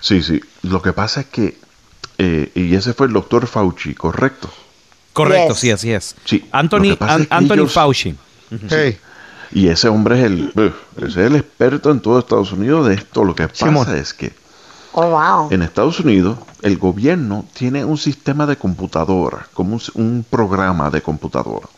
Sí, 0.00 0.22
sí. 0.22 0.40
Lo 0.62 0.80
que 0.82 0.92
pasa 0.92 1.22
es 1.22 1.26
que, 1.26 1.58
eh, 2.18 2.52
y 2.54 2.74
ese 2.74 2.92
fue 2.92 3.06
el 3.08 3.12
doctor 3.14 3.46
Fauci, 3.48 3.94
¿correcto? 3.94 4.48
Correcto, 5.14 5.54
Yes. 5.54 5.58
sí, 5.60 5.70
así 5.72 5.90
es. 5.90 6.14
Sí, 6.24 6.44
Anthony, 6.52 6.96
An- 7.00 7.26
Anthony 7.30 7.54
ellos- 7.54 7.72
Fauci. 7.72 8.14
Hey, 8.68 8.98
Y 9.52 9.68
ese 9.68 9.88
hombre 9.88 10.18
es 10.20 10.24
el, 10.26 10.52
ese 10.96 11.06
es 11.06 11.16
el 11.16 11.36
experto 11.36 11.90
en 11.90 12.00
todo 12.00 12.18
Estados 12.18 12.52
Unidos 12.52 12.86
de 12.88 12.94
esto. 12.94 13.24
Lo 13.24 13.34
que 13.34 13.48
pasa 13.48 13.66
Simón. 13.66 13.94
es 13.96 14.14
que 14.14 14.32
Oh, 14.92 15.06
wow. 15.08 15.48
en 15.52 15.62
Estados 15.62 16.00
Unidos 16.00 16.38
el 16.62 16.76
gobierno 16.76 17.44
tiene 17.52 17.84
un 17.84 17.96
sistema 17.96 18.44
de 18.46 18.56
computadora, 18.56 19.46
como 19.54 19.78
un, 19.94 20.26
programa 20.28 20.90
de 20.90 21.00
computadora, 21.00 21.68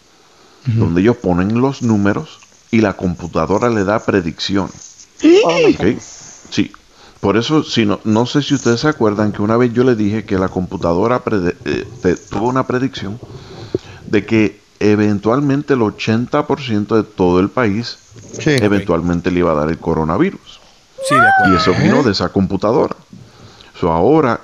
donde 0.64 1.02
ellos 1.02 1.16
ponen 1.18 1.60
los 1.60 1.82
números 1.82 2.38
y 2.70 2.80
la 2.80 2.94
computadora 2.94 3.68
le 3.68 3.84
da 3.84 3.98
predicción. 4.02 4.70
Oh, 5.44 5.58
my 5.58 5.74
¿ok? 5.74 5.78
goodness. 5.78 6.40
Sí. 6.50 6.72
Por 7.20 7.36
eso, 7.36 7.62
si 7.62 7.84
no, 7.84 8.00
no 8.04 8.24
sé 8.24 8.40
si 8.42 8.54
ustedes 8.54 8.80
se 8.80 8.88
acuerdan 8.88 9.30
que 9.32 9.42
una 9.42 9.56
vez 9.58 9.72
yo 9.74 9.84
le 9.84 9.94
dije 9.94 10.24
que 10.24 10.38
la 10.38 10.48
computadora 10.48 11.22
eh, 11.66 11.86
te- 12.00 12.16
tuvo 12.16 12.48
una 12.48 12.66
predicción 12.66 13.20
de 14.06 14.24
que 14.24 14.61
eventualmente 14.90 15.74
el 15.74 15.80
80% 15.80 16.96
de 16.96 17.02
todo 17.04 17.40
el 17.40 17.48
país 17.48 17.98
Sí. 18.38 18.50
eventualmente 18.60 19.30
le 19.30 19.40
iba 19.40 19.52
a 19.52 19.54
dar 19.54 19.68
el 19.70 19.78
coronavirus. 19.78 20.60
Sí, 21.08 21.14
de 21.14 21.20
acuerdo. 21.28 21.54
Y 21.54 21.56
eso 21.56 21.72
vino 21.82 22.02
de 22.02 22.12
esa 22.12 22.28
computadora. 22.30 22.96
So, 23.80 23.90
ahora 23.92 24.40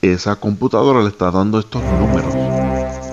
esa 0.00 0.36
computadora 0.36 1.02
le 1.02 1.08
está 1.08 1.30
dando 1.30 1.58
estos 1.58 1.82
números 1.82 2.32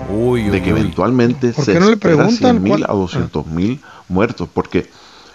Uy, 0.08 0.44
de 0.44 0.62
que 0.62 0.70
eventualmente 0.70 1.52
¿Por 1.52 1.64
se 1.64 1.74
no 1.80 1.86
le 1.86 1.92
espera 1.94 2.14
preguntan 2.16 2.60
100 2.60 2.62
mil 2.62 2.84
a 2.84 2.92
200 2.92 3.46
mil 3.48 3.80
muertos 4.08 4.48
porque 4.52 4.88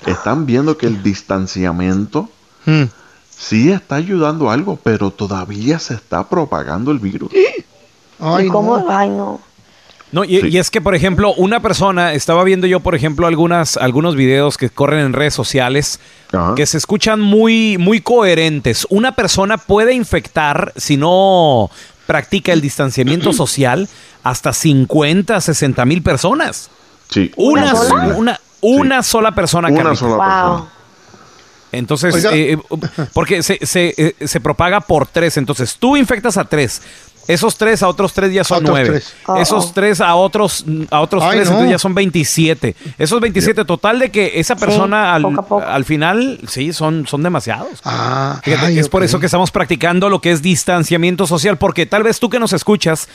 están 0.05 0.45
viendo 0.45 0.77
que 0.77 0.87
el 0.87 1.03
distanciamiento 1.03 2.29
Mm. 2.65 2.83
sí 3.29 3.71
está 3.71 3.95
ayudando 3.95 4.49
a 4.49 4.53
algo, 4.53 4.77
pero 4.81 5.09
todavía 5.11 5.79
se 5.79 5.93
está 5.95 6.29
propagando 6.29 6.91
el 6.91 6.99
virus. 6.99 7.31
Ay, 8.19 8.45
¿Y 8.45 8.49
cómo? 8.49 8.77
no. 8.77 8.85
Ay, 8.89 9.09
no. 9.09 9.39
No, 10.11 10.23
y, 10.25 10.41
Sí. 10.41 10.47
y 10.49 10.57
es 10.57 10.69
que, 10.69 10.81
por 10.81 10.93
ejemplo, 10.95 11.33
una 11.35 11.61
persona, 11.61 12.13
estaba 12.13 12.43
viendo 12.43 12.67
yo, 12.67 12.81
por 12.81 12.95
ejemplo, 12.95 13.27
algunas, 13.27 13.77
algunos 13.77 14.15
videos 14.15 14.57
que 14.57 14.69
corren 14.69 14.99
en 15.05 15.13
redes 15.13 15.33
sociales 15.33 15.99
Ajá. 16.33 16.53
que 16.55 16.65
se 16.65 16.77
escuchan 16.77 17.21
muy, 17.21 17.77
muy 17.77 18.01
coherentes. 18.01 18.85
Una 18.89 19.13
persona 19.15 19.57
puede 19.57 19.93
infectar, 19.93 20.73
si 20.75 20.97
no 20.97 21.69
practica 22.07 22.51
el 22.51 22.59
distanciamiento 22.61 23.31
social, 23.33 23.87
hasta 24.23 24.51
50, 24.53 25.39
60 25.39 25.85
mil 25.85 26.01
personas. 26.03 26.69
Sí. 27.09 27.31
Una, 27.37 27.61
¿Una 27.71 27.75
sola? 27.75 28.15
una, 28.17 28.39
una 28.61 29.03
sola 29.03 29.31
persona, 29.31 29.69
Una 29.69 29.77
Carlita. 29.83 29.95
sola 29.99 30.15
Wow. 30.15 30.25
persona. 30.57 30.71
Entonces, 31.73 32.25
eh, 32.25 32.51
eh, 32.53 32.57
porque 33.13 33.41
se, 33.43 33.57
se, 33.65 33.93
eh, 33.97 34.27
se 34.27 34.41
propaga 34.41 34.81
por 34.81 35.07
tres. 35.07 35.37
Entonces, 35.37 35.77
tú 35.79 35.95
infectas 35.95 36.35
a 36.37 36.43
tres. 36.43 36.81
Esos 37.27 37.55
tres 37.57 37.83
a 37.83 37.87
otros 37.87 38.13
tres 38.13 38.33
ya 38.33 38.43
son 38.43 38.57
Otros 38.59 38.69
nueve. 38.71 38.89
tres. 38.89 39.13
Oh, 39.27 39.35
Esos 39.37 39.73
tres 39.73 40.01
a 40.01 40.15
otros 40.15 40.65
a 40.89 41.01
otros 41.01 41.23
Ay, 41.23 41.31
tres, 41.37 41.45
no. 41.47 41.51
entonces 41.53 41.71
ya 41.71 41.79
son 41.79 41.93
27. 41.93 42.75
Esos 42.97 43.21
27, 43.21 43.63
total 43.65 43.99
de 43.99 44.09
que 44.11 44.39
esa 44.39 44.55
persona 44.55 45.13
al, 45.13 45.21
poco 45.21 45.39
a 45.39 45.45
poco. 45.45 45.65
al 45.65 45.85
final, 45.85 46.39
sí, 46.47 46.73
son, 46.73 47.07
son 47.07 47.23
demasiados. 47.23 47.79
Ah, 47.85 48.39
Fíjate, 48.43 48.65
ay, 48.67 48.79
es 48.79 48.89
por 48.89 49.03
eso 49.03 49.19
que 49.19 49.27
estamos 49.27 49.51
practicando 49.51 50.09
lo 50.09 50.19
que 50.19 50.31
es 50.31 50.41
distanciamiento 50.41 51.27
social, 51.27 51.57
porque 51.57 51.85
tal 51.85 52.03
vez 52.03 52.19
tú 52.19 52.29
que 52.29 52.39
nos 52.39 52.53
escuchas 52.53 53.07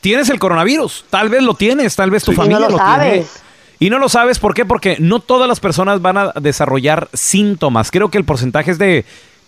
tienes 0.00 0.28
el 0.30 0.38
coronavirus, 0.38 1.04
tal 1.10 1.28
vez 1.28 1.42
lo 1.42 1.54
tienes, 1.54 1.94
tal 1.96 2.10
vez 2.10 2.24
tu 2.24 2.32
Sí. 2.32 2.36
Y 2.36 2.38
no 2.38 2.42
familia 2.42 2.68
lo 2.68 2.76
lo, 2.78 2.84
tiene. 2.98 3.26
Y 3.80 3.90
no 3.90 3.98
lo 3.98 4.08
sabes, 4.08 4.38
¿por 4.38 4.54
qué? 4.54 4.64
Porque 4.64 4.96
no 5.00 5.20
todas 5.20 5.48
las 5.48 5.60
personas 5.60 6.00
van 6.00 6.16
a 6.16 6.32
desarrollar 6.40 7.08
síntomas. 7.12 7.90
Creo 7.90 8.08
que 8.10 8.18
el 8.18 8.24
porcentaje 8.24 8.70
es 8.70 8.78
de 8.78 9.04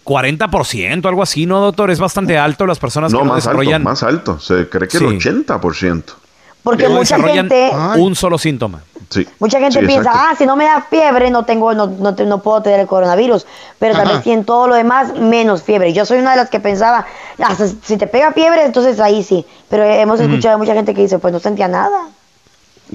40%, 0.07 1.05
algo 1.09 1.23
así, 1.23 1.47
¿no, 1.47 1.61
doctor? 1.61 1.91
Es 1.91 1.99
bastante 1.99 2.39
alto 2.39 2.65
las 2.65 2.79
personas 2.79 3.13
No, 3.13 3.19
que 3.19 3.25
no 3.25 3.33
más 3.35 3.47
alto, 3.47 3.59
desarrollan, 3.59 3.83
más 3.83 4.03
alto. 4.05 4.39
Se 4.39 4.69
cree 4.69 4.89
que 4.89 4.99
Sí. 4.99 5.05
el 5.05 5.17
80%. 5.19 6.15
Porque 6.63 6.89
mucha 6.89 7.17
desarrollan 7.17 7.49
gente, 7.51 7.71
un 7.99 8.15
solo 8.17 8.39
síntoma. 8.39 8.81
Sí. 9.09 9.25
mucha 9.39 9.61
gente 9.61 9.79
Sí, 9.79 9.87
piensa, 9.87 10.11
exacto. 10.11 10.29
ah, 10.33 10.35
si 10.37 10.47
no 10.47 10.57
me 10.57 10.65
da 10.65 10.81
fiebre, 10.91 11.31
no 11.31 11.45
tengo, 11.45 11.73
no, 11.75 11.87
no, 11.87 12.11
no 12.13 12.43
puedo 12.43 12.61
tener 12.63 12.81
el 12.81 12.87
coronavirus. 12.89 13.47
Pero 13.79 13.95
tal 13.95 14.07
Ajá. 14.07 14.15
vez 14.17 14.25
si 14.25 14.33
en 14.33 14.45
todo 14.45 14.67
lo 14.67 14.75
demás, 14.75 15.15
menos 15.17 15.63
fiebre. 15.63 15.93
Yo 15.93 16.05
soy 16.05 16.19
una 16.19 16.33
de 16.33 16.39
las 16.39 16.51
que 16.51 16.59
pensaba, 16.59 17.07
hasta 17.39 17.69
si 17.69 17.97
te 17.97 18.09
pega 18.09 18.33
fiebre, 18.33 18.65
entonces 18.65 18.99
ahí 18.99 19.23
sí. 19.23 19.47
Pero 19.69 19.85
hemos 19.85 20.19
escuchado 20.19 20.57
a 20.57 20.59
mucha 20.59 20.75
gente 20.75 20.93
que 20.93 21.03
dice, 21.03 21.21
pues 21.21 21.33
no 21.33 21.39
sentía 21.39 21.69
nada. 21.69 22.09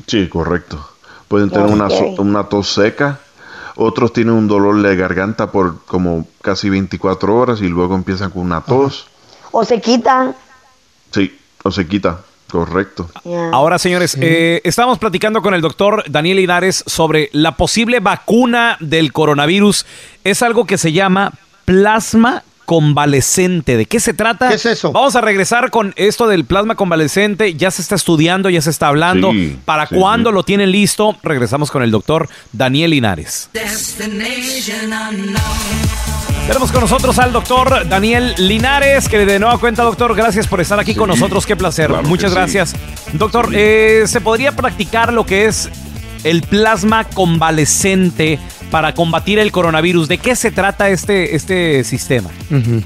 Sí, 0.08 0.28
correcto. 0.28 0.86
Pueden 1.30 1.50
tener 1.50 1.68
una, 1.72 1.88
una 2.18 2.44
tos 2.50 2.74
seca. 2.74 3.20
Otros 3.76 4.14
tienen 4.14 4.34
un 4.34 4.48
dolor 4.48 4.82
de 4.82 4.96
garganta 4.96 5.52
por 5.52 5.86
como 5.86 6.28
casi 6.42 6.70
24 6.70 7.36
horas 7.36 7.62
y 7.62 7.68
luego 7.68 7.96
empiezan 7.96 8.32
con 8.32 8.44
una 8.44 8.62
tos. 8.62 9.08
O 9.52 9.64
se 9.64 9.82
quitan. 9.82 10.36
Sí, 11.12 11.38
o 11.64 11.72
se 11.72 11.88
quita. 11.88 12.20
Correcto. 12.52 13.10
Ahora, 13.54 13.80
señores, 13.80 14.18
eh, 14.20 14.60
estamos 14.66 15.00
platicando 15.00 15.42
con 15.42 15.54
el 15.54 15.62
doctor 15.62 16.04
Daniel 16.10 16.36
Linares 16.36 16.84
sobre 16.86 17.30
la 17.32 17.56
posible 17.56 18.02
vacuna 18.02 18.76
del 18.82 19.14
coronavirus. 19.14 19.86
Es 20.26 20.42
algo 20.42 20.66
que 20.66 20.78
se 20.78 20.92
llama 20.92 21.32
plasma 21.64 22.44
convalescente. 22.66 23.78
¿De 23.78 23.86
qué 23.86 24.00
se 24.00 24.14
trata? 24.14 24.50
¿Qué 24.50 24.56
es 24.56 24.66
eso? 24.66 24.92
Vamos 24.92 25.16
a 25.16 25.22
regresar 25.22 25.72
con 25.72 25.94
esto 25.96 26.28
del 26.28 26.46
plasma 26.46 26.76
convalescente. 26.76 27.54
Ya 27.56 27.72
se 27.72 27.82
está 27.82 27.96
estudiando, 27.96 28.50
ya 28.50 28.62
se 28.62 28.70
está 28.70 28.88
hablando. 28.88 29.32
Sí, 29.32 29.58
¿Para 29.66 29.88
sí, 29.88 29.96
cuándo 29.96 30.30
sí. 30.30 30.36
lo 30.36 30.44
tienen 30.44 30.72
listo? 30.72 31.18
Regresamos 31.24 31.72
con 31.72 31.84
el 31.84 31.92
doctor 31.92 32.30
Daniel 32.52 32.92
Linares. 32.92 33.50
Tenemos 36.48 36.72
con 36.72 36.82
nosotros 36.82 37.20
al 37.20 37.32
doctor 37.32 37.88
Daniel 37.88 38.34
Linares, 38.38 39.08
que 39.08 39.26
de 39.26 39.40
nueva 39.40 39.58
cuenta, 39.58 39.84
doctor, 39.84 40.16
gracias 40.16 40.48
por 40.48 40.60
estar 40.60 40.80
aquí 40.80 40.96
con 40.96 41.08
nosotros. 41.08 41.46
Qué 41.46 41.56
placer. 41.56 41.88
claro 41.88 42.08
Muchas 42.08 42.32
sí. 42.32 42.36
gracias. 42.36 42.76
Doctor, 43.14 43.50
eh, 43.54 44.04
¿se 44.08 44.22
podría 44.22 44.52
practicar 44.54 45.14
lo 45.14 45.26
que 45.26 45.46
es 45.46 45.70
el 46.24 46.42
plasma 46.42 47.04
convalescente 47.04 48.40
para 48.72 48.96
combatir 48.96 49.38
el 49.38 49.52
coronavirus? 49.52 50.08
¿De 50.08 50.18
qué 50.18 50.36
se 50.36 50.50
trata 50.50 50.90
este, 50.90 51.36
este 51.36 51.84
sistema? 51.84 52.30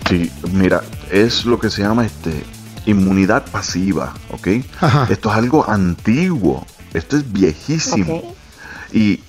Sí, 0.10 0.30
mira, 0.52 0.82
es 1.12 1.46
lo 1.46 1.60
que 1.60 1.70
se 1.70 1.84
llama 1.84 2.06
este 2.06 2.44
inmunidad 2.86 3.46
pasiva, 3.50 4.14
¿ok? 4.32 4.48
Ajá. 4.82 5.08
Esto 5.10 5.32
es 5.32 5.38
algo 5.38 5.70
antiguo, 5.70 6.66
esto 6.94 7.16
es 7.16 7.32
viejísimo. 7.32 8.36
Y 8.92 9.22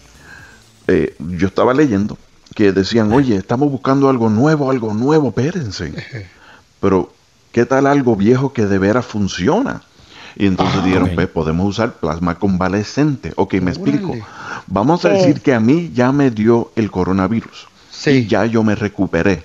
eh, 0.88 1.14
yo 1.18 1.48
estaba 1.48 1.72
leyendo 1.74 2.18
que 2.54 2.72
decían, 2.72 3.12
oye, 3.12 3.36
estamos 3.36 3.70
buscando 3.70 4.08
algo 4.08 4.30
nuevo, 4.30 4.70
algo 4.70 4.94
nuevo, 4.94 5.28
espérense. 5.28 5.92
Pero, 6.80 7.12
¿qué 7.52 7.66
tal 7.66 7.86
algo 7.86 8.16
viejo 8.16 8.52
que 8.52 8.66
de 8.66 8.78
veras 8.78 9.04
funciona? 9.04 9.82
Y 10.36 10.46
entonces 10.46 10.84
dijeron, 10.84 11.10
pues 11.14 11.28
podemos 11.28 11.66
usar 11.66 11.94
plasma 11.94 12.34
convalescente. 12.34 13.32
Ok, 13.36 13.54
me 13.54 13.70
explico. 13.70 14.14
Vamos 14.66 15.04
a 15.04 15.10
Sí. 15.10 15.14
decir 15.16 15.40
que 15.40 15.54
a 15.54 15.60
mí 15.60 15.90
ya 15.94 16.12
me 16.12 16.30
dio 16.30 16.70
el 16.76 16.90
coronavirus. 16.90 17.68
Y 18.24 18.26
ya 18.26 18.44
yo 18.44 18.62
me 18.62 18.74
recuperé. 18.74 19.44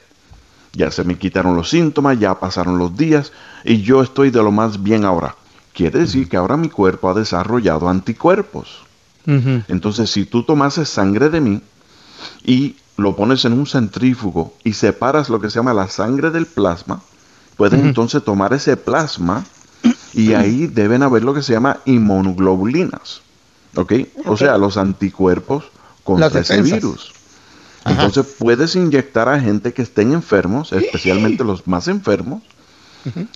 Ya 0.73 0.91
se 0.91 1.03
me 1.03 1.17
quitaron 1.17 1.55
los 1.55 1.69
síntomas, 1.69 2.19
ya 2.19 2.39
pasaron 2.39 2.77
los 2.77 2.95
días 2.97 3.31
y 3.63 3.81
yo 3.81 4.01
estoy 4.01 4.31
de 4.31 4.41
lo 4.43 4.51
más 4.51 4.83
bien 4.83 5.05
ahora. 5.05 5.35
Quiere 5.73 5.99
decir 5.99 6.27
que 6.27 6.35
ahora 6.37 6.57
mi 6.57 6.69
cuerpo 6.69 7.09
ha 7.09 7.13
desarrollado 7.13 7.87
anticuerpos. 7.89 8.83
Entonces, 9.25 10.09
si 10.09 10.25
tú 10.25 10.43
tomases 10.43 10.89
sangre 10.89 11.29
de 11.29 11.39
mí 11.41 11.61
y 12.43 12.75
lo 12.97 13.15
pones 13.15 13.45
en 13.45 13.53
un 13.53 13.65
centrífugo 13.67 14.53
y 14.63 14.73
separas 14.73 15.29
lo 15.29 15.39
que 15.39 15.49
se 15.49 15.55
llama 15.59 15.73
la 15.73 15.87
sangre 15.87 16.31
del 16.31 16.45
plasma, 16.47 17.01
puedes 17.55 17.79
entonces 17.79 18.23
tomar 18.23 18.53
ese 18.53 18.75
plasma 18.77 19.45
y 20.13 20.33
ahí 20.33 20.67
deben 20.67 21.03
haber 21.03 21.23
lo 21.23 21.33
que 21.33 21.41
se 21.41 21.53
llama 21.53 21.79
inmunoglobulinas. 21.85 23.21
¿Ok? 23.75 23.93
O 24.25 24.35
sea, 24.35 24.57
los 24.57 24.77
anticuerpos 24.77 25.65
contra 26.03 26.41
ese 26.41 26.61
virus. 26.61 27.13
Entonces 27.85 28.35
puedes 28.37 28.75
inyectar 28.75 29.27
a 29.29 29.39
gente 29.39 29.73
que 29.73 29.81
estén 29.81 30.13
enfermos, 30.13 30.71
especialmente 30.73 31.43
los 31.43 31.67
más 31.67 31.87
enfermos, 31.87 32.43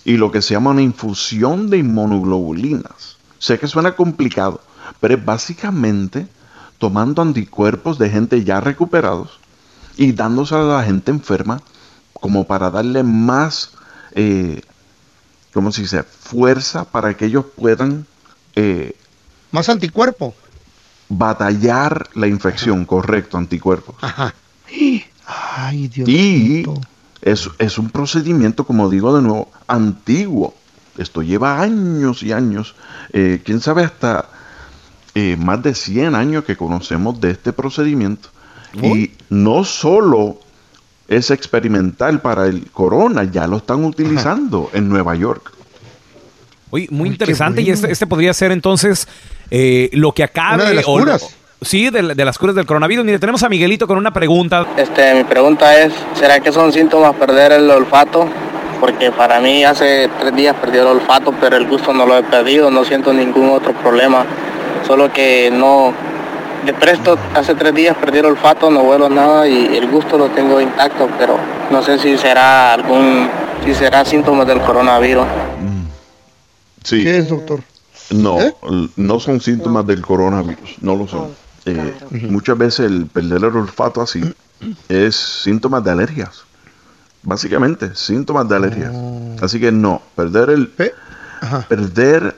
y 0.04 0.16
lo 0.16 0.30
que 0.30 0.42
se 0.42 0.54
llama 0.54 0.70
una 0.70 0.82
infusión 0.82 1.70
de 1.70 1.78
inmunoglobulinas. 1.78 3.16
Sé 3.38 3.58
que 3.58 3.66
suena 3.66 3.96
complicado, 3.96 4.60
pero 5.00 5.14
es 5.14 5.24
básicamente 5.24 6.28
tomando 6.78 7.22
anticuerpos 7.22 7.98
de 7.98 8.10
gente 8.10 8.44
ya 8.44 8.60
recuperados 8.60 9.38
y 9.96 10.12
dándose 10.12 10.54
a 10.54 10.58
la 10.58 10.82
gente 10.84 11.10
enferma 11.10 11.60
como 12.12 12.44
para 12.44 12.70
darle 12.70 13.02
más, 13.02 13.72
eh, 14.12 14.62
¿cómo 15.56 15.72
se 15.72 15.80
dice?, 15.80 16.02
fuerza 16.02 16.84
para 16.84 17.16
que 17.16 17.24
ellos 17.24 17.46
puedan 17.56 18.04
eh, 18.56 18.94
Más 19.52 19.70
anticuerpo. 19.70 20.34
batallar 21.08 22.08
la 22.14 22.26
infección, 22.26 22.84
correcto, 22.84 23.38
anticuerpos. 23.38 23.96
Ajá. 24.02 24.34
Ay, 25.26 25.88
Dios 25.88 26.06
Y 26.08 26.64
es, 27.22 27.48
es 27.58 27.78
un 27.78 27.88
procedimiento, 27.88 28.66
como 28.66 28.90
digo 28.90 29.16
de 29.16 29.22
nuevo, 29.22 29.50
antiguo. 29.66 30.54
Esto 30.98 31.22
lleva 31.22 31.60
años 31.62 32.22
y 32.22 32.32
años. 32.32 32.74
eh, 33.14 33.40
Quién 33.44 33.60
sabe 33.62 33.82
hasta 33.84 34.26
eh, 35.14 35.36
más 35.38 35.62
de 35.62 35.74
100 35.74 36.14
años 36.14 36.44
que 36.44 36.56
conocemos 36.58 37.18
de 37.18 37.30
este 37.30 37.54
procedimiento. 37.54 38.28
Y 38.82 39.12
no 39.30 39.64
solo 39.64 40.38
es 41.08 41.30
experimental 41.30 42.20
para 42.20 42.46
el 42.46 42.70
corona, 42.70 43.24
ya 43.24 43.46
lo 43.46 43.58
están 43.58 43.84
utilizando 43.84 44.70
en 44.72 44.88
Nueva 44.88 45.14
York. 45.14 45.52
Oye, 46.70 46.88
muy 46.90 47.08
interesante. 47.08 47.62
Y 47.62 47.70
este, 47.70 47.90
este 47.92 48.06
podría 48.06 48.34
ser 48.34 48.50
entonces 48.52 49.06
eh, 49.50 49.88
lo 49.92 50.12
que 50.12 50.24
acabe. 50.24 50.54
Una 50.56 50.64
de 50.70 50.74
las 50.74 50.84
o- 50.88 50.98
curas. 50.98 51.36
sí, 51.62 51.90
de, 51.90 52.14
de 52.14 52.24
las 52.24 52.36
curas 52.38 52.56
del 52.56 52.66
coronavirus. 52.66 53.04
Mire, 53.04 53.18
tenemos 53.18 53.42
a 53.44 53.48
Miguelito 53.48 53.86
con 53.86 53.98
una 53.98 54.12
pregunta. 54.12 54.66
Este, 54.76 55.14
mi 55.14 55.24
pregunta 55.24 55.78
es, 55.80 55.92
¿será 56.14 56.40
que 56.40 56.50
son 56.52 56.72
síntomas 56.72 57.14
perder 57.14 57.52
el 57.52 57.70
olfato? 57.70 58.28
Porque 58.80 59.10
para 59.12 59.40
mí 59.40 59.64
hace 59.64 60.10
tres 60.20 60.34
días 60.34 60.54
perdí 60.60 60.78
el 60.78 60.86
olfato, 60.86 61.32
pero 61.40 61.56
el 61.56 61.66
gusto 61.66 61.94
no 61.94 62.04
lo 62.04 62.18
he 62.18 62.22
perdido, 62.24 62.70
no 62.70 62.84
siento 62.84 63.12
ningún 63.12 63.48
otro 63.50 63.72
problema. 63.72 64.26
Solo 64.86 65.10
que 65.12 65.50
no, 65.52 65.94
de 66.66 66.74
presto, 66.74 67.16
hace 67.34 67.54
tres 67.54 67.74
días 67.74 67.96
perdí 67.96 68.18
el 68.18 68.26
olfato, 68.26 68.70
no 68.70 68.80
huelo 68.80 69.08
nada 69.08 69.46
y 69.48 69.76
el 69.76 69.88
gusto 69.88 70.18
lo 70.18 70.28
tengo 70.30 70.60
intacto, 70.60 71.08
pero 71.18 71.38
no 71.70 71.82
sé 71.82 71.98
si 71.98 72.18
será 72.18 72.74
algún, 72.74 73.28
si 73.64 73.72
será 73.74 74.04
síntomas 74.04 74.46
del 74.46 74.60
coronavirus. 74.60 75.24
Sí. 76.84 77.02
¿Qué 77.02 77.18
es, 77.18 77.28
doctor? 77.28 77.60
No, 78.10 78.38
l- 78.38 78.88
no 78.96 79.18
son 79.20 79.40
síntomas 79.40 79.86
del 79.86 80.02
coronavirus, 80.02 80.76
no 80.80 80.96
lo 80.96 81.08
son. 81.08 81.28
Eh, 81.64 81.94
Muchas 82.30 82.56
veces 82.58 82.86
el 82.86 83.06
perder 83.06 83.38
el 83.44 83.56
olfato 83.56 84.00
así 84.00 84.22
es 84.88 85.16
síntomas 85.16 85.82
de 85.82 85.90
alergias. 85.90 86.44
Básicamente, 87.22 87.94
síntomas 87.96 88.48
de 88.48 88.54
alergias. 88.56 88.92
Así 89.42 89.58
que 89.58 89.72
no, 89.72 90.00
perder 90.14 90.50
el... 90.50 90.68
Perder, 91.68 92.36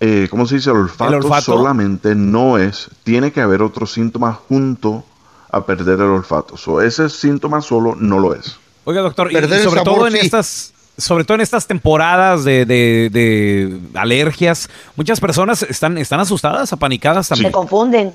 eh, 0.00 0.28
¿cómo 0.30 0.46
se 0.46 0.56
dice? 0.56 0.70
El 0.70 0.76
olfato, 0.76 1.10
¿El 1.10 1.16
olfato? 1.24 1.42
solamente 1.42 2.14
no 2.14 2.58
es, 2.58 2.88
tiene 3.04 3.32
que 3.32 3.40
haber 3.40 3.62
otro 3.62 3.86
síntoma 3.86 4.32
junto 4.48 5.04
a 5.50 5.64
perder 5.64 5.94
el 6.00 6.06
olfato. 6.10 6.56
So, 6.56 6.80
ese 6.82 7.08
síntoma 7.08 7.60
solo 7.60 7.94
no 7.98 8.18
lo 8.18 8.34
es. 8.34 8.56
Oiga, 8.84 9.00
doctor, 9.00 9.32
y- 9.32 9.34
sobre 9.36 9.48
sabor, 9.60 9.82
todo 9.84 10.06
en 10.06 10.12
sí. 10.14 10.18
estas, 10.22 10.72
sobre 10.98 11.24
todo 11.24 11.36
en 11.36 11.40
estas 11.40 11.66
temporadas 11.66 12.44
de, 12.44 12.64
de- 12.66 13.08
de 13.10 13.80
alergias, 13.98 14.68
muchas 14.96 15.18
personas 15.20 15.62
están, 15.62 15.96
están 15.98 16.20
asustadas, 16.20 16.72
apanicadas 16.72 17.28
también. 17.28 17.48
Se 17.48 17.52
confunden. 17.52 18.12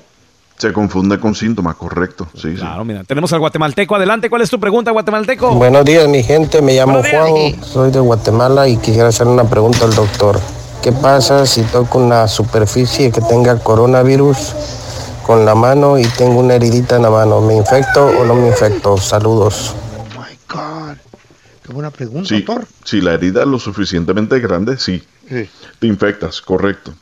Se 0.58 0.72
confunde 0.72 1.18
con 1.18 1.34
síntomas, 1.34 1.74
correcto. 1.74 2.28
Sí, 2.34 2.54
Claro, 2.54 2.84
mira, 2.84 3.02
tenemos 3.02 3.32
al 3.32 3.40
guatemalteco. 3.40 3.96
Adelante, 3.96 4.30
¿cuál 4.30 4.42
es 4.42 4.50
tu 4.50 4.60
pregunta, 4.60 4.92
guatemalteco? 4.92 5.52
Buenos 5.54 5.84
días, 5.84 6.06
mi 6.06 6.22
gente. 6.22 6.62
Me 6.62 6.74
llamo 6.76 7.02
Juan, 7.02 7.60
soy 7.64 7.90
de 7.90 7.98
Guatemala 7.98 8.68
y 8.68 8.76
quisiera 8.76 9.08
hacer 9.08 9.26
una 9.26 9.44
pregunta 9.44 9.84
al 9.84 9.94
doctor. 9.94 10.38
¿Qué 10.82 10.90
pasa 10.92 11.46
si 11.46 11.62
toco 11.62 11.98
una 11.98 12.26
superficie 12.26 13.12
que 13.12 13.20
tenga 13.20 13.58
coronavirus 13.58 14.52
con 15.24 15.44
la 15.46 15.54
mano 15.54 15.96
y 15.98 16.02
tengo 16.04 16.40
una 16.40 16.54
heridita 16.54 16.96
en 16.96 17.02
la 17.02 17.10
mano? 17.10 17.40
¿Me 17.40 17.54
infecto 17.56 18.06
o 18.06 18.24
no 18.24 18.34
me 18.34 18.48
infecto? 18.48 18.96
Saludos. 18.98 19.74
God. 20.48 20.96
Qué 21.64 21.72
buena 21.72 21.90
pregunta, 21.90 22.28
Sí, 22.28 22.42
doctor. 22.42 22.66
si 22.84 23.00
la 23.00 23.14
herida 23.14 23.42
es 23.42 23.46
lo 23.46 23.58
suficientemente 23.60 24.40
grande, 24.40 24.76
sí. 24.76 25.02
Sí. 25.28 25.48
Te 25.78 25.86
infectas, 25.86 26.40
correcto. 26.40 26.92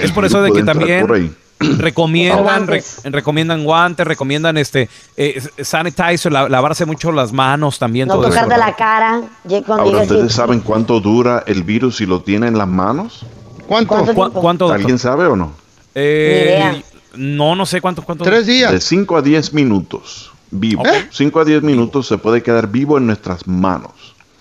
Es 0.00 0.12
por 0.12 0.24
eso 0.26 0.42
de 0.42 0.52
que 0.52 0.62
también 0.62 1.06
por 1.06 1.16
ahí. 1.16 1.34
recomiendan, 1.78 2.38
re- 2.66 2.78
Guantes. 2.80 3.00
recomiendan 3.04 3.64
guantes, 3.64 4.06
recomiendan 4.06 4.56
este 4.58 4.88
eh, 5.16 5.42
sanitizer, 5.60 6.30
la- 6.32 6.48
lavarse 6.48 6.84
mucho 6.86 7.10
las 7.12 7.32
manos 7.32 7.78
también. 7.78 8.08
No 8.08 8.14
todo 8.14 8.28
eso. 8.28 8.34
tocarte 8.34 8.58
la 8.58 8.74
cara. 8.76 9.22
Ahora, 9.66 10.02
¿ustedes 10.02 10.32
saben 10.32 10.60
cuánto 10.60 11.00
dura 11.00 11.42
el 11.46 11.62
virus 11.64 11.96
si 11.96 12.06
lo 12.06 12.22
tiene 12.22 12.46
en 12.48 12.56
las 12.58 12.68
manos? 12.68 13.26
¿Cuánto? 13.66 13.94
¿Cuánto? 14.14 14.40
¿Cuánto? 14.40 14.72
¿Alguien 14.72 14.98
sabe 14.98 15.26
o 15.26 15.36
no? 15.36 15.52
Eh, 15.94 16.82
no, 17.14 17.54
no 17.56 17.66
sé 17.66 17.80
cuánto. 17.80 18.02
cuánto. 18.02 18.24
Tres 18.24 18.46
días. 18.46 18.70
De 18.72 18.80
5 18.80 19.16
a 19.16 19.22
10 19.22 19.52
minutos 19.54 20.30
vivo. 20.50 20.86
¿Eh? 20.86 21.08
5 21.10 21.40
a 21.40 21.44
10 21.44 21.62
minutos 21.62 22.06
se 22.06 22.16
puede 22.18 22.42
quedar 22.42 22.68
vivo 22.68 22.96
en 22.98 23.06
nuestras 23.06 23.46
manos. 23.46 23.92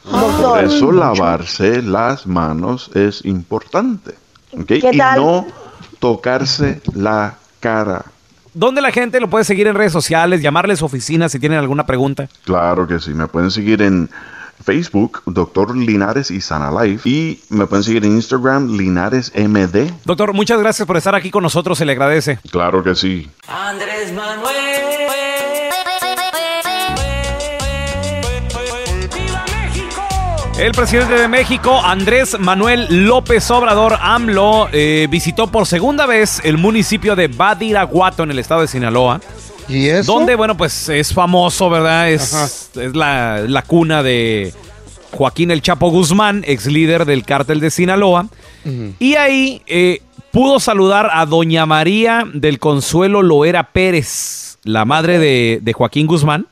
Por 0.09 0.21
Doctor, 0.21 0.63
eso 0.63 0.91
lavarse 0.91 1.81
las 1.81 2.27
manos 2.27 2.89
es 2.93 3.25
importante. 3.25 4.11
¿ok? 4.53 4.65
¿Qué 4.67 4.89
Y 4.93 4.97
tal? 4.97 5.19
no 5.19 5.45
tocarse 5.99 6.81
la 6.93 7.35
cara. 7.59 8.05
¿Dónde 8.53 8.81
la 8.81 8.91
gente 8.91 9.19
lo 9.19 9.29
puede 9.29 9.45
seguir 9.45 9.67
en 9.67 9.75
redes 9.75 9.91
sociales? 9.91 10.41
Llamarle 10.41 10.73
a 10.73 10.77
su 10.77 10.85
oficina 10.85 11.29
si 11.29 11.39
tienen 11.39 11.59
alguna 11.59 11.85
pregunta. 11.85 12.27
Claro 12.43 12.87
que 12.87 12.99
sí, 12.99 13.13
me 13.13 13.27
pueden 13.27 13.51
seguir 13.51 13.81
en 13.83 14.09
Facebook, 14.63 15.21
Doctor 15.25 15.77
Linares 15.77 16.31
y 16.31 16.41
Sana 16.41 16.71
Life. 16.71 17.07
Y 17.07 17.39
me 17.49 17.67
pueden 17.67 17.83
seguir 17.83 18.03
en 18.05 18.13
Instagram, 18.13 18.75
Linares 18.75 19.31
MD. 19.35 19.91
Doctor, 20.05 20.33
muchas 20.33 20.59
gracias 20.59 20.87
por 20.87 20.97
estar 20.97 21.13
aquí 21.13 21.29
con 21.29 21.43
nosotros, 21.43 21.77
se 21.77 21.85
le 21.85 21.91
agradece. 21.91 22.39
Claro 22.49 22.83
que 22.83 22.95
sí. 22.95 23.29
Andrés 23.47 24.11
Manuel. 24.13 25.26
El 30.57 30.71
presidente 30.71 31.13
de 31.13 31.27
México, 31.27 31.79
Andrés 31.83 32.35
Manuel 32.39 32.87
López 33.05 33.49
Obrador 33.51 33.95
AMLO, 34.01 34.69
eh, 34.71 35.07
visitó 35.09 35.47
por 35.47 35.67
segunda 35.67 36.07
vez 36.07 36.41
el 36.43 36.57
municipio 36.57 37.15
de 37.15 37.27
Badiraguato 37.27 38.23
en 38.23 38.31
el 38.31 38.39
estado 38.39 38.61
de 38.61 38.67
Sinaloa. 38.67 39.21
¿Y 39.69 39.87
eso? 39.87 40.13
Donde, 40.13 40.35
bueno, 40.35 40.57
pues 40.57 40.89
es 40.89 41.13
famoso, 41.13 41.69
¿verdad? 41.69 42.09
Es, 42.09 42.71
es 42.75 42.95
la, 42.95 43.43
la 43.47 43.61
cuna 43.61 44.01
de 44.01 44.51
Joaquín 45.11 45.51
El 45.51 45.61
Chapo 45.61 45.89
Guzmán, 45.91 46.43
ex 46.47 46.65
líder 46.65 47.05
del 47.05 47.23
cártel 47.23 47.59
de 47.59 47.69
Sinaloa. 47.69 48.27
Y 48.99 49.13
ahí 49.13 49.61
eh, 49.67 50.01
pudo 50.31 50.59
saludar 50.59 51.09
a 51.13 51.27
Doña 51.27 51.67
María 51.67 52.23
del 52.33 52.57
Consuelo 52.57 53.21
Loera 53.21 53.71
Pérez, 53.71 54.57
la 54.63 54.85
madre 54.85 55.19
de, 55.19 55.59
de 55.61 55.73
Joaquín 55.73 56.07
Guzmán. 56.07 56.47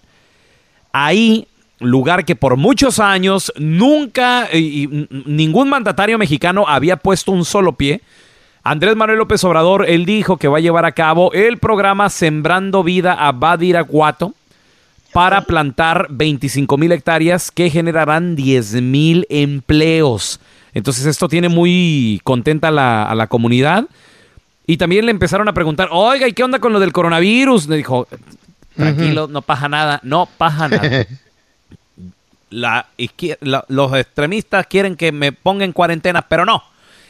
Ahí, 0.93 1.47
lugar 1.79 2.25
que 2.25 2.35
por 2.35 2.57
muchos 2.57 2.99
años 2.99 3.51
nunca, 3.57 4.47
y 4.53 5.07
ningún 5.25 5.69
mandatario 5.69 6.17
mexicano 6.17 6.65
había 6.67 6.97
puesto 6.97 7.31
un 7.31 7.45
solo 7.45 7.73
pie. 7.73 8.01
Andrés 8.63 8.95
Manuel 8.95 9.19
López 9.19 9.43
Obrador, 9.43 9.85
él 9.87 10.05
dijo 10.05 10.37
que 10.37 10.47
va 10.47 10.57
a 10.57 10.61
llevar 10.61 10.85
a 10.85 10.93
cabo 10.93 11.31
el 11.33 11.57
programa 11.59 12.09
Sembrando 12.09 12.83
Vida 12.83 13.13
a 13.13 13.31
Badiraguato 13.31 14.33
para 15.13 15.41
plantar 15.41 16.07
25 16.09 16.77
mil 16.77 16.91
hectáreas 16.91 17.51
que 17.51 17.69
generarán 17.69 18.35
10 18.35 18.81
mil 18.81 19.27
empleos. 19.29 20.39
Entonces 20.73 21.05
esto 21.05 21.29
tiene 21.29 21.47
muy 21.47 22.19
contenta 22.23 22.69
a 22.69 22.71
la, 22.71 23.03
a 23.05 23.15
la 23.15 23.27
comunidad. 23.27 23.85
Y 24.67 24.77
también 24.77 25.05
le 25.05 25.11
empezaron 25.11 25.47
a 25.47 25.53
preguntar, 25.53 25.89
oiga, 25.91 26.27
¿y 26.27 26.33
qué 26.33 26.43
onda 26.43 26.59
con 26.59 26.73
lo 26.73 26.79
del 26.79 26.91
coronavirus? 26.91 27.67
Le 27.67 27.77
dijo, 27.77 28.07
tranquilo, 28.75 29.27
no 29.27 29.41
pasa 29.41 29.69
nada, 29.69 29.99
no 30.03 30.27
pasa 30.37 30.67
nada. 30.67 31.05
La 32.49 32.87
los 33.67 33.93
extremistas 33.95 34.67
quieren 34.67 34.95
que 34.95 35.11
me 35.11 35.31
ponga 35.31 35.65
en 35.65 35.73
cuarentena, 35.73 36.21
pero 36.23 36.45
no. 36.45 36.63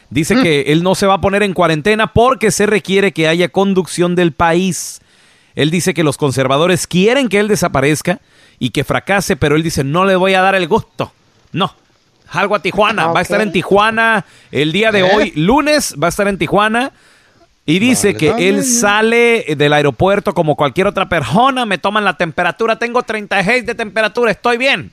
Dice 0.09 0.41
que 0.41 0.71
él 0.71 0.83
no 0.83 0.95
se 0.95 1.07
va 1.07 1.15
a 1.15 1.21
poner 1.21 1.43
en 1.43 1.53
cuarentena 1.53 2.13
porque 2.13 2.51
se 2.51 2.65
requiere 2.65 3.11
que 3.11 3.27
haya 3.27 3.49
conducción 3.49 4.15
del 4.15 4.31
país. 4.31 5.01
Él 5.55 5.71
dice 5.71 5.93
que 5.93 6.03
los 6.03 6.17
conservadores 6.17 6.87
quieren 6.87 7.29
que 7.29 7.39
él 7.39 7.47
desaparezca 7.47 8.19
y 8.59 8.69
que 8.69 8.83
fracase, 8.83 9.35
pero 9.35 9.55
él 9.55 9.63
dice, 9.63 9.83
no 9.83 10.05
le 10.05 10.15
voy 10.15 10.33
a 10.33 10.41
dar 10.41 10.55
el 10.55 10.67
gusto. 10.67 11.11
No. 11.51 11.73
Algo 12.29 12.55
a 12.55 12.61
Tijuana. 12.61 13.07
Va 13.07 13.19
a 13.19 13.23
estar 13.23 13.41
en 13.41 13.51
Tijuana 13.51 14.25
el 14.51 14.71
día 14.71 14.91
de 14.91 14.99
¿Eh? 14.99 15.11
hoy, 15.13 15.31
lunes, 15.35 15.95
va 16.01 16.07
a 16.07 16.09
estar 16.09 16.27
en 16.27 16.37
Tijuana. 16.37 16.91
Y 17.67 17.79
dice 17.79 18.09
Vale, 18.09 18.17
que 18.17 18.29
dale, 18.29 18.49
él 18.49 18.63
sale 18.63 19.55
del 19.57 19.73
aeropuerto 19.73 20.33
como 20.33 20.55
cualquier 20.55 20.85
otra 20.87 21.09
persona, 21.09 21.65
me 21.65 21.79
toman 21.79 22.03
la 22.05 22.15
temperatura, 22.15 22.77
tengo 22.77 23.01
36 23.01 23.65
de 23.65 23.73
temperatura, 23.73 24.29
estoy 24.31 24.57
bien. 24.57 24.91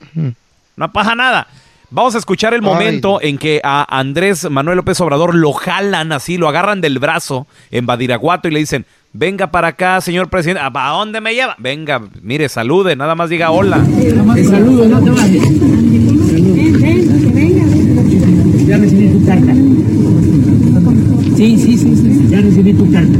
No 0.75 0.91
pasa 0.91 1.13
nada. 1.13 1.47
Vamos 1.91 2.15
a 2.15 2.17
escuchar 2.17 2.55
el 2.55 2.61
Ay. 2.61 2.65
momento 2.65 3.19
en 3.21 3.37
que 3.37 3.61
a 3.63 3.85
Andrés 3.99 4.49
Manuel 4.49 4.77
López 4.77 4.99
Obrador 5.01 5.35
lo 5.35 5.53
jalan 5.53 6.11
así, 6.11 6.37
lo 6.37 6.49
agarran 6.49 6.81
del 6.81 6.97
brazo 6.97 7.45
en 7.69 7.85
Badiraguato 7.85 8.47
y 8.47 8.51
le 8.51 8.59
dicen, 8.59 8.87
venga 9.13 9.51
para 9.51 9.67
acá, 9.67 10.01
señor 10.01 10.27
presidente. 10.29 10.63
¿A 10.63 10.89
dónde 10.89 11.21
me 11.21 11.35
lleva? 11.35 11.55
Venga, 11.59 12.01
mire, 12.23 12.49
salude, 12.49 12.95
nada 12.95 13.13
más 13.13 13.29
diga 13.29 13.51
hola. 13.51 13.79
Te 14.33 14.43
saludo, 14.43 14.87
no 14.87 15.03
te 15.03 15.09
vayas. 15.11 15.45
Ya 18.65 18.77
recibí 18.77 19.09
tu 19.09 19.25
carta. 19.27 19.53
Sí, 21.35 21.57
sí, 21.57 21.77
sí, 21.77 22.27
sí, 22.53 22.63
ya 22.63 22.71
recibí 22.71 22.73
tu 22.73 22.91
carta. 22.91 23.19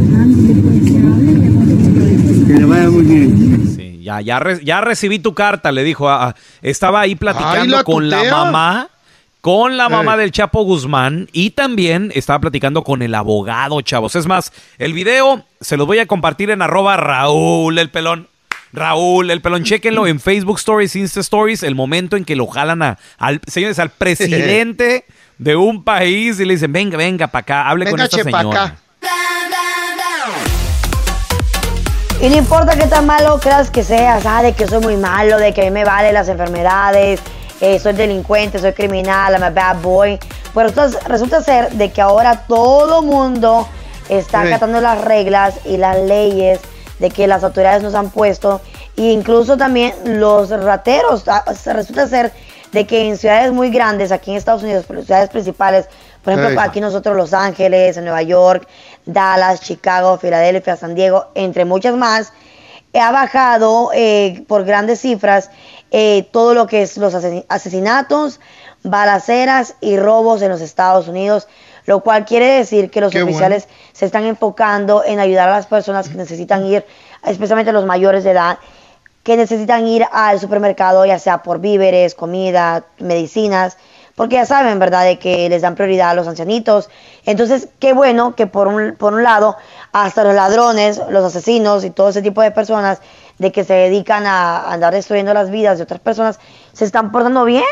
Que 2.48 2.54
le 2.54 2.66
vaya 2.66 2.90
muy 2.90 3.04
bien. 3.04 3.74
Sí, 3.76 4.00
ya, 4.04 4.22
ya, 4.22 4.40
re- 4.40 4.64
ya 4.64 4.82
recibí 4.82 5.20
tu 5.20 5.34
carta, 5.34 5.72
le 5.72 5.84
dijo. 5.84 6.10
ah, 6.10 6.30
ah, 6.30 6.36
estaba 6.62 7.02
ahí 7.02 7.16
platicando 7.16 7.78
la 7.78 7.84
con 7.84 8.10
la 8.10 8.24
mamá, 8.30 8.90
con 9.42 9.78
la 9.78 9.90
mamá 9.90 10.18
del 10.18 10.32
Chapo 10.32 10.64
Guzmán 10.64 11.28
y 11.32 11.52
también 11.52 12.12
estaba 12.16 12.40
platicando 12.40 12.84
con 12.84 13.02
el 13.02 13.16
abogado, 13.16 13.82
chavos. 13.82 14.16
Es 14.16 14.26
más, 14.28 14.52
el 14.78 14.94
video 14.94 15.46
se 15.62 15.78
los 15.78 15.88
voy 15.88 16.00
a 16.00 16.06
compartir 16.06 16.50
en 16.50 16.62
arroba 16.62 16.98
Raúl 16.98 17.78
el 17.80 17.90
pelón. 17.90 18.28
Raúl, 18.76 19.30
el 19.30 19.40
pelón, 19.40 19.64
chéquenlo 19.64 20.08
en 20.08 20.20
Facebook 20.20 20.58
Stories, 20.58 20.96
Insta 20.96 21.20
Stories, 21.20 21.62
el 21.62 21.76
momento 21.76 22.18
en 22.18 22.26
que 22.26 22.36
lo 22.36 22.48
jalan 22.48 22.82
a, 22.82 22.98
al, 23.20 23.40
señores, 23.46 23.78
al 23.78 23.90
presidente 23.92 25.06
de 25.38 25.56
un 25.56 25.84
país 25.84 26.40
y 26.40 26.46
le 26.46 26.54
dicen, 26.56 26.72
venga, 26.74 26.98
venga, 26.98 27.28
para 27.28 27.42
acá, 27.42 27.70
hable 27.70 27.86
con 27.86 27.94
Venga, 27.98 28.06
esta 28.06 28.18
che, 28.18 28.26
pa' 28.32 28.40
señora. 28.42 28.78
Y 32.24 32.30
no 32.30 32.38
importa 32.38 32.78
qué 32.78 32.88
tan 32.88 33.05
malo 33.05 33.38
creas 33.38 33.69
que 33.69 33.84
seas, 33.84 34.24
ah, 34.26 34.41
de 34.41 34.53
que 34.53 34.65
soy 34.65 34.80
muy 34.80 34.95
malo, 34.95 35.38
de 35.38 35.53
que 35.53 35.59
a 35.59 35.65
mí 35.65 35.71
me 35.71 35.84
valen 35.84 36.13
las 36.13 36.30
enfermedades, 36.30 37.19
eh, 37.59 37.78
soy 37.80 37.91
delincuente, 37.91 38.59
soy 38.59 38.71
criminal, 38.71 39.34
I'm 39.34 39.43
a 39.43 39.49
bad 39.49 39.82
boy. 39.82 40.17
Pues 40.53 40.74
resulta, 40.74 41.05
resulta 41.09 41.41
ser 41.41 41.71
de 41.71 41.91
que 41.91 42.01
ahora 42.01 42.45
todo 42.47 43.01
mundo 43.01 43.67
está 44.07 44.43
Sí. 44.43 44.47
acatando 44.47 44.80
las 44.80 45.01
reglas 45.01 45.55
y 45.65 45.76
las 45.76 45.97
leyes 45.99 46.61
de 46.99 47.09
que 47.09 47.28
las 47.28 47.43
autoridades 47.43 47.84
nos 47.84 47.93
han 47.93 48.09
puesto. 48.09 48.61
E 48.95 49.11
incluso 49.11 49.57
también 49.57 49.93
los 50.05 50.49
rateros. 50.49 51.26
ah, 51.28 51.43
Resulta 51.74 52.07
ser 52.07 52.32
de 52.71 52.88
que 52.88 53.05
en 53.09 53.17
ciudades 53.17 53.51
muy 53.51 53.69
grandes, 53.69 54.13
aquí 54.13 54.32
en 54.32 54.38
Estados 54.38 54.63
Unidos, 54.63 54.86
pero 54.88 55.03
ciudades 55.03 55.30
principales, 55.30 55.89
por 56.24 56.34
ejemplo, 56.34 56.61
aquí 56.61 56.80
nosotros 56.82 57.15
Los 57.17 57.34
Ángeles, 57.34 57.97
Nueva 57.97 58.21
York, 58.21 58.67
Dallas, 59.05 59.61
Chicago, 59.61 60.17
Filadelfia, 60.17 60.76
San 60.78 60.95
Diego, 60.95 61.28
entre 61.36 61.65
muchas 61.65 61.95
más, 61.95 62.32
ha 62.93 63.11
bajado 63.11 63.89
eh, 63.93 64.43
por 64.47 64.63
grandes 64.65 65.01
cifras 65.01 65.49
eh, 65.91 66.28
todo 66.32 66.53
lo 66.53 66.67
que 66.67 66.84
es 66.84 66.97
los 66.97 67.13
asesin- 67.13 67.45
asesinatos, 67.49 68.39
balaceras 68.84 69.76
y 69.82 69.97
robos 69.97 70.41
en 70.41 70.49
los 70.49 70.61
Estados 70.61 71.07
Unidos, 71.07 71.47
lo 71.86 71.99
cual 72.01 72.26
quiere 72.26 72.45
decir 72.45 72.89
que 72.89 73.01
los 73.01 73.11
Qué 73.11 73.19
bueno. 73.24 73.32
oficiales 73.32 73.67
se 73.91 74.05
están 74.05 74.26
enfocando 74.26 75.03
en 75.03 75.19
ayudar 75.19 75.49
a 75.49 75.53
las 75.53 75.67
personas 75.67 76.07
que 76.09 76.15
necesitan 76.15 76.65
ir, 76.65 76.86
especialmente 77.26 77.71
los 77.74 77.86
mayores 77.86 78.24
de 78.24 78.32
edad, 78.32 78.59
que 79.24 79.38
necesitan 79.38 79.88
ir 79.88 80.05
al 80.11 80.39
supermercado, 80.39 81.05
ya 81.05 81.17
sea 81.17 81.43
por 81.43 81.59
víveres, 81.59 82.13
comida, 82.13 82.84
medicinas, 82.99 83.78
porque 84.16 84.36
ya 84.36 84.45
saben, 84.45 84.78
¿verdad?, 84.80 85.05
de 85.05 85.18
que 85.18 85.49
les 85.49 85.61
dan 85.61 85.76
prioridad 85.76 86.11
a 86.11 86.14
los 86.14 86.28
ancianitos. 86.28 86.89
Entonces, 87.26 87.70
qué 87.80 87.93
bueno 87.93 88.36
que 88.36 88.47
por 88.47 88.68
un, 88.68 88.95
por 88.95 89.14
un 89.14 89.24
lado, 89.24 89.57
hasta 89.91 90.24
los 90.24 90.36
ladrones, 90.36 91.01
los 91.09 91.24
asesinos 91.26 91.84
y 91.84 91.89
todo 91.89 92.09
ese 92.09 92.22
tipo 92.22 92.41
de 92.41 92.51
personas 92.51 92.99
de 93.39 93.51
que 93.51 93.64
se 93.64 93.74
dedican 93.74 94.28
a 94.28 94.72
andar 94.72 94.93
destruyendo 94.93 95.34
las 95.34 95.49
vidas 95.49 95.78
de 95.78 95.84
otras 95.84 95.99
personas, 95.99 96.39
se 96.74 96.86
están 96.86 97.11
portando 97.11 97.43
bien. 97.45 97.64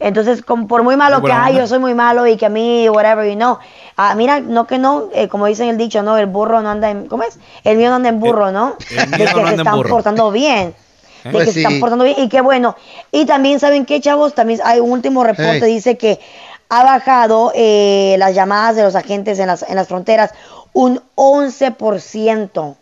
Entonces, 0.00 0.42
como 0.42 0.68
por 0.68 0.84
muy 0.84 0.96
malo 0.96 1.16
que, 1.16 1.22
buena 1.22 1.44
ay, 1.44 1.52
onda. 1.52 1.62
yo 1.64 1.66
soy 1.66 1.80
muy 1.80 1.94
malo 1.94 2.26
y 2.26 2.36
que 2.36 2.46
a 2.46 2.50
mí, 2.50 2.88
whatever, 2.88 3.28
you 3.28 3.34
know. 3.34 3.58
Ah, 3.96 4.14
mira, 4.14 4.38
no 4.38 4.66
que 4.66 4.78
no, 4.78 5.08
eh, 5.12 5.26
como 5.26 5.46
dicen 5.46 5.68
el 5.68 5.76
dicho, 5.76 6.02
no, 6.02 6.16
el 6.18 6.26
burro 6.26 6.62
no 6.62 6.70
anda 6.70 6.90
en, 6.90 7.08
¿cómo 7.08 7.24
es? 7.24 7.38
El 7.64 7.78
mío 7.78 7.88
no 7.88 7.96
anda 7.96 8.08
en 8.10 8.20
burro, 8.20 8.52
¿no? 8.52 8.76
el 8.90 9.10
de 9.10 9.26
que 9.26 9.40
no 9.42 9.48
se 9.48 9.54
están 9.56 9.76
burro. 9.76 9.88
portando 9.88 10.30
bien. 10.30 10.74
De 11.24 11.30
Pues 11.30 11.46
que 11.46 11.52
se 11.52 11.60
están 11.62 11.80
portando 11.80 12.04
bien 12.04 12.16
y 12.18 12.28
qué 12.28 12.40
bueno. 12.40 12.76
Y 13.12 13.26
también, 13.26 13.60
¿saben 13.60 13.84
qué, 13.86 14.00
chavos? 14.00 14.34
También 14.34 14.60
hay 14.64 14.80
un 14.80 14.90
último 14.90 15.24
reporte, 15.24 15.60
Hey. 15.62 15.74
dice 15.74 15.96
que 15.98 16.20
ha 16.68 16.84
bajado 16.84 17.52
eh, 17.54 18.16
las 18.18 18.34
llamadas 18.34 18.76
de 18.76 18.82
los 18.82 18.94
agentes 18.94 19.38
en 19.38 19.46
las, 19.46 19.62
en 19.62 19.74
las 19.76 19.88
fronteras 19.88 20.32
un 20.72 21.00
11%. 21.16 22.74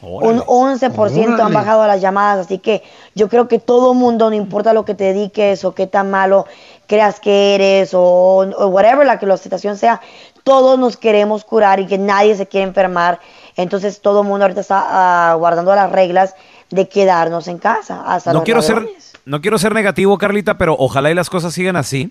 Un 0.00 0.40
11% 0.40 1.24
han 1.24 1.34
Órale. 1.34 1.54
bajado 1.54 1.86
las 1.86 2.00
llamadas, 2.00 2.46
así 2.46 2.58
que 2.58 2.82
yo 3.14 3.28
creo 3.28 3.48
que 3.48 3.58
todo 3.58 3.94
mundo, 3.94 4.28
no 4.30 4.36
importa 4.36 4.72
lo 4.72 4.84
que 4.84 4.94
te 4.94 5.04
dediques 5.04 5.64
o 5.64 5.74
qué 5.74 5.86
tan 5.86 6.10
malo 6.10 6.46
creas 6.86 7.20
que 7.20 7.54
eres 7.54 7.92
o, 7.94 8.00
o 8.00 8.66
whatever 8.68 9.06
la 9.06 9.18
que 9.18 9.26
la 9.26 9.36
situación 9.36 9.76
sea, 9.76 10.00
todos 10.42 10.78
nos 10.78 10.96
queremos 10.96 11.44
curar 11.44 11.80
y 11.80 11.86
que 11.86 11.98
nadie 11.98 12.34
se 12.36 12.46
quiere 12.46 12.66
enfermar. 12.66 13.18
Entonces 13.56 14.00
todo 14.00 14.22
el 14.22 14.28
mundo 14.28 14.44
ahorita 14.44 14.60
está 14.60 14.84
ah, 15.30 15.34
guardando 15.34 15.74
las 15.74 15.90
reglas 15.90 16.34
de 16.70 16.88
quedarnos 16.88 17.48
en 17.48 17.58
casa. 17.58 18.02
Hasta 18.06 18.30
no 18.32 18.38
los 18.38 18.44
quiero 18.44 18.62
ser 18.62 18.86
no 19.26 19.40
quiero 19.40 19.58
ser 19.58 19.74
negativo, 19.74 20.18
Carlita, 20.18 20.58
pero 20.58 20.76
ojalá 20.78 21.10
y 21.10 21.14
las 21.14 21.30
cosas 21.30 21.54
sigan 21.54 21.76
así 21.76 22.10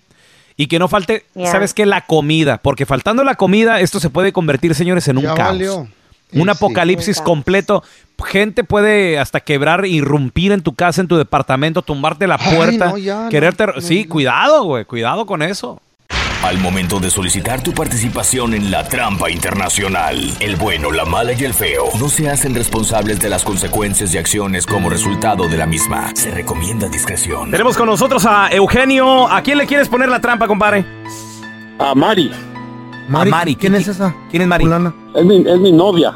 y 0.58 0.68
que 0.68 0.80
no 0.80 0.88
falte. 0.88 1.26
¿sabes 1.46 1.74
qué? 1.74 1.86
La 1.86 2.02
comida, 2.06 2.58
porque 2.58 2.86
faltando 2.86 3.24
la 3.24 3.36
comida 3.36 3.80
esto 3.80 4.00
se 4.00 4.10
puede 4.10 4.34
convertir, 4.34 4.74
señores, 4.76 5.08
en 5.08 5.18
un 5.18 5.24
Ya 5.24 5.34
caos. 5.36 5.50
valió. 5.50 5.88
Un 6.36 6.44
Sí, 6.46 6.50
apocalipsis 6.50 7.22
completo. 7.22 7.84
Gente 8.26 8.64
puede 8.64 9.20
hasta 9.20 9.40
quebrar, 9.42 9.86
irrumpir 9.86 10.52
en 10.52 10.62
tu 10.64 10.74
casa, 10.74 11.02
en 11.02 11.08
tu 11.08 11.18
departamento, 11.18 11.82
tumbarte 11.84 12.26
la 12.26 12.38
Ay, 12.40 12.56
puerta, 12.56 12.86
no, 12.90 12.98
ya, 12.98 13.28
quererte... 13.30 13.68
no, 13.68 13.82
sí, 13.82 14.06
no. 14.06 14.10
cuidado, 14.14 14.64
güey, 14.64 14.86
cuidado 14.86 15.26
con 15.28 15.42
eso. 15.44 15.80
Al 16.44 16.58
momento 16.58 17.00
de 17.00 17.10
solicitar 17.10 17.64
tu 17.64 17.72
participación 17.72 18.54
en 18.54 18.70
la 18.70 18.86
trampa 18.86 19.30
internacional, 19.32 20.18
el 20.42 20.58
bueno, 20.58 20.92
la 20.92 21.06
mala 21.06 21.32
y 21.32 21.44
el 21.46 21.54
feo 21.54 21.86
no 21.98 22.10
se 22.10 22.30
hacen 22.30 22.54
responsables 22.54 23.20
de 23.22 23.30
las 23.30 23.44
consecuencias 23.46 24.14
y 24.14 24.18
acciones 24.18 24.66
como 24.66 24.90
resultado 24.90 25.48
de 25.48 25.56
la 25.58 25.66
misma. 25.66 26.12
Se 26.16 26.32
recomienda 26.32 26.90
discreción. 26.90 27.50
Tenemos 27.50 27.78
con 27.78 27.86
nosotros 27.88 28.26
a 28.26 28.50
Eugenio. 28.52 29.30
¿A 29.32 29.42
quién 29.42 29.58
le 29.58 29.66
quieres 29.66 29.88
poner 29.88 30.10
la 30.10 30.20
trampa, 30.20 30.46
compadre? 30.48 30.86
A 31.80 31.96
Mari. 31.96 32.30
a 33.14 33.26
Mari. 33.26 33.56
¿Quién 33.56 33.76
es 33.76 33.88
esa? 33.88 34.14
¿Quién 34.30 34.42
es 34.42 34.48
Mari? 34.48 34.66
Es 35.16 35.24
mi, 35.26 35.38
es 35.50 35.60
mi 35.60 35.72
novia. 35.72 36.14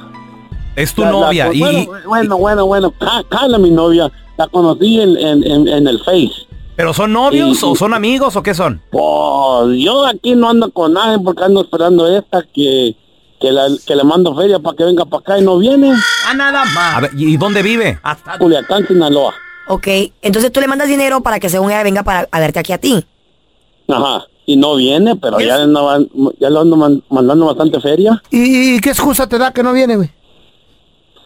Es 0.75 0.93
tu 0.93 1.03
La- 1.03 1.07
la- 1.07 1.19
novia. 1.19 1.53
y, 1.53 1.59
bueno, 1.59 1.87
bueno, 2.05 2.37
bueno, 2.37 2.65
bueno, 2.65 2.91
Ca- 2.99 3.23
Carla, 3.29 3.57
mi 3.57 3.71
novia, 3.71 4.11
la 4.37 4.47
conocí 4.49 4.99
en, 5.01 5.17
en, 5.17 5.43
en, 5.43 5.67
en 5.69 5.87
el 5.87 5.99
Face. 6.03 6.46
¿Pero 6.77 6.93
son 6.93 7.11
novios 7.11 7.61
Y- 7.61 7.65
o 7.65 7.75
son 7.75 7.93
amigos 7.93 8.35
o 8.37 8.43
qué 8.43 8.53
son? 8.53 8.81
Pues 8.91 9.77
yo 9.79 10.05
aquí 10.05 10.35
no 10.35 10.49
ando 10.49 10.71
con 10.71 10.93
nadie 10.93 11.17
porque 11.21 11.43
ando 11.43 11.61
esperando 11.63 12.07
esta 12.07 12.43
que, 12.53 12.95
que, 13.41 13.51
la- 13.51 13.67
que 13.85 13.95
le 13.95 14.03
mando 14.05 14.33
feria 14.35 14.59
para 14.59 14.77
que 14.77 14.83
venga 14.85 15.03
para 15.03 15.19
acá 15.21 15.39
y 15.39 15.43
no 15.43 15.57
viene. 15.57 15.91
Ah, 16.27 16.33
nada 16.35 16.63
más. 16.73 16.97
A 16.97 17.01
ver, 17.01 17.11
¿y 17.17 17.35
dónde 17.35 17.61
vive? 17.63 17.99
Culiacán, 18.39 18.87
Sinaloa. 18.87 19.33
Ok, 19.69 19.87
entonces 20.21 20.51
tú 20.51 20.61
le 20.61 20.67
mandas 20.67 20.87
dinero 20.87 21.19
para 21.21 21.39
que 21.41 21.49
según 21.49 21.71
ella 21.71 21.83
venga 21.83 22.03
para 22.03 22.27
a 22.31 22.39
verte 22.39 22.59
aquí 22.59 22.71
a 22.71 22.77
ti. 22.77 23.03
Ajá. 23.89 24.25
Y 24.45 24.55
no 24.55 24.75
viene, 24.75 25.15
pero 25.17 25.41
ya, 25.41 25.55
andaba- 25.63 25.99
ya 26.39 26.49
le 26.49 26.59
ando 26.59 26.77
man- 26.77 27.03
mandando 27.09 27.47
bastante 27.47 27.81
feria. 27.81 28.21
¿Y, 28.31 28.75
y 28.75 28.79
qué 28.79 28.91
excusa 28.91 29.27
te 29.27 29.37
da 29.37 29.51
que 29.51 29.61
no 29.63 29.73
viene, 29.73 29.97
güey? 29.97 30.09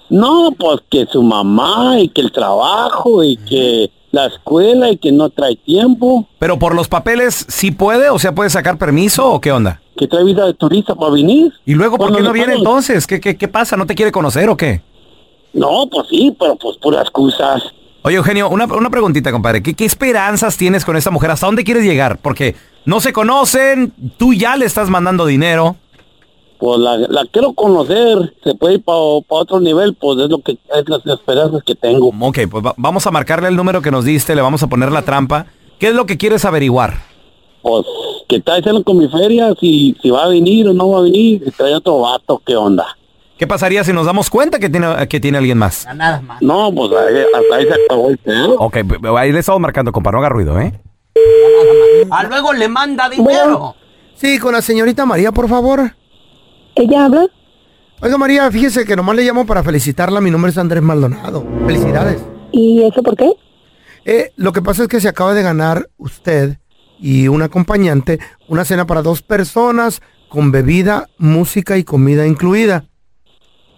No, 0.09 0.51
pues 0.57 0.79
que 0.89 1.05
su 1.05 1.21
mamá 1.21 1.99
y 1.99 2.09
que 2.09 2.21
el 2.21 2.31
trabajo 2.31 3.23
y 3.23 3.37
que 3.37 3.91
la 4.11 4.27
escuela 4.27 4.89
y 4.89 4.97
que 4.97 5.11
no 5.11 5.29
trae 5.29 5.55
tiempo. 5.55 6.27
Pero 6.39 6.59
por 6.59 6.75
los 6.75 6.87
papeles, 6.87 7.45
¿sí 7.47 7.71
puede? 7.71 8.09
O 8.09 8.19
sea, 8.19 8.33
¿puede 8.33 8.49
sacar 8.49 8.77
permiso 8.77 9.31
o 9.31 9.41
qué 9.41 9.51
onda? 9.51 9.81
Que 9.97 10.07
trae 10.07 10.23
visa 10.23 10.45
de 10.45 10.53
turista 10.53 10.95
para 10.95 11.11
venir. 11.11 11.51
¿Y 11.65 11.73
luego 11.73 11.97
por 11.97 12.15
qué 12.15 12.21
no 12.21 12.33
viene 12.33 12.55
entonces? 12.55 13.07
¿Qué, 13.07 13.19
qué, 13.19 13.37
qué 13.37 13.47
pasa? 13.47 13.77
¿No 13.77 13.85
te 13.85 13.95
quiere 13.95 14.11
conocer 14.11 14.49
o 14.49 14.57
qué? 14.57 14.81
No, 15.53 15.87
pues 15.91 16.07
sí, 16.09 16.35
pero 16.39 16.55
pues 16.55 16.77
puras 16.77 17.01
excusas. 17.01 17.63
Oye, 18.03 18.15
Eugenio, 18.15 18.49
una, 18.49 18.65
una 18.65 18.89
preguntita, 18.89 19.31
compadre. 19.31 19.61
¿Qué, 19.61 19.73
¿Qué 19.73 19.85
esperanzas 19.85 20.57
tienes 20.57 20.85
con 20.85 20.97
esta 20.97 21.11
mujer? 21.11 21.31
¿Hasta 21.31 21.45
dónde 21.45 21.63
quieres 21.63 21.83
llegar? 21.83 22.17
Porque 22.17 22.55
no 22.85 22.99
se 22.99 23.13
conocen, 23.13 23.93
tú 24.17 24.33
ya 24.33 24.55
le 24.55 24.65
estás 24.65 24.89
mandando 24.89 25.25
dinero. 25.25 25.75
Pues 26.61 26.79
la, 26.79 26.95
la 26.95 27.25
quiero 27.31 27.53
conocer, 27.53 28.35
se 28.43 28.53
puede 28.53 28.75
ir 28.75 28.83
para 28.83 28.99
otro 28.99 29.59
nivel, 29.59 29.95
pues 29.99 30.19
es 30.19 30.29
lo 30.29 30.37
que 30.43 30.51
es 30.51 30.83
las 30.87 31.03
esperanzas 31.07 31.63
que 31.65 31.73
tengo. 31.73 32.11
Ok, 32.21 32.37
pues 32.51 32.63
va- 32.63 32.75
vamos 32.77 33.07
a 33.07 33.09
marcarle 33.11 33.47
el 33.47 33.55
número 33.55 33.81
que 33.81 33.89
nos 33.89 34.05
diste, 34.05 34.35
le 34.35 34.43
vamos 34.43 34.61
a 34.61 34.67
poner 34.67 34.91
la 34.91 35.01
trampa. 35.01 35.47
¿Qué 35.79 35.87
es 35.87 35.95
lo 35.95 36.05
que 36.05 36.17
quieres 36.19 36.45
averiguar? 36.45 36.99
Pues, 37.63 37.83
¿qué 38.29 38.35
está 38.35 38.57
diciendo 38.57 38.83
con 38.83 38.99
mi 38.99 39.07
feria? 39.09 39.51
Si, 39.59 39.97
si 40.03 40.11
va 40.11 40.25
a 40.25 40.27
venir 40.27 40.67
o 40.67 40.73
no 40.73 40.87
va 40.91 40.99
a 40.99 41.01
venir, 41.01 41.41
si 41.43 41.49
trae 41.49 41.73
otro 41.73 41.99
vato, 42.01 42.39
¿qué 42.45 42.55
onda? 42.55 42.85
¿Qué 43.39 43.47
pasaría 43.47 43.83
si 43.83 43.91
nos 43.91 44.05
damos 44.05 44.29
cuenta 44.29 44.59
que 44.59 44.69
tiene, 44.69 45.07
que 45.07 45.19
tiene 45.19 45.39
alguien 45.39 45.57
más? 45.57 45.87
Nada 45.95 46.21
más. 46.21 46.43
No, 46.43 46.71
pues 46.71 46.91
ahí- 46.91 47.23
hasta 47.33 47.55
ahí 47.55 47.65
se 47.65 47.73
acabó 47.85 48.07
el 48.09 48.19
pedo. 48.19 48.55
Ok, 48.59 48.77
ahí 49.17 49.31
le 49.31 49.39
estamos 49.39 49.59
marcando, 49.61 49.91
compa, 49.91 50.11
no 50.11 50.19
haga 50.19 50.29
ruido, 50.29 50.59
¿eh? 50.59 50.79
Ah, 52.11 52.23
luego 52.23 52.53
le 52.53 52.67
manda 52.67 53.09
dinero. 53.09 53.73
Sí, 54.13 54.37
con 54.37 54.53
la 54.53 54.61
señorita 54.61 55.07
María, 55.07 55.31
por 55.31 55.49
favor. 55.49 55.95
¿Ella 56.75 57.05
habla? 57.05 57.27
Oiga, 58.01 58.17
María, 58.17 58.49
fíjese 58.49 58.85
que 58.85 58.95
nomás 58.95 59.15
le 59.15 59.23
llamo 59.23 59.45
para 59.45 59.63
felicitarla. 59.63 60.21
Mi 60.21 60.31
nombre 60.31 60.51
es 60.51 60.57
Andrés 60.57 60.81
Maldonado. 60.81 61.45
Felicidades. 61.65 62.21
¿Y 62.51 62.81
eso 62.83 63.03
por 63.03 63.15
qué? 63.15 63.31
Eh, 64.05 64.31
lo 64.35 64.51
que 64.51 64.61
pasa 64.61 64.83
es 64.83 64.87
que 64.87 64.99
se 64.99 65.07
acaba 65.07 65.33
de 65.33 65.43
ganar 65.43 65.89
usted 65.97 66.57
y 66.99 67.27
un 67.27 67.41
acompañante 67.41 68.19
una 68.47 68.65
cena 68.65 68.85
para 68.85 69.01
dos 69.01 69.21
personas 69.21 70.01
con 70.29 70.51
bebida, 70.51 71.09
música 71.17 71.77
y 71.77 71.83
comida 71.83 72.25
incluida. 72.25 72.85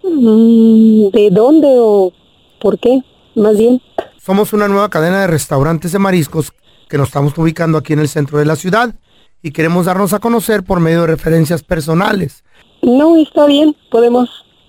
Mm, 0.02 1.08
¿De 1.10 1.28
dónde 1.30 1.68
o 1.78 2.12
por 2.60 2.78
qué? 2.78 3.02
Más 3.34 3.58
bien. 3.58 3.80
Somos 4.18 4.52
una 4.52 4.68
nueva 4.68 4.88
cadena 4.88 5.20
de 5.20 5.26
restaurantes 5.26 5.92
de 5.92 5.98
mariscos 5.98 6.52
que 6.88 6.96
nos 6.96 7.08
estamos 7.08 7.36
ubicando 7.36 7.78
aquí 7.78 7.92
en 7.92 7.98
el 7.98 8.08
centro 8.08 8.38
de 8.38 8.44
la 8.44 8.56
ciudad 8.56 8.94
y 9.42 9.50
queremos 9.50 9.86
darnos 9.86 10.12
a 10.12 10.20
conocer 10.20 10.62
por 10.62 10.80
medio 10.80 11.02
de 11.02 11.08
referencias 11.08 11.62
personales. 11.62 12.43
No, 12.84 13.16
está 13.16 13.46
bien. 13.46 13.74
Podemos, 13.90 14.28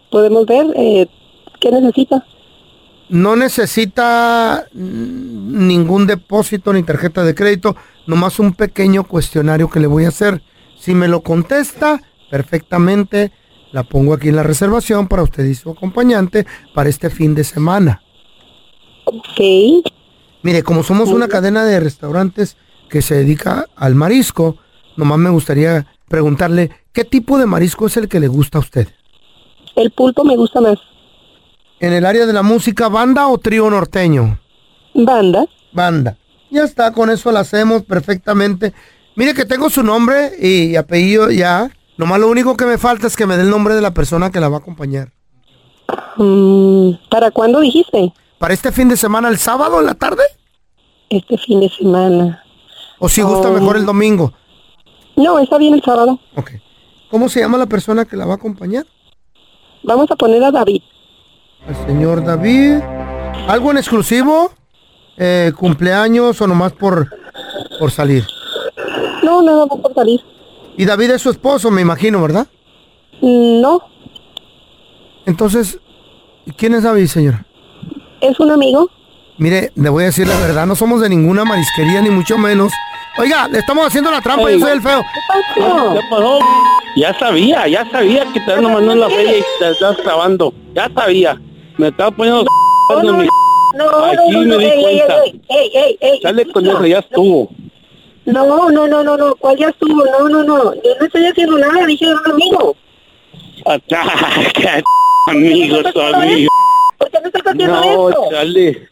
podemos 0.09 0.45
ver. 0.45 0.67
Eh, 0.75 1.07
¿Qué 1.59 1.71
necesita? 1.71 2.25
No 3.09 3.35
necesita 3.35 4.65
ningún 4.73 6.07
depósito 6.07 6.73
ni 6.73 6.81
tarjeta 6.81 7.23
de 7.23 7.35
crédito, 7.35 7.75
nomás 8.07 8.39
un 8.39 8.53
pequeño 8.53 9.03
cuestionario 9.03 9.69
que 9.69 9.79
le 9.79 9.87
voy 9.87 10.05
a 10.05 10.09
hacer. 10.09 10.41
Si 10.79 10.95
me 10.95 11.07
lo 11.07 11.21
contesta 11.21 12.01
perfectamente, 12.31 13.31
la 13.71 13.83
pongo 13.83 14.13
aquí 14.13 14.29
en 14.29 14.35
la 14.35 14.43
reservación 14.43 15.07
para 15.07 15.21
usted 15.21 15.45
y 15.45 15.53
su 15.53 15.69
acompañante 15.69 16.47
para 16.73 16.89
este 16.89 17.11
fin 17.11 17.35
de 17.35 17.43
semana. 17.43 18.01
Ok. 19.05 19.85
Mire, 20.41 20.63
como 20.63 20.83
somos 20.83 21.09
una 21.09 21.27
cadena 21.27 21.63
de 21.63 21.79
restaurantes 21.79 22.57
que 22.89 23.01
se 23.01 23.15
dedica 23.15 23.67
al 23.75 23.93
marisco, 23.93 24.57
nomás 24.95 25.19
me 25.19 25.29
gustaría 25.29 25.85
preguntarle 26.07 26.71
qué 26.93 27.03
tipo 27.03 27.37
de 27.37 27.45
marisco 27.45 27.87
es 27.87 27.97
el 27.97 28.07
que 28.07 28.19
le 28.19 28.27
gusta 28.27 28.57
a 28.57 28.61
usted. 28.61 28.87
El 29.75 29.91
pulpo 29.91 30.23
me 30.23 30.35
gusta 30.37 30.61
más. 30.61 30.77
En 31.79 31.91
el 31.93 32.05
área 32.05 32.25
de 32.25 32.33
la 32.33 32.43
música, 32.43 32.87
banda 32.87 33.27
o 33.27 33.37
trío 33.37 33.69
norteño. 33.69 34.39
Banda. 34.93 35.45
Banda. 35.73 36.17
Ya 36.49 36.63
está, 36.63 36.91
con 36.93 37.09
eso 37.09 37.31
lo 37.31 37.39
hacemos 37.39 37.83
perfectamente. 37.83 38.73
Mire 39.15 39.33
que 39.33 39.45
tengo 39.45 39.69
su 39.69 39.83
nombre 39.83 40.31
y 40.39 40.75
apellido 40.77 41.29
ya. 41.31 41.69
Nomás 41.97 42.19
lo 42.19 42.29
único 42.29 42.55
que 42.55 42.65
me 42.65 42.77
falta 42.77 43.07
es 43.07 43.15
que 43.15 43.25
me 43.25 43.35
dé 43.35 43.43
el 43.43 43.49
nombre 43.49 43.75
de 43.75 43.81
la 43.81 43.93
persona 43.93 44.31
que 44.31 44.39
la 44.39 44.47
va 44.49 44.57
a 44.57 44.59
acompañar. 44.59 45.11
Mm, 46.17 46.91
¿Para 47.09 47.31
cuándo 47.31 47.59
dijiste? 47.59 48.13
¿Para 48.37 48.53
este 48.53 48.71
fin 48.71 48.87
de 48.89 48.97
semana, 48.97 49.27
el 49.29 49.37
sábado 49.37 49.79
en 49.79 49.85
la 49.85 49.95
tarde? 49.95 50.23
Este 51.09 51.37
fin 51.37 51.59
de 51.59 51.69
semana. 51.69 52.43
¿O 52.99 53.09
si 53.09 53.21
gusta 53.21 53.49
Oh. 53.49 53.53
mejor 53.53 53.77
el 53.77 53.85
domingo? 53.85 54.33
No, 55.15 55.39
está 55.39 55.57
bien 55.57 55.73
el 55.73 55.81
sábado. 55.81 56.19
¿Cómo 57.09 57.29
se 57.29 57.39
llama 57.39 57.57
la 57.57 57.65
persona 57.67 58.05
que 58.05 58.17
la 58.17 58.25
va 58.25 58.33
a 58.33 58.35
acompañar? 58.35 58.85
Vamos 59.83 60.09
a 60.11 60.15
poner 60.15 60.43
a 60.43 60.51
David. 60.51 60.81
El 61.67 61.75
señor 61.87 62.23
David. 62.23 62.79
¿Algo 63.47 63.71
en 63.71 63.77
exclusivo? 63.77 64.51
Eh, 65.17 65.51
¿Cumpleaños 65.57 66.41
o 66.41 66.47
nomás 66.47 66.73
por, 66.73 67.07
por 67.79 67.91
salir? 67.91 68.25
No, 69.23 69.41
nada 69.41 69.65
más 69.65 69.79
por 69.79 69.93
salir. 69.93 70.19
Y 70.77 70.85
David 70.85 71.11
es 71.11 71.21
su 71.21 71.29
esposo, 71.29 71.71
me 71.71 71.81
imagino, 71.81 72.21
¿verdad? 72.21 72.47
No, 73.21 73.81
Entonces, 75.25 75.79
¿quién 76.57 76.73
es 76.73 76.83
David, 76.83 77.07
señora? 77.07 77.45
es 78.21 78.39
un 78.39 78.51
amigo. 78.51 78.89
Mire, 79.37 79.71
le 79.75 79.89
voy 79.89 80.03
a 80.03 80.07
decir 80.07 80.27
la 80.27 80.37
verdad, 80.39 80.65
no 80.65 80.75
somos 80.75 80.99
de 81.01 81.09
ninguna 81.09 81.45
marisquería, 81.45 82.01
ni 82.01 82.09
mucho 82.09 82.37
menos. 82.37 82.71
Oiga, 83.17 83.47
le 83.47 83.59
estamos 83.59 83.87
haciendo 83.87 84.11
la 84.11 84.19
trampa, 84.21 84.49
Ey. 84.49 84.59
yo 84.59 84.65
soy 84.65 84.75
el 84.75 84.81
feo. 84.81 85.01
¿Qué 85.55 86.01
pasó? 86.09 86.39
Ya 86.97 87.17
sabía, 87.17 87.67
ya 87.67 87.89
sabía 87.89 88.25
que 88.25 88.33
te 88.33 88.39
estaban 88.39 88.63
mandando 88.73 89.07
la 89.07 89.09
feria 89.09 89.37
y 89.37 89.43
te 89.59 89.71
estabas 89.71 89.97
grabando. 89.97 90.53
Ya 90.73 90.89
sabía. 90.93 91.39
Me 91.77 91.87
estaba 91.89 92.11
poniendo 92.11 92.45
en 92.91 93.17
mi... 93.19 93.27
No, 93.75 93.89
Aquí 94.05 94.31
no, 94.31 94.41
no, 94.45 94.57
me 94.57 94.63
di 94.63 94.65
ey, 94.65 94.85
ey, 94.85 94.99
cuenta. 94.99 95.23
ey, 95.25 95.41
ey, 95.49 95.71
ey, 95.73 95.97
ey. 95.99 96.21
Sale 96.21 96.45
con 96.51 96.65
eso, 96.65 96.85
ya 96.85 96.99
estuvo. 96.99 97.49
No, 98.25 98.69
no, 98.71 98.87
no, 98.87 99.03
no, 99.03 99.17
no, 99.17 99.35
¿cuál 99.35 99.57
ya 99.57 99.67
estuvo? 99.69 100.03
No, 100.05 100.29
no, 100.29 100.43
no, 100.43 100.73
yo 100.75 100.81
no 100.99 101.05
estoy 101.05 101.25
haciendo 101.27 101.57
nada, 101.57 101.85
dije 101.85 102.05
un 102.07 102.31
amigo. 102.31 102.75
Ataca, 103.65 104.81
amigo, 105.27 105.83
tu 105.91 106.01
amigo. 106.01 106.49
¿Por 106.97 107.11
qué 107.11 107.19
me 107.19 107.27
estás 107.27 107.41
haciendo 107.45 107.67
No, 107.81 108.09
esto? 108.09 108.23
chale. 108.31 108.89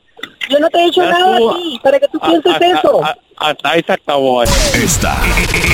Yo 0.49 0.59
no 0.59 0.69
te 0.69 0.77
he 0.79 0.85
hecho 0.87 1.01
Ya 1.03 1.09
nada 1.11 1.31
estuvo. 1.33 1.51
a 1.51 1.55
ti, 1.55 1.79
para 1.81 1.99
que 1.99 2.07
tú 2.09 2.19
pienses 2.19 2.53
Hasta- 2.53 2.65
eso. 2.79 3.03
a- 3.03 3.17
Hasta 3.37 3.71
ahí 3.71 3.83
se 3.85 3.93
acabó. 3.93 4.43
Esta 4.43 5.17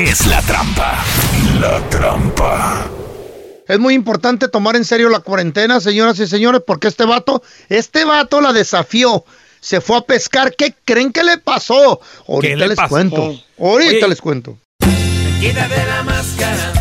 es 0.02 0.26
la 0.26 0.40
trampa. 0.42 1.04
La 1.60 1.80
trampa. 1.88 2.86
Es 3.68 3.78
muy 3.78 3.94
importante 3.94 4.48
tomar 4.48 4.76
en 4.76 4.84
serio 4.84 5.08
la 5.08 5.20
cuarentena, 5.20 5.80
señoras 5.80 6.18
y 6.18 6.26
señores, 6.26 6.62
porque 6.66 6.88
este 6.88 7.04
vato, 7.04 7.42
este 7.68 8.04
vato 8.04 8.40
la 8.40 8.52
desafió. 8.52 9.24
Se 9.60 9.80
fue 9.80 9.98
a 9.98 10.00
pescar. 10.00 10.54
¿Qué 10.56 10.74
creen 10.84 11.12
que 11.12 11.22
le 11.22 11.38
pasó? 11.38 12.00
Ahorita 12.26 12.56
le 12.56 12.68
les 12.68 12.76
pasó? 12.76 12.88
cuento. 12.88 13.34
Ahorita 13.58 14.06
Oye. 14.06 14.08
les 14.08 14.20
cuento. 14.20 14.58
Quítate 15.40 15.86
la 15.86 16.02
máscara. 16.02 16.80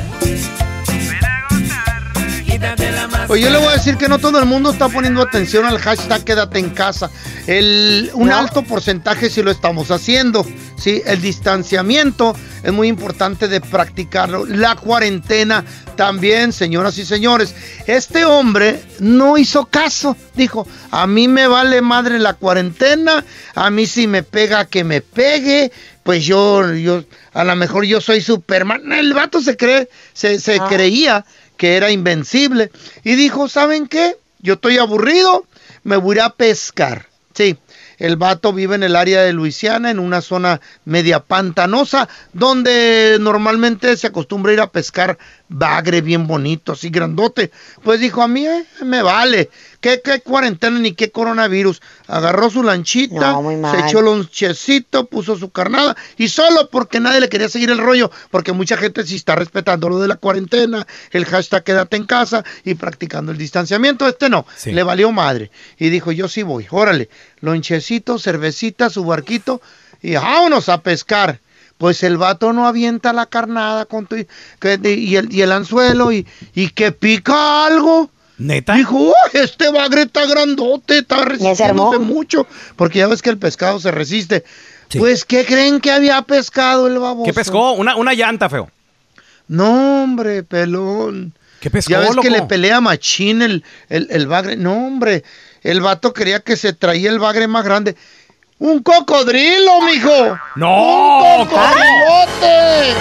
Pues 3.28 3.44
yo 3.44 3.52
le 3.52 3.60
voy 3.60 3.68
a 3.68 3.74
decir 3.74 3.96
que 3.96 4.10
no 4.10 4.18
todo 4.18 4.40
el 4.40 4.48
mundo 4.48 4.72
está 4.72 4.90
poniendo 4.90 5.22
atención 5.22 5.64
al 5.66 5.78
hashtag 5.78 6.24
quédate 6.24 6.58
en 6.58 6.72
casa. 6.72 7.12
El, 7.46 8.10
un 8.16 8.32
alto 8.32 8.64
porcentaje 8.64 9.30
sí 9.30 9.44
lo 9.44 9.52
estamos 9.52 9.92
haciendo. 9.92 10.44
Sí, 10.80 11.02
el 11.06 11.22
distanciamiento 11.22 12.34
es 12.64 12.72
muy 12.72 12.88
importante 12.88 13.50
de 13.50 13.60
practicarlo. 13.60 14.46
La 14.46 14.76
cuarentena 14.76 15.66
también, 15.98 16.54
señoras 16.54 16.98
y 16.98 17.06
señores. 17.06 17.54
Este 17.86 18.24
hombre 18.24 18.82
no 19.00 19.38
hizo 19.38 19.66
caso. 19.66 20.16
Dijo, 20.36 20.66
a 20.92 21.06
mí 21.06 21.28
me 21.28 21.48
vale 21.48 21.82
madre 21.82 22.18
la 22.18 22.36
cuarentena. 22.36 23.26
A 23.56 23.70
mí 23.70 23.86
si 23.88 24.08
me 24.08 24.24
pega 24.24 24.66
que 24.66 24.86
me 24.86 25.02
pegue. 25.02 25.72
Pues 26.04 26.26
yo, 26.26 26.74
yo, 26.74 27.04
a 27.34 27.44
lo 27.44 27.56
mejor 27.58 27.84
yo 27.84 28.00
soy 28.00 28.22
Superman. 28.22 28.92
El 28.94 29.14
vato 29.14 29.42
se 29.42 29.58
cree, 29.58 29.90
se, 30.14 30.40
se 30.40 30.60
creía 30.62 31.26
que 31.58 31.76
era 31.76 31.92
invencible. 31.92 32.72
Y 33.04 33.16
dijo, 33.16 33.50
¿saben 33.50 33.88
qué? 33.88 34.16
Yo 34.40 34.54
estoy 34.54 34.78
aburrido, 34.78 35.46
me 35.84 35.98
voy 35.98 36.20
a 36.20 36.30
pescar. 36.30 37.08
Sí, 37.34 37.58
el 38.00 38.16
vato 38.16 38.54
vive 38.54 38.76
en 38.76 38.84
el 38.84 38.96
área 38.96 39.22
de 39.22 39.34
Luisiana, 39.34 39.92
en 39.92 40.00
una 40.00 40.22
zona 40.22 40.62
media 40.86 41.20
pantanosa, 41.20 42.10
donde 42.34 43.18
normalmente 43.20 43.96
se 43.98 44.08
acostumbra 44.08 44.54
ir 44.54 44.62
a 44.62 44.72
pescar 44.72 45.18
bagre 45.50 46.02
bien 46.02 46.28
bonito, 46.28 46.74
así 46.74 46.90
grandote. 46.90 47.52
Pues 47.84 48.00
dijo, 48.00 48.22
a 48.22 48.28
mí 48.28 48.46
eh, 48.46 48.64
me 48.86 49.02
vale. 49.02 49.50
¿Qué, 49.82 50.02
qué 50.04 50.20
cuarentena 50.22 50.78
ni 50.78 50.92
qué 50.94 51.10
coronavirus? 51.10 51.82
Agarró 52.08 52.50
su 52.50 52.64
lanchita, 52.64 53.32
No, 53.32 53.72
se 53.72 53.80
echó 53.80 54.02
lonchecito, 54.02 55.06
puso 55.06 55.38
su 55.38 55.52
carnada 55.52 55.96
y 56.18 56.28
solo 56.28 56.70
porque 56.70 57.00
nadie 57.00 57.22
le 57.22 57.30
quería 57.30 57.48
seguir 57.50 57.70
el 57.72 57.78
rollo, 57.78 58.12
porque 58.30 58.52
mucha 58.52 58.76
gente 58.78 59.06
sí 59.06 59.16
está 59.16 59.36
respetando 59.36 59.88
lo 59.90 60.00
de 60.00 60.08
la 60.10 60.16
cuarentena, 60.18 60.86
el 61.12 61.26
hashtag 61.26 61.64
quédate 61.64 61.96
en 61.98 62.06
casa 62.06 62.44
y 62.66 62.76
practicando 62.76 63.32
el 63.32 63.38
distanciamiento. 63.38 64.08
Este 64.08 64.30
no, 64.30 64.46
Sí. 64.58 64.72
le 64.74 64.84
valió 64.84 65.12
madre 65.12 65.50
y 65.78 65.90
dijo 65.90 66.12
yo 66.12 66.28
sí 66.28 66.44
voy, 66.44 66.68
órale, 66.70 67.10
lonchecito, 67.40 68.20
cervecita, 68.20 68.90
su 68.90 69.04
barquito 69.06 69.62
y 70.02 70.16
vámonos 70.16 70.70
a 70.70 70.82
pescar. 70.82 71.40
Pues 71.80 72.04
el 72.04 72.18
vato 72.18 72.52
no 72.54 72.68
avienta 72.68 73.14
la 73.14 73.26
carnada 73.26 73.86
con 73.86 74.06
tu- 74.06 74.18
que- 74.60 74.80
y, 74.84 75.16
el, 75.16 75.34
y 75.34 75.42
el 75.42 75.52
anzuelo 75.52 76.12
y, 76.12 76.28
y 76.54 76.70
que 76.70 76.92
pica 76.92 77.66
algo. 77.66 78.12
¿Neta? 78.38 78.76
Dijo, 78.76 78.96
"Uy, 78.98 79.14
este 79.34 79.70
bagre 79.72 80.02
está 80.04 80.26
grandote, 80.26 81.00
está 81.00 81.24
resistiéndose 81.24 82.00
mucho. 82.00 82.46
Porque 82.76 83.00
ya 83.00 83.08
ves 83.08 83.22
que 83.22 83.30
el 83.30 83.38
pescado 83.38 83.80
se 83.80 83.92
resiste. 83.92 84.44
Pues, 84.98 85.24
¿qué 85.24 85.46
creen 85.46 85.80
que 85.80 85.92
había 85.92 86.22
pescado 86.24 86.88
el 86.88 87.00
baboso? 87.00 87.26
¿Qué 87.26 87.34
pescó? 87.34 87.72
Una, 87.72 87.96
una 87.96 88.14
llanta, 88.14 88.50
feo. 88.50 88.70
No, 89.48 90.04
hombre, 90.04 90.44
pelón. 90.44 91.34
¿Qué 91.62 91.70
pescó, 91.70 91.92
Ya 91.92 92.00
ves 92.00 92.10
loco? 92.10 92.22
que 92.22 92.30
le 92.30 92.42
pelea 92.44 92.82
machín 92.82 93.42
el, 93.42 93.64
el, 93.90 94.08
el 94.12 94.28
bagre. 94.28 94.56
No, 94.58 94.86
hombre, 94.88 95.24
el 95.64 95.82
vato 95.82 96.14
quería 96.14 96.40
que 96.42 96.56
se 96.58 96.74
traía 96.74 97.10
el 97.10 97.20
bagre 97.20 97.48
más 97.48 97.64
grande. 97.66 97.96
¡Un 98.60 98.84
cocodrilo, 98.84 99.82
mijo! 99.82 100.38
¡No! 100.58 101.20
¡Un 101.40 101.46
cocodrilote! 101.46 102.94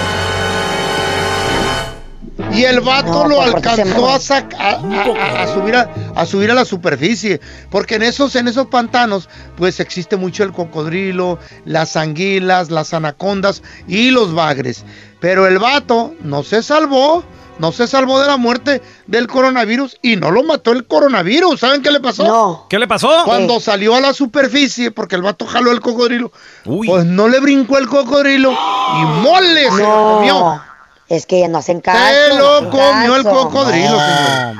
Y 2.53 2.63
el 2.63 2.79
vato 2.81 3.23
No, 3.23 3.27
lo 3.27 3.41
alcanzó 3.41 4.09
a, 4.09 4.15
a, 4.15 4.19
a- 4.57 4.79
a- 4.79 5.43
a 5.43 5.47
subir 5.53 5.75
a, 5.75 5.89
a 6.15 6.25
subir 6.25 6.49
a 6.51 6.53
la 6.53 6.65
superficie. 6.65 7.39
Porque 7.69 7.95
en 7.95 8.03
esos, 8.03 8.35
en 8.35 8.47
esos 8.47 8.67
pantanos, 8.67 9.29
pues 9.57 9.79
existe 9.79 10.15
mucho 10.17 10.43
el 10.43 10.51
cocodrilo, 10.53 11.37
las 11.65 11.95
anguilas, 11.97 12.71
las 12.71 12.93
anacondas 12.93 13.61
y 13.87 14.11
los 14.11 14.33
bagres. 14.33 14.83
Pero 15.19 15.45
el 15.47 15.59
vato 15.59 16.15
no 16.21 16.43
se 16.43 16.63
salvó, 16.63 17.23
no 17.59 17.71
se 17.71 17.87
salvó 17.87 18.19
de 18.19 18.27
la 18.27 18.37
muerte 18.37 18.81
del 19.05 19.27
coronavirus 19.27 19.97
y 20.01 20.15
no 20.15 20.31
lo 20.31 20.43
mató 20.43 20.71
el 20.71 20.87
coronavirus. 20.87 21.59
¿Saben 21.59 21.81
qué 21.83 21.91
le 21.91 21.99
pasó? 21.99 22.23
No. 22.25 22.65
¿Qué 22.69 22.79
le 22.79 22.87
pasó? 22.87 23.11
Cuando 23.25 23.59
salió 23.59 23.95
a 23.95 24.01
la 24.01 24.13
superficie, 24.13 24.91
porque 24.91 25.15
el 25.15 25.21
vato 25.21 25.45
jaló 25.45 25.71
el 25.71 25.79
cocodrilo, 25.81 26.31
pues 26.63 27.05
no 27.05 27.27
le 27.27 27.39
brincó 27.39 27.77
el 27.77 27.87
cocodrilo 27.87 28.51
y 28.51 29.05
mole 29.21 29.69
se 29.69 29.77
lo 29.83 30.15
comió. 30.15 30.33
No, 30.39 30.63
es 31.09 31.25
que 31.25 31.47
no 31.47 31.57
hacen 31.59 31.81
caso. 31.81 31.99
Se 31.99 32.35
no 32.37 32.61
lo 32.61 32.69
comió 32.69 33.15
el 33.15 33.23
cocodrilo, 33.23 33.99
señor. 33.99 34.55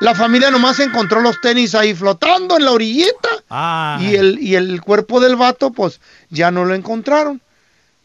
La 0.00 0.16
familia 0.16 0.50
nomás 0.50 0.80
encontró 0.80 1.20
los 1.20 1.40
tenis 1.40 1.76
ahí 1.76 1.94
flotando 1.94 2.56
en 2.56 2.64
la 2.64 2.72
orillita 2.72 3.28
Ah. 3.48 3.98
y 4.00 4.16
el, 4.16 4.38
y 4.40 4.56
el 4.56 4.80
cuerpo 4.82 5.20
del 5.20 5.36
vato, 5.36 5.70
pues 5.70 6.00
ya 6.30 6.50
no 6.50 6.64
lo 6.64 6.74
encontraron. 6.74 7.40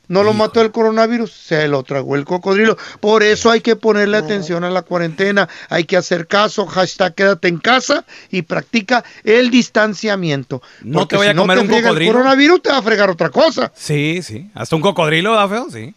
No 0.08 0.24
lo 0.24 0.34
mató 0.34 0.62
el 0.62 0.72
coronavirus, 0.72 1.32
se 1.32 1.68
lo 1.68 1.84
tragó 1.84 2.16
el 2.16 2.26
cocodrilo. 2.26 2.78
Por 3.00 3.24
eso 3.24 3.52
hay 3.52 3.62
que 3.62 3.76
ponerle 3.76 4.18
atención 4.18 4.64
a 4.64 4.70
la 4.70 4.82
cuarentena, 4.82 5.50
hay 5.70 5.84
que 5.84 5.98
hacer 5.98 6.28
caso, 6.28 6.66
hashtag 6.66 7.14
quédate 7.14 7.48
en 7.48 7.58
casa 7.58 8.06
y 8.32 8.44
practica 8.44 9.04
el 9.24 9.50
distanciamiento. 9.50 10.62
No 10.82 11.00
Porque 11.00 11.16
te 11.16 11.18
vaya 11.20 11.32
si 11.32 11.38
a 11.38 11.42
comer 11.42 11.58
te 11.58 11.64
un 11.64 11.70
cocodrilo. 11.70 12.12
El 12.12 12.16
coronavirus 12.16 12.62
te 12.62 12.70
va 12.70 12.78
a 12.78 12.82
fregar 12.82 13.10
otra 13.10 13.30
cosa. 13.30 13.72
Sí, 13.76 14.22
sí. 14.24 14.50
Hasta 14.54 14.76
un 14.76 14.82
cocodrilo, 14.82 15.34
¿da, 15.34 15.48
feo? 15.48 15.68
Sí. 15.72 15.94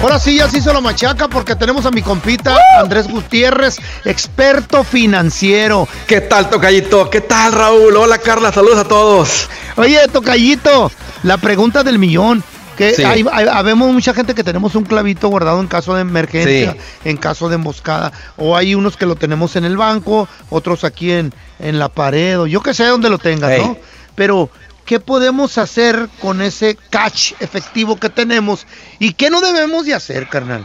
Ahora 0.00 0.20
sí, 0.20 0.36
ya 0.36 0.48
se 0.48 0.58
hizo 0.58 0.72
la 0.72 0.80
machaca 0.80 1.26
porque 1.26 1.56
tenemos 1.56 1.84
a 1.84 1.90
mi 1.90 2.02
compita 2.02 2.56
Andrés 2.78 3.08
Gutiérrez, 3.08 3.78
experto 4.04 4.84
financiero. 4.84 5.88
¿Qué 6.06 6.20
tal, 6.20 6.48
Tocayito? 6.48 7.10
¿Qué 7.10 7.20
tal, 7.20 7.52
Raúl? 7.52 7.96
Hola, 7.96 8.18
Carla, 8.18 8.52
saludos 8.52 8.78
a 8.78 8.84
todos. 8.84 9.48
Oye, 9.76 9.98
Tocayito, 10.12 10.92
la 11.22 11.36
pregunta 11.38 11.82
del 11.84 11.98
millón. 11.98 12.42
Que 12.76 12.94
Sí. 12.94 13.02
hay, 13.02 13.24
hay- 13.32 13.48
habemos 13.50 13.92
mucha 13.92 14.14
gente 14.14 14.36
que 14.36 14.44
tenemos 14.44 14.76
un 14.76 14.84
clavito 14.84 15.26
guardado 15.28 15.60
en 15.60 15.66
caso 15.66 15.96
de 15.96 16.02
emergencia, 16.02 16.72
Sí. 16.74 16.78
en 17.08 17.16
caso 17.16 17.48
de 17.48 17.56
emboscada. 17.56 18.12
O 18.36 18.56
hay 18.56 18.76
unos 18.76 18.96
que 18.96 19.04
lo 19.04 19.16
tenemos 19.16 19.56
en 19.56 19.64
el 19.64 19.76
banco, 19.76 20.28
otros 20.48 20.84
aquí 20.84 21.10
en, 21.10 21.34
en 21.58 21.80
la 21.80 21.88
pared, 21.88 22.38
o 22.38 22.46
yo 22.46 22.62
que 22.62 22.74
sé 22.74 22.84
dónde 22.84 23.10
lo 23.10 23.18
tengan, 23.18 23.50
Ey. 23.50 23.62
¿no? 23.62 23.76
Pero, 24.14 24.48
¿qué 24.84 25.00
podemos 25.00 25.58
hacer 25.58 26.08
con 26.20 26.40
ese 26.40 26.78
cash 26.88 27.32
efectivo 27.40 27.96
que 27.96 28.10
tenemos? 28.10 28.64
¿Y 29.00 29.14
qué 29.14 29.28
no 29.28 29.40
debemos 29.40 29.84
de 29.84 29.94
hacer, 29.94 30.28
carnal? 30.28 30.64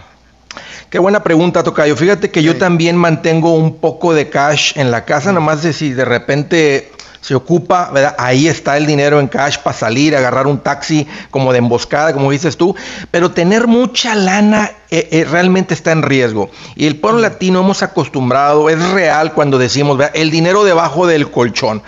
Qué 0.91 0.99
buena 0.99 1.23
pregunta, 1.23 1.63
Tocayo. 1.63 1.95
Fíjate 1.95 2.29
que 2.29 2.43
yo 2.43 2.57
también 2.57 2.95
mantengo 2.95 3.55
un 3.55 3.77
poco 3.79 4.13
de 4.13 4.29
cash 4.29 4.73
en 4.75 4.91
la 4.91 5.03
casa, 5.05 5.31
nomás 5.31 5.63
de 5.63 5.73
si 5.73 5.93
de 5.93 6.05
repente 6.05 6.91
se 7.23 7.35
ocupa, 7.35 7.89
¿verdad? 7.93 8.15
Ahí 8.17 8.49
está 8.49 8.75
el 8.75 8.85
dinero 8.85 9.21
en 9.21 9.29
cash 9.29 9.57
para 9.59 9.75
salir, 9.75 10.13
agarrar 10.13 10.45
un 10.45 10.59
taxi 10.59 11.07
como 11.31 11.53
de 11.53 11.59
emboscada, 11.59 12.11
como 12.11 12.29
dices 12.29 12.57
tú. 12.57 12.75
Pero 13.11 13.31
tener 13.31 13.65
mucha 13.65 14.13
lana 14.13 14.71
eh, 14.89 15.07
eh, 15.09 15.23
realmente 15.23 15.73
está 15.73 15.93
en 15.93 16.01
riesgo. 16.01 16.51
Y 16.75 16.85
el 16.85 16.97
pueblo 16.97 17.21
latino 17.21 17.61
hemos 17.61 17.81
acostumbrado, 17.81 18.69
es 18.69 18.77
real 18.89 19.31
cuando 19.31 19.57
decimos, 19.57 19.97
¿verdad? 19.97 20.13
el 20.17 20.31
dinero 20.31 20.65
debajo 20.65 21.07
del 21.07 21.31
colchón. 21.31 21.81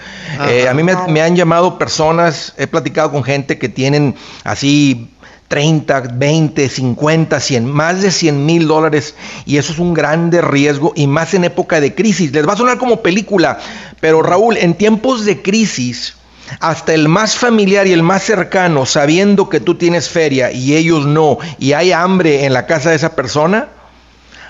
Eh, 0.48 0.70
a 0.70 0.74
mí 0.74 0.84
me, 0.84 0.96
me 1.10 1.22
han 1.22 1.36
llamado 1.36 1.78
personas, 1.78 2.54
he 2.58 2.66
platicado 2.68 3.12
con 3.12 3.26
gente 3.26 3.58
que 3.58 3.68
tienen 3.68 4.16
así 4.46 5.10
30, 5.48 6.02
20, 6.14 6.70
50, 6.70 7.40
100, 7.40 7.66
más 7.66 8.02
de 8.02 8.12
100 8.12 8.46
mil 8.46 8.68
dólares 8.68 9.16
y 9.46 9.58
eso 9.58 9.74
es 9.74 9.80
un 9.80 9.94
grande 9.94 10.42
riesgo 10.42 10.94
y 10.96 11.08
más 11.08 11.34
en 11.34 11.44
época 11.44 11.80
de 11.80 11.94
crisis. 11.94 12.32
Les 12.32 12.48
va 12.48 12.54
a 12.54 12.58
sonar 12.58 12.78
como 12.78 13.02
película, 13.02 13.60
pero 14.00 14.22
Raúl, 14.22 14.58
en 14.58 14.74
tiempos 14.74 15.26
de 15.26 15.42
crisis, 15.42 16.16
hasta 16.60 16.94
el 16.94 17.08
más 17.08 17.36
familiar 17.36 17.88
y 17.88 17.94
el 17.94 18.04
más 18.04 18.24
cercano, 18.24 18.86
sabiendo 18.86 19.50
que 19.50 19.60
tú 19.60 19.76
tienes 19.76 20.10
feria 20.10 20.52
y 20.52 20.76
ellos 20.76 21.06
no, 21.06 21.38
y 21.60 21.74
hay 21.74 21.92
hambre 21.92 22.46
en 22.46 22.54
la 22.54 22.66
casa 22.66 22.90
de 22.90 22.96
esa 22.96 23.16
persona, 23.16 23.70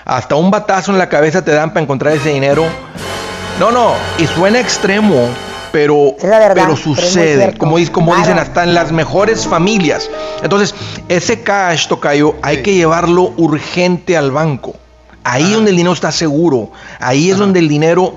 hasta 0.04 0.34
un 0.36 0.50
batazo 0.50 0.92
en 0.92 0.98
la 0.98 1.08
cabeza 1.08 1.44
te 1.44 1.52
dan 1.52 1.70
para 1.70 1.82
encontrar 1.82 2.14
ese 2.14 2.30
dinero. 2.30 2.64
No, 3.58 3.70
no, 3.70 3.94
y 4.18 4.26
suena 4.26 4.60
extremo, 4.60 5.28
pero, 5.76 6.16
verdad, 6.22 6.54
pero 6.54 6.54
pero 6.54 6.72
es 6.72 6.86
muy 6.86 6.96
sucede, 6.96 7.52
como, 7.58 7.78
dic- 7.78 7.90
como 7.90 8.06
Claro. 8.12 8.20
dicen, 8.22 8.38
hasta 8.38 8.64
en 8.64 8.72
las 8.72 8.92
mejores 8.92 9.46
familias. 9.46 10.08
Entonces, 10.42 10.74
ese 11.10 11.42
cash, 11.42 11.86
Tocayo, 11.86 12.34
hay 12.40 12.62
que 12.62 12.72
llevarlo 12.72 13.34
urgente 13.36 14.16
al 14.16 14.30
banco. 14.30 14.74
Ahí 15.28 15.52
donde 15.52 15.70
el 15.70 15.76
dinero 15.76 15.92
está 15.92 16.12
seguro, 16.12 16.70
ahí 17.00 17.32
es 17.32 17.38
donde 17.38 17.58
el 17.58 17.66
dinero, 17.66 18.14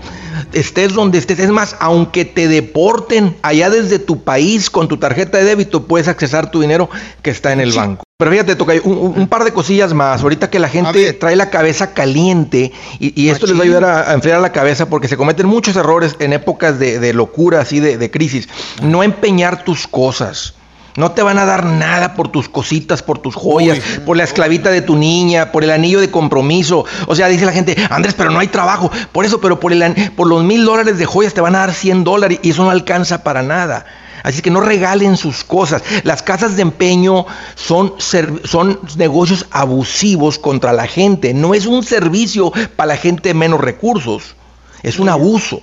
estés 0.54 0.94
donde 0.94 1.18
estés. 1.18 1.40
Es 1.40 1.50
más, 1.50 1.76
aunque 1.80 2.24
te 2.24 2.48
deporten 2.48 3.36
allá 3.42 3.72
desde 3.72 3.98
tu 3.98 4.24
país 4.24 4.70
con 4.70 4.88
tu 4.88 4.98
tarjeta 4.98 5.40
de 5.40 5.44
débito, 5.44 5.88
puedes 5.88 6.08
accesar 6.08 6.52
tu 6.52 6.62
dinero 6.62 6.88
que 7.24 7.32
está 7.32 7.52
en 7.52 7.62
el 7.62 7.72
banco. 7.72 8.04
Pero 8.20 8.30
fíjate, 8.30 8.56
Tocayo, 8.56 8.84
un, 8.84 9.28
par 9.28 9.44
de 9.44 9.52
cosillas 9.52 9.92
más. 9.96 10.22
Ahorita 10.22 10.52
que 10.52 10.60
la 10.60 10.70
gente 10.70 11.14
trae 11.14 11.36
la 11.36 11.50
cabeza 11.50 11.96
caliente 11.96 12.72
y, 13.00 13.20
y 13.20 13.30
esto 13.30 13.48
les 13.48 13.56
va 13.56 13.62
a 13.62 13.64
ayudar 13.64 13.86
a, 13.86 14.12
a 14.12 14.14
enfriar 14.14 14.40
la 14.40 14.52
cabeza 14.52 14.88
porque 14.88 15.08
se 15.08 15.18
cometen 15.18 15.48
muchos 15.48 15.76
errores 15.78 16.16
en 16.20 16.34
épocas 16.34 16.78
de, 16.78 17.00
de 17.00 17.14
locura, 17.14 17.62
así 17.62 17.80
de, 17.80 17.98
de 17.98 18.12
crisis. 18.12 18.50
No 18.84 19.02
empeñar 19.02 19.64
tus 19.64 19.88
cosas. 19.88 20.54
No 20.96 21.12
te 21.12 21.22
van 21.22 21.38
a 21.38 21.46
dar 21.46 21.66
nada 21.66 22.14
por 22.16 22.30
tus 22.30 22.50
cositas, 22.50 23.04
por 23.04 23.20
tus 23.20 23.36
joyas, 23.36 23.80
por 24.06 24.18
la 24.18 24.24
esclavita 24.24 24.70
de 24.70 24.82
tu 24.82 24.96
niña, 24.96 25.52
por 25.52 25.64
el 25.64 25.72
anillo 25.72 26.00
de 26.00 26.12
compromiso. 26.12 26.86
O 27.08 27.16
sea, 27.16 27.28
dice 27.28 27.46
la 27.46 27.52
gente, 27.52 27.76
Andrés, 27.90 28.16
pero 28.16 28.32
no 28.32 28.40
hay 28.40 28.48
trabajo. 28.48 28.92
Por 29.12 29.26
eso, 29.26 29.40
pero 29.40 29.60
por, 29.60 29.72
el, 29.72 30.12
por 30.16 30.28
los 30.28 30.44
mil 30.44 30.66
dólares 30.66 30.98
de 30.98 31.06
joyas 31.06 31.34
te 31.34 31.42
van 31.42 31.56
a 31.56 31.60
dar 31.60 31.74
100 31.74 32.04
dólares 32.04 32.40
y 32.42 32.52
eso 32.52 32.64
no 32.64 32.72
alcanza 32.72 33.24
para 33.24 33.42
nada. 33.44 33.86
Así 34.24 34.42
que 34.42 34.52
no 34.52 34.60
regalen 34.62 35.18
sus 35.18 35.44
cosas. 35.44 35.82
Las 36.04 36.24
casas 36.24 36.56
de 36.56 36.62
empeño 36.62 37.26
son, 37.56 37.94
son 37.98 38.80
negocios 38.98 39.46
abusivos 39.52 40.40
contra 40.40 40.74
la 40.74 40.88
gente. 40.88 41.34
No 41.34 41.54
es 41.54 41.66
un 41.66 41.84
servicio 41.84 42.52
para 42.76 42.88
la 42.88 42.98
gente 42.98 43.30
de 43.30 43.34
menos 43.34 43.62
recursos. 43.62 44.36
Es 44.84 45.00
un 45.00 45.10
abuso. 45.10 45.62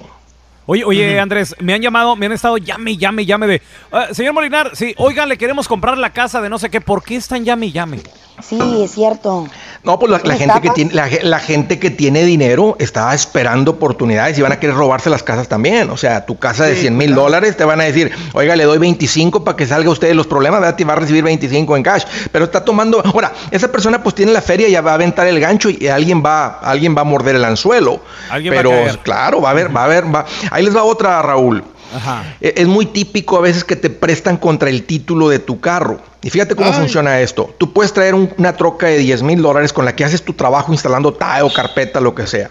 Oye, 0.66 0.84
oye, 0.84 1.20
Andrés, 1.20 1.54
me 1.60 1.74
han 1.74 1.80
llamado, 1.80 2.16
me 2.16 2.26
han 2.26 2.32
estado 2.32 2.56
llame, 2.58 2.96
llame, 2.96 3.24
llame 3.24 3.46
de. 3.46 3.62
"Ah, 3.92 4.08
señor 4.12 4.34
Molinar, 4.34 4.72
sí, 4.74 4.94
oigan, 4.98 5.28
le 5.28 5.38
queremos 5.38 5.68
comprar 5.68 5.96
la 5.96 6.10
casa 6.12 6.40
de 6.40 6.48
no 6.48 6.58
sé 6.58 6.70
qué. 6.70 6.80
¿Por 6.80 7.04
qué 7.04 7.16
están 7.16 7.44
llame 7.44 7.70
llame? 7.70 8.00
Sí, 8.42 8.82
es 8.82 8.90
cierto. 8.92 9.46
No, 9.82 9.98
pues 9.98 10.10
la, 10.12 10.18
la 10.18 10.36
¿Son 10.36 10.38
gente 10.38 10.60
que 10.60 10.70
tiene, 10.70 10.92
la, 10.92 11.08
ge- 11.08 11.22
la 11.22 11.38
gente 11.38 11.78
que 11.78 11.90
tiene 11.90 12.22
dinero 12.24 12.76
está 12.78 13.14
esperando 13.14 13.72
oportunidades 13.72 14.38
y 14.38 14.42
van 14.42 14.52
a 14.52 14.60
querer 14.60 14.76
robarse 14.76 15.08
las 15.10 15.22
casas 15.22 15.48
también. 15.48 15.88
O 15.90 15.96
sea, 15.96 16.26
tu 16.26 16.38
casa 16.38 16.64
de 16.66 16.74
Sí, 16.74 16.82
100 16.82 16.96
mil 16.96 17.06
claro. 17.08 17.22
dólares 17.22 17.56
te 17.56 17.64
van 17.64 17.80
a 17.80 17.84
decir, 17.84 18.10
oiga, 18.34 18.54
le 18.56 18.64
doy 18.64 18.78
25 18.78 19.42
para 19.42 19.56
que 19.56 19.66
salga 19.66 19.88
usted 19.90 20.08
de 20.08 20.14
los 20.14 20.26
problemas, 20.26 20.60
¿verdad? 20.60 20.76
Te 20.76 20.84
va 20.84 20.92
a 20.92 20.96
recibir 20.96 21.24
25 21.24 21.76
en 21.76 21.82
cash. 21.82 22.02
Pero 22.30 22.44
está 22.44 22.64
tomando, 22.64 23.00
ahora, 23.04 23.32
esa 23.50 23.72
persona 23.72 24.02
pues 24.02 24.14
tiene 24.14 24.32
la 24.32 24.42
feria, 24.42 24.68
ya 24.68 24.80
va 24.82 24.90
a 24.90 24.94
aventar 24.94 25.26
el 25.26 25.40
gancho 25.40 25.70
y 25.70 25.86
alguien 25.88 26.22
va, 26.24 26.58
alguien 26.60 26.94
va 26.96 27.00
a 27.00 27.04
morder 27.04 27.36
el 27.36 27.44
anzuelo. 27.44 28.00
Alguien 28.28 28.52
va 28.52 28.58
a 28.58 28.62
Pero 28.62 28.70
caer. 28.70 28.98
claro, 28.98 29.40
va 29.40 29.48
a 29.48 29.52
haber, 29.52 29.74
va 29.74 29.80
a 29.80 29.84
haber, 29.84 30.14
va. 30.14 30.26
Ahí 30.50 30.62
les 30.64 30.76
va 30.76 30.82
otra, 30.84 31.22
Raúl. 31.22 31.64
Ajá. 31.94 32.36
E- 32.40 32.54
Es 32.56 32.66
muy 32.66 32.86
típico 32.86 33.36
a 33.36 33.40
veces 33.40 33.64
que 33.64 33.76
te 33.76 33.90
prestan 33.90 34.36
contra 34.36 34.68
el 34.70 34.84
título 34.84 35.28
de 35.28 35.38
tu 35.38 35.60
carro. 35.60 36.00
Y 36.22 36.30
fíjate 36.30 36.54
cómo 36.56 36.70
Ay. 36.70 36.78
funciona 36.78 37.20
esto. 37.20 37.54
Tú 37.58 37.72
puedes 37.72 37.92
traer 37.92 38.14
un- 38.14 38.30
una 38.38 38.56
troca 38.56 38.86
de 38.86 38.98
10 38.98 39.22
mil 39.22 39.40
dólares 39.42 39.72
con 39.72 39.84
la 39.84 39.94
que 39.94 40.04
haces 40.04 40.22
tu 40.22 40.32
trabajo 40.32 40.72
instalando 40.72 41.12
tile 41.14 41.42
o 41.42 41.52
carpeta, 41.52 42.00
lo 42.00 42.14
que 42.14 42.26
sea. 42.26 42.50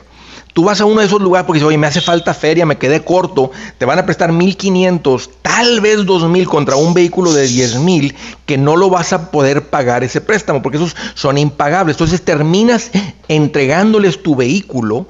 Tú 0.53 0.63
vas 0.63 0.79
a 0.79 0.85
uno 0.85 1.01
de 1.01 1.07
esos 1.07 1.21
lugares 1.21 1.45
porque 1.45 1.57
dices, 1.57 1.67
oye, 1.67 1.77
me 1.77 1.87
hace 1.87 1.99
falta 1.99 2.33
feria, 2.33 2.65
me 2.65 2.77
quedé 2.77 3.03
corto, 3.03 3.51
te 3.77 3.83
van 3.83 3.99
a 3.99 4.05
prestar 4.05 4.31
1500, 4.31 5.29
tal 5.41 5.81
vez 5.81 6.05
2000 6.05 6.47
contra 6.47 6.77
un 6.77 6.93
vehículo 6.93 7.33
de 7.33 7.45
10000 7.45 8.15
que 8.45 8.57
no 8.57 8.77
lo 8.77 8.89
vas 8.89 9.11
a 9.11 9.31
poder 9.31 9.63
pagar 9.67 10.05
ese 10.05 10.21
préstamo 10.21 10.61
porque 10.61 10.77
esos 10.77 10.95
son 11.13 11.37
impagables. 11.37 11.95
Entonces 11.95 12.21
terminas 12.23 12.89
entregándoles 13.27 14.23
tu 14.23 14.37
vehículo 14.37 15.05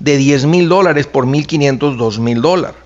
de 0.00 0.18
10 0.18 0.44
mil 0.44 0.68
dólares 0.68 1.06
por 1.06 1.24
1500, 1.26 1.96
2000 1.96 2.42
dólares. 2.42 2.76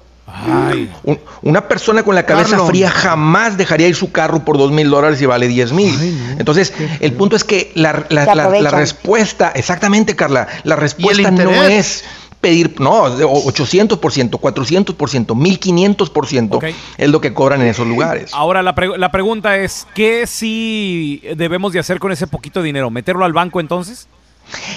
Un- 1.04 1.20
una 1.42 1.68
persona 1.68 2.02
con 2.02 2.14
la 2.14 2.24
cabeza 2.24 2.50
Carlos. 2.50 2.68
fría 2.68 2.90
jamás 2.90 3.56
dejaría 3.56 3.88
ir 3.88 3.94
su 3.94 4.10
carro 4.10 4.44
por 4.44 4.56
dos 4.58 4.72
mil 4.72 4.88
dólares 4.90 5.20
y 5.22 5.26
vale 5.26 5.46
10 5.48 5.72
mil. 5.72 5.94
Entonces, 6.38 6.72
el 7.00 7.12
punto 7.12 7.36
es 7.36 7.44
que 7.44 7.72
la, 7.74 8.06
la- 8.08 8.24
respuesta, 8.70 9.50
exactamente, 9.54 10.16
Carla, 10.16 10.48
la 10.64 10.76
respuesta 10.76 11.30
no 11.30 11.50
es 11.64 12.04
pedir, 12.40 12.78
no, 12.78 13.08
de 13.16 13.24
800%, 13.24 13.98
400%, 14.38 15.34
1500% 15.34 16.74
es 16.98 17.08
lo 17.08 17.20
que 17.20 17.32
cobran 17.32 17.62
en 17.62 17.68
esos 17.68 17.86
lugares. 17.86 18.30
Ahora 18.34 18.62
la, 18.62 18.74
pre- 18.74 18.98
la 18.98 19.10
pregunta 19.10 19.56
es, 19.58 19.86
¿qué 19.94 20.26
sí 20.26 21.22
debemos 21.36 21.72
de 21.72 21.78
hacer 21.80 21.98
con 21.98 22.12
ese 22.12 22.26
poquito 22.26 22.62
dinero? 22.62 22.90
¿Meterlo 22.90 23.24
al 23.24 23.32
banco 23.32 23.60
entonces? 23.60 24.08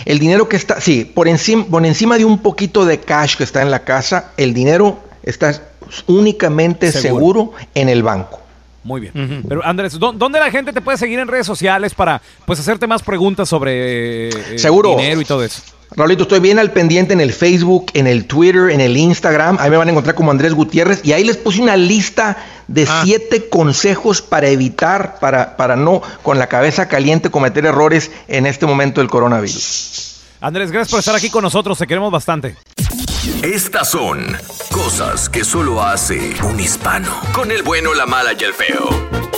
El 0.05 0.17
dinero 0.19 0.47
que 0.47 0.55
está, 0.55 0.79
sí, 0.79 1.03
por 1.03 1.27
encima, 1.27 1.65
por 1.65 1.85
encima 1.85 2.17
de 2.17 2.23
un 2.23 2.37
poquito 2.39 2.85
de 2.85 3.01
cash 3.01 3.35
que 3.35 3.43
está 3.43 3.61
en 3.61 3.69
la 3.69 3.79
casa, 3.83 4.31
el 4.37 4.53
dinero 4.53 4.99
está 5.29 5.61
únicamente 6.07 6.91
Seguro. 6.91 7.07
seguro 7.51 7.53
en 7.75 7.89
el 7.89 8.03
banco. 8.03 8.39
Muy 8.83 9.01
bien. 9.01 9.43
Pero 9.49 9.65
Andrés, 9.65 9.99
¿dó- 9.99 10.13
¿dónde 10.13 10.39
la 10.39 10.49
gente 10.49 10.71
te 10.71 10.79
puede 10.81 10.97
seguir 10.97 11.19
en 11.19 11.27
redes 11.27 11.45
sociales 11.45 11.93
para 11.93 12.21
pues 12.45 12.59
hacerte 12.59 12.87
más 12.87 13.03
preguntas 13.03 13.49
sobre 13.49 14.29
eh, 14.29 14.57
Seguro. 14.57 14.91
dinero 14.95 15.19
y 15.19 15.25
todo 15.25 15.43
eso? 15.43 15.61
Raulito, 15.95 16.23
estoy 16.23 16.39
bien 16.39 16.59
al 16.59 16.71
pendiente 16.71 17.13
en 17.13 17.21
el 17.21 17.31
Facebook, 17.33 17.87
en 17.93 18.07
el 18.07 18.25
Twitter, 18.27 18.69
en 18.71 18.81
el 18.81 18.95
Instagram. 18.97 19.57
Ahí 19.59 19.69
me 19.69 19.77
van 19.77 19.87
a 19.87 19.91
encontrar 19.91 20.15
como 20.15 20.31
Andrés 20.31 20.53
Gutiérrez. 20.53 21.01
Y 21.03 21.13
ahí 21.13 21.23
les 21.23 21.37
puse 21.37 21.61
una 21.61 21.75
lista 21.77 22.37
de 22.67 22.85
siete 23.03 23.49
consejos 23.49 24.21
para 24.21 24.47
evitar, 24.49 25.17
para, 25.19 25.55
para 25.57 25.75
no 25.77 26.01
con 26.23 26.39
la 26.39 26.47
cabeza 26.47 26.87
caliente 26.89 27.29
cometer 27.29 27.65
errores 27.65 28.11
en 28.27 28.45
este 28.45 28.65
momento 28.65 28.99
del 29.01 29.09
coronavirus. 29.09 30.21
Andrés, 30.41 30.71
gracias 30.71 30.91
por 30.91 30.99
estar 30.99 31.15
aquí 31.15 31.29
con 31.29 31.41
nosotros, 31.41 31.77
te 31.77 31.87
queremos 31.87 32.11
bastante. 32.11 32.55
Estas 33.43 33.91
son 33.91 34.25
cosas 34.71 35.29
que 35.29 35.43
solo 35.43 35.81
hace 35.81 36.33
un 36.43 36.59
hispano. 36.59 37.09
Con 37.33 37.51
el 37.51 37.63
bueno, 37.63 37.93
la 37.93 38.05
mala 38.05 38.31
y 38.37 38.43
el 38.43 38.53
feo. 38.53 38.89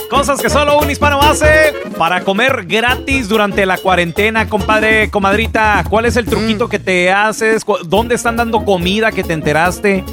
Cosas 0.08 0.40
que 0.40 0.50
solo 0.50 0.78
un 0.78 0.90
hispano 0.90 1.20
hace 1.20 1.72
para 1.98 2.22
comer 2.22 2.64
gratis 2.66 3.28
durante 3.28 3.66
la 3.66 3.78
cuarentena, 3.78 4.48
compadre, 4.48 5.10
comadrita. 5.10 5.84
¿Cuál 5.88 6.06
es 6.06 6.16
el 6.16 6.26
truquito 6.26 6.68
que 6.68 6.78
te 6.78 7.10
haces? 7.10 7.62
¿Dónde 7.84 8.14
están 8.14 8.36
dando 8.36 8.64
comida 8.64 9.12
que 9.12 9.22
te 9.22 9.34
enteraste? 9.34 10.04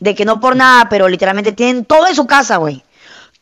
de 0.00 0.14
que 0.14 0.24
no 0.24 0.40
por 0.40 0.54
nada, 0.56 0.88
pero 0.88 1.08
literalmente 1.08 1.52
tienen 1.52 1.84
todo 1.84 2.06
en 2.06 2.14
su 2.14 2.26
casa, 2.26 2.56
güey. 2.58 2.84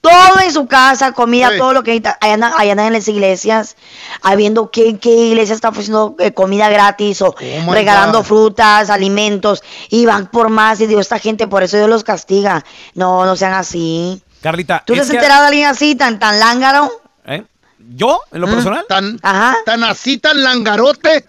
Todo 0.01 0.41
en 0.45 0.53
su 0.53 0.67
casa, 0.69 1.11
comida, 1.13 1.51
Sí. 1.51 1.59
todo 1.59 1.73
lo 1.73 1.83
que 1.83 1.91
necesita. 1.91 2.17
Ahí 2.21 2.31
andan, 2.71 2.87
en 2.87 2.93
las 2.93 3.09
iglesias, 3.09 3.77
ahí 4.23 4.37
viendo 4.37 4.71
qué, 4.71 4.99
qué 4.99 5.11
iglesia 5.11 5.55
está 5.55 5.71
ofreciendo 5.71 6.15
eh, 6.21 6.33
comida 6.33 6.69
gratis 6.69 7.23
o 7.23 7.35
my 7.41 7.73
regalando 7.75 8.19
God. 8.19 8.25
frutas, 8.25 8.89
alimentos, 8.91 9.65
y 9.91 10.07
van 10.07 10.29
por 10.29 10.49
más. 10.49 10.81
Y 10.81 10.87
digo, 10.87 11.01
esta 11.01 11.19
gente, 11.19 11.49
por 11.49 11.63
eso 11.65 11.77
Dios 11.77 11.89
los 11.89 12.05
castiga. 12.05 12.65
No, 12.95 13.25
no 13.25 13.35
sean 13.37 13.55
así. 13.55 14.23
Carlita, 14.43 14.83
¿Tú 14.87 14.95
te 14.95 15.01
has 15.01 15.09
que- 15.11 15.17
enterado 15.17 15.41
de 15.43 15.49
alguien 15.49 15.67
así, 15.67 15.97
tan, 15.97 16.21
tan 16.21 16.39
lángaro? 16.39 16.91
¿Eh? 17.27 17.43
¿Yo? 17.95 18.21
¿En 18.33 18.41
lo 18.41 18.47
personal? 18.49 18.85
Tan, 18.89 19.19
Ajá. 19.23 19.57
tan 19.65 19.85
así, 19.85 20.19
tan 20.19 20.43
langarote. 20.43 21.25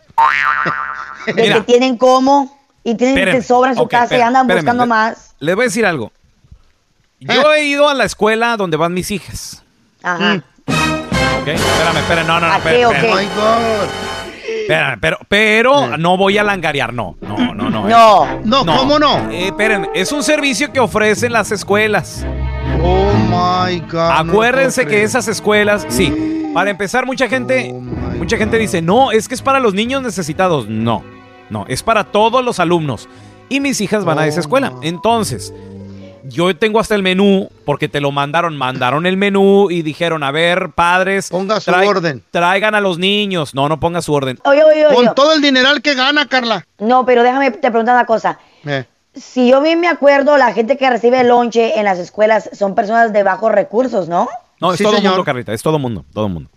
De 1.28 1.34
Mira. 1.34 1.56
que 1.56 1.62
tienen 1.62 1.98
como 1.98 2.58
y 2.84 2.96
tienen 2.96 3.18
Espérenme. 3.18 3.40
que 3.42 3.46
sobra 3.48 3.70
en 3.72 3.76
su 3.78 3.84
Ok, 3.84 3.92
casa 3.92 4.04
y 4.04 4.06
espérenme, 4.06 4.28
andan 4.28 4.42
espérenme. 4.44 4.62
buscando 4.62 4.86
más. 4.88 5.36
Les 5.40 5.56
voy 5.56 5.64
a 5.64 5.68
decir 5.68 5.86
algo. 5.86 6.12
Yo 7.20 7.54
he 7.54 7.64
ido 7.66 7.90
a 7.90 7.94
la 7.94 8.06
escuela 8.06 8.58
donde 8.58 8.78
van 8.78 8.94
mis 8.94 9.12
hijas. 9.12 9.64
Ajá. 10.04 10.44
¿Ok? 10.68 11.48
Espérame, 11.48 11.98
espérame, 11.98 12.28
no, 12.28 12.40
no, 12.40 12.48
no. 12.48 12.54
¿A 12.54 12.58
espérame, 12.58 12.78
qué 12.80 12.86
o 12.86 12.92
espérame. 12.92 13.18
qué? 13.28 14.62
Espérame, 14.62 15.00
pero, 15.00 15.18
pero 15.28 15.98
no 15.98 16.18
voy 16.18 16.38
a 16.38 16.44
langarear, 16.44 16.94
no, 16.94 17.16
no, 17.22 17.54
no, 17.54 17.70
no. 17.70 17.88
No. 17.88 18.26
eh. 18.26 18.42
No, 18.44 18.66
¿cómo 18.66 19.00
no? 19.00 19.30
Eh, 19.32 19.48
espérenme, 19.48 19.90
es 19.94 20.12
un 20.12 20.24
servicio 20.24 20.72
que 20.74 20.80
ofrecen 20.80 21.32
las 21.34 21.52
escuelas. 21.52 22.26
My 23.30 23.80
God. 23.92 24.12
Acuérdense 24.30 24.84
no 24.84 24.90
que 24.90 25.04
esas 25.04 25.28
escuelas, 25.28 25.86
sí, 25.90 26.50
para 26.54 26.70
empezar 26.70 27.06
mucha 27.06 27.28
gente, 27.28 27.72
Oh 27.74 27.82
mucha 28.18 28.38
gente 28.38 28.58
dice, 28.58 28.82
no, 28.82 29.12
es 29.12 29.28
que 29.28 29.36
es 29.36 29.42
para 29.42 29.60
los 29.60 29.74
niños 29.74 30.02
necesitados. 30.02 30.68
No, 30.68 31.04
no, 31.50 31.66
es 31.68 31.84
para 31.84 32.04
todos 32.06 32.44
los 32.44 32.60
alumnos. 32.60 33.08
Y 33.50 33.60
mis 33.60 33.80
hijas 33.82 34.04
van 34.06 34.20
a 34.20 34.24
Oh, 34.24 34.26
esa 34.26 34.40
escuela. 34.42 34.74
Entonces, 34.82 35.54
yo 36.24 36.54
tengo 36.58 36.80
hasta 36.80 36.96
el 36.96 37.04
menú, 37.04 37.50
porque 37.64 37.88
te 37.88 38.02
lo 38.02 38.12
mandaron, 38.12 38.58
mandaron 38.58 39.06
el 39.06 39.16
menú 39.18 39.70
y 39.72 39.82
dijeron, 39.84 40.24
a 40.24 40.32
ver, 40.32 40.72
padres, 40.76 41.30
Ponga 41.30 41.60
su 41.62 41.72
trai- 41.72 41.88
orden. 41.88 42.24
traigan 42.32 42.76
a 42.76 42.82
los 42.82 42.98
niños. 42.98 43.54
No, 43.56 43.70
no 43.70 43.80
ponga 43.80 44.02
su 44.02 44.14
orden. 44.14 44.38
Oye, 44.44 44.64
oye, 44.64 44.86
oye. 44.88 44.96
Con 44.96 45.16
todo 45.16 45.34
el 45.34 45.42
dineral 45.42 45.82
que 45.82 45.94
gana, 45.96 46.28
Carla. 46.28 46.66
No, 46.80 47.06
pero 47.06 47.24
déjame 47.24 47.52
te 47.52 47.70
preguntar 47.70 47.96
una 47.96 48.06
cosa. 48.06 48.40
Eh. 48.66 48.84
Si 49.20 49.50
yo 49.50 49.62
bien 49.62 49.80
me 49.80 49.88
acuerdo, 49.88 50.38
la 50.38 50.54
gente 50.54 50.78
que 50.78 50.90
recibe 50.90 51.24
lonche 51.24 51.78
en 51.80 51.86
las 51.86 52.00
escuelas 52.00 52.50
son 52.54 52.76
personas 52.76 53.14
de 53.14 53.24
bajos 53.24 53.52
recursos, 53.52 54.08
¿no? 54.08 54.28
No, 54.60 54.72
es 54.72 54.78
Sí, 54.78 54.84
todo 54.84 54.96
señor. 54.98 55.12
mundo, 55.14 55.24
Carlita, 55.26 55.54
es 55.54 55.62
todo 55.62 55.80
mundo, 55.80 56.06
todo 56.14 56.30
mundo. 56.30 56.50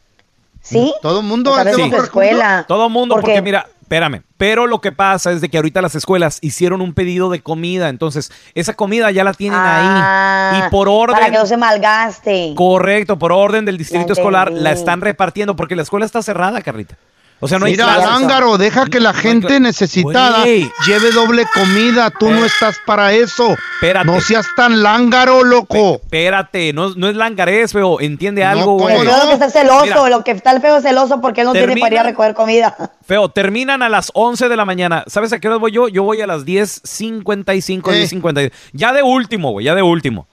¿Sí? 0.62 0.92
Todo 1.00 1.22
mundo 1.22 1.52
Pues 1.54 1.66
es 1.68 1.76
de 1.76 1.96
escuela. 1.96 2.64
Todo 2.68 2.88
mundo, 2.90 3.14
porque, 3.14 3.28
Porque- 3.30 3.42
mira, 3.42 3.66
espérame, 3.80 4.22
pero 4.36 4.66
lo 4.66 4.80
que 4.82 4.92
pasa 4.92 5.32
es 5.32 5.40
de 5.40 5.48
que 5.48 5.56
ahorita 5.56 5.80
las 5.80 5.94
escuelas 5.94 6.38
hicieron 6.42 6.82
un 6.82 6.92
pedido 6.92 7.30
de 7.30 7.40
comida, 7.42 7.88
entonces 7.88 8.30
esa 8.54 8.74
comida 8.74 9.10
ya 9.10 9.24
la 9.24 9.32
tienen 9.32 9.58
Ah, 9.60 10.50
ahí 10.52 10.62
y 10.66 10.70
por 10.70 10.88
orden 10.88 11.16
Para 11.16 11.30
que 11.30 11.38
no 11.38 11.46
se 11.46 11.56
malgaste. 11.56 12.52
correcto, 12.56 13.18
por 13.18 13.32
orden 13.32 13.64
del 13.64 13.78
distrito 13.78 14.12
escolar 14.12 14.52
la 14.52 14.72
están 14.72 15.00
repartiendo 15.00 15.56
porque 15.56 15.76
la 15.76 15.82
escuela 15.82 16.04
está 16.04 16.22
cerrada, 16.22 16.60
Carlita. 16.60 16.96
O 17.42 17.48
sea, 17.48 17.58
no 17.58 17.64
hay 17.64 17.72
Mira, 17.72 17.96
lángaro, 17.96 18.58
deja 18.58 18.84
que 18.84 19.00
la 19.00 19.14
gente 19.14 19.58
necesitada 19.60 20.42
Güey. 20.42 20.70
lleve 20.86 21.10
doble 21.10 21.44
comida. 21.54 22.10
Tú 22.10 22.30
no 22.30 22.44
Eh. 22.44 22.46
estás 22.46 22.76
para 22.84 23.14
eso. 23.14 23.56
Espérate. 23.76 24.06
No 24.06 24.20
seas 24.20 24.46
tan 24.54 24.82
lángaro, 24.82 25.42
loco. 25.42 25.94
Espérate, 26.02 26.74
no, 26.74 26.90
no 26.96 27.08
es 27.08 27.16
langarés, 27.16 27.72
feo, 27.72 27.98
entiende 27.98 28.44
No, 28.44 28.50
algo, 28.50 28.76
¿cómo 28.76 28.94
güey. 28.94 29.04
Lo 29.06 29.26
que 29.26 29.32
está 29.32 29.48
celoso, 29.48 29.84
Mira. 29.86 30.08
lo 30.10 30.22
que 30.22 30.32
está 30.32 30.50
el 30.52 30.60
feo 30.60 30.76
es 30.76 30.82
celoso 30.82 31.22
porque 31.22 31.40
él 31.40 31.46
no 31.46 31.52
tiene 31.54 31.76
para 31.80 31.94
ir 31.94 32.00
a 32.00 32.02
recoger 32.02 32.34
comida. 32.34 32.76
Feo, 33.06 33.30
terminan 33.30 33.82
a 33.82 33.88
las 33.88 34.10
11 34.12 34.50
de 34.50 34.56
la 34.56 34.66
mañana. 34.66 35.04
¿Sabes 35.06 35.32
a 35.32 35.40
qué 35.40 35.48
hora 35.48 35.56
voy 35.56 35.72
yo? 35.72 35.88
Yo 35.88 36.02
voy 36.02 36.20
a 36.20 36.26
las 36.26 36.44
10.55, 36.44 37.90
Eh. 37.92 38.02
10.50. 38.02 38.52
Ya 38.72 38.92
de 38.92 39.02
último, 39.02 39.52
güey, 39.52 39.64
ya 39.66 39.74
de 39.74 39.82
último. 39.82 40.26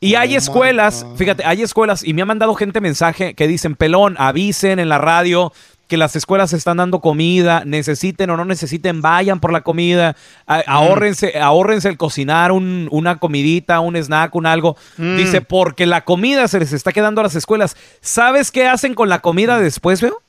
Y 0.00 0.14
hay 0.14 0.34
Oh 0.36 0.38
escuelas, 0.38 1.04
fíjate, 1.16 1.44
hay 1.44 1.62
escuelas, 1.62 2.04
y 2.04 2.14
me 2.14 2.22
ha 2.22 2.24
mandado 2.24 2.54
gente 2.54 2.80
mensaje 2.80 3.34
que 3.34 3.48
dicen, 3.48 3.74
pelón, 3.74 4.14
avisen 4.18 4.78
en 4.78 4.88
la 4.88 4.98
radio 4.98 5.52
que 5.88 5.96
las 5.96 6.14
escuelas 6.16 6.52
están 6.52 6.76
dando 6.76 7.00
comida, 7.00 7.64
necesiten 7.64 8.30
o 8.30 8.36
no 8.36 8.44
necesiten, 8.44 9.00
vayan 9.02 9.40
por 9.40 9.52
la 9.52 9.62
comida, 9.62 10.14
a- 10.46 10.62
ahórrense, 10.66 11.40
ahórrense 11.40 11.88
el 11.88 11.96
cocinar 11.96 12.52
un- 12.52 12.88
una 12.92 13.16
comidita, 13.18 13.80
un 13.80 13.96
snack, 13.96 14.34
un 14.34 14.46
algo. 14.46 14.76
Mm. 14.98 15.16
Dice, 15.16 15.40
porque 15.40 15.86
la 15.86 16.04
comida 16.04 16.46
se 16.46 16.60
les 16.60 16.72
está 16.72 16.92
quedando 16.92 17.20
a 17.22 17.24
las 17.24 17.34
escuelas. 17.34 17.76
¿Sabes 18.02 18.50
qué 18.50 18.68
hacen 18.68 18.94
con 18.94 19.08
la 19.08 19.20
comida 19.20 19.58
después, 19.58 20.00
veo? 20.00 20.20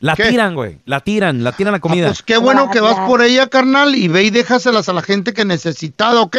La 0.00 0.14
¿Qué? 0.14 0.26
tiran, 0.30 0.54
güey. 0.54 0.78
La 0.84 1.00
tiran, 1.00 1.42
la 1.42 1.52
tiran 1.52 1.72
la 1.72 1.80
comida. 1.80 2.06
Pues 2.06 2.22
qué 2.22 2.36
bueno 2.36 2.70
que 2.70 2.80
vas 2.80 2.98
por 3.08 3.22
ella, 3.22 3.46
carnal, 3.48 3.94
y 3.96 4.06
ve 4.08 4.24
y 4.24 4.30
déjaselas 4.30 4.88
a 4.88 4.92
la 4.92 5.02
gente 5.02 5.32
que 5.32 5.44
necesitada, 5.44 6.20
¿ok? 6.20 6.36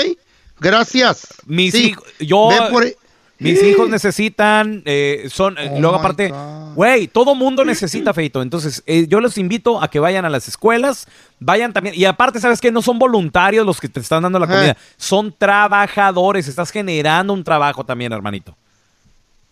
Gracias. 0.60 1.28
Mis 1.45 1.74
Sí, 1.74 1.88
hijos, 1.88 2.03
yo, 2.20 2.49
ve 2.49 2.57
por 2.72 2.86
e- 2.86 2.97
mis 3.39 3.63
hijos 3.63 3.89
necesitan, 3.89 4.83
eh, 4.85 5.27
son, 5.31 5.57
eh, 5.57 5.71
Oh 5.73 5.79
luego 5.79 5.95
aparte, 5.95 6.33
güey, 6.75 7.07
todo 7.07 7.35
mundo 7.35 7.65
necesita, 7.65 8.13
Feito. 8.13 8.41
Entonces, 8.41 8.83
eh, 8.85 9.07
yo 9.07 9.19
los 9.19 9.37
invito 9.37 9.81
a 9.81 9.89
que 9.89 9.99
vayan 9.99 10.25
a 10.25 10.29
las 10.29 10.47
escuelas, 10.47 11.07
vayan 11.39 11.73
también, 11.73 11.95
y 11.95 12.05
aparte, 12.05 12.39
¿sabes 12.39 12.61
qué? 12.61 12.71
No 12.71 12.81
son 12.81 12.99
voluntarios 12.99 13.65
los 13.65 13.79
que 13.79 13.89
te 13.89 13.99
están 13.99 14.23
dando 14.23 14.39
la 14.39 14.47
comida, 14.47 14.77
son 14.97 15.33
trabajadores, 15.37 16.47
estás 16.47 16.71
generando 16.71 17.33
un 17.33 17.43
trabajo 17.43 17.83
también, 17.83 18.11
hermanito. 18.11 18.55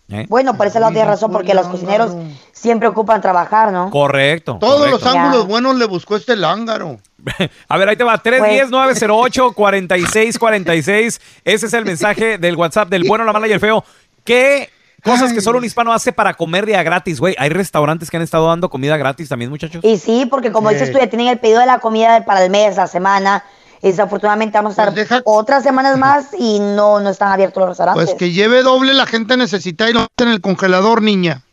¿Eh? 0.09 0.25
Bueno, 0.29 0.55
por 0.55 0.67
ese 0.67 0.79
lado 0.79 0.93
tienes 0.93 1.09
razón, 1.09 1.31
porque 1.31 1.53
los 1.53 1.67
cocineros 1.67 2.15
siempre 2.53 2.87
ocupan 2.87 3.19
trabajar, 3.21 3.73
¿no? 3.73 3.89
Correcto. 3.89 4.57
Todos 4.59 4.89
los 4.89 5.05
ángulos 5.05 5.47
buenos 5.47 5.75
le 5.75 5.85
buscó 5.85 6.15
este 6.15 6.35
lángaro. 6.35 6.97
A 7.67 7.77
ver, 7.77 7.89
ahí 7.89 7.97
te 7.97 8.03
va. 8.05 8.17
Pues 8.17 8.41
310-908-4646. 8.41 11.19
Ese 11.43 11.65
es 11.65 11.73
el 11.73 11.85
mensaje 11.85 12.37
del 12.37 12.55
WhatsApp 12.55 12.89
del 12.89 13.03
bueno, 13.05 13.25
la 13.25 13.33
mala 13.33 13.47
y 13.47 13.51
el 13.51 13.59
feo. 13.59 13.83
¿Qué 14.23 14.69
Cosas 15.03 15.31
que 15.31 15.41
solo 15.41 15.59
un 15.59 15.63
hispano 15.63 15.93
hace 15.93 16.11
para 16.11 16.33
comer 16.33 16.65
día 16.65 16.81
gratis, 16.83 17.19
güey. 17.19 17.35
Hay 17.37 17.49
restaurantes 17.49 18.09
que 18.09 18.17
han 18.17 18.23
estado 18.23 18.47
dando 18.47 18.69
comida 18.69 18.97
gratis 18.97 19.29
también, 19.29 19.49
muchachos. 19.49 19.83
Y 19.85 19.97
sí, 19.97 20.25
porque 20.25 20.51
como 20.51 20.69
dices 20.69 20.87
Sí. 20.87 20.93
tú, 20.93 20.99
ya 20.99 21.07
tienen 21.07 21.27
el 21.27 21.39
pedido 21.39 21.59
de 21.59 21.65
la 21.65 21.79
comida 21.79 22.25
para 22.25 22.43
el 22.43 22.49
mes, 22.49 22.75
la 22.75 22.87
semana. 22.87 23.43
Desafortunadamente 23.81 24.57
vamos 24.57 24.77
a 24.79 24.83
estar 24.89 25.21
otras 25.25 25.63
semanas 25.63 25.97
más 25.99 26.27
y 26.37 26.59
no, 26.59 26.99
no 26.99 27.09
están 27.09 27.31
abiertos 27.31 27.61
los 27.61 27.69
restaurantes. 27.69 28.05
Pues 28.05 28.17
que 28.17 28.31
lleve 28.31 28.63
doble 28.63 28.93
la 28.93 29.05
gente 29.05 29.37
necesita 29.37 29.89
y 29.89 29.93
lo 29.93 30.01
mete 30.01 30.23
en 30.23 30.29
el 30.29 30.41
congelador, 30.41 31.01
niña. 31.01 31.43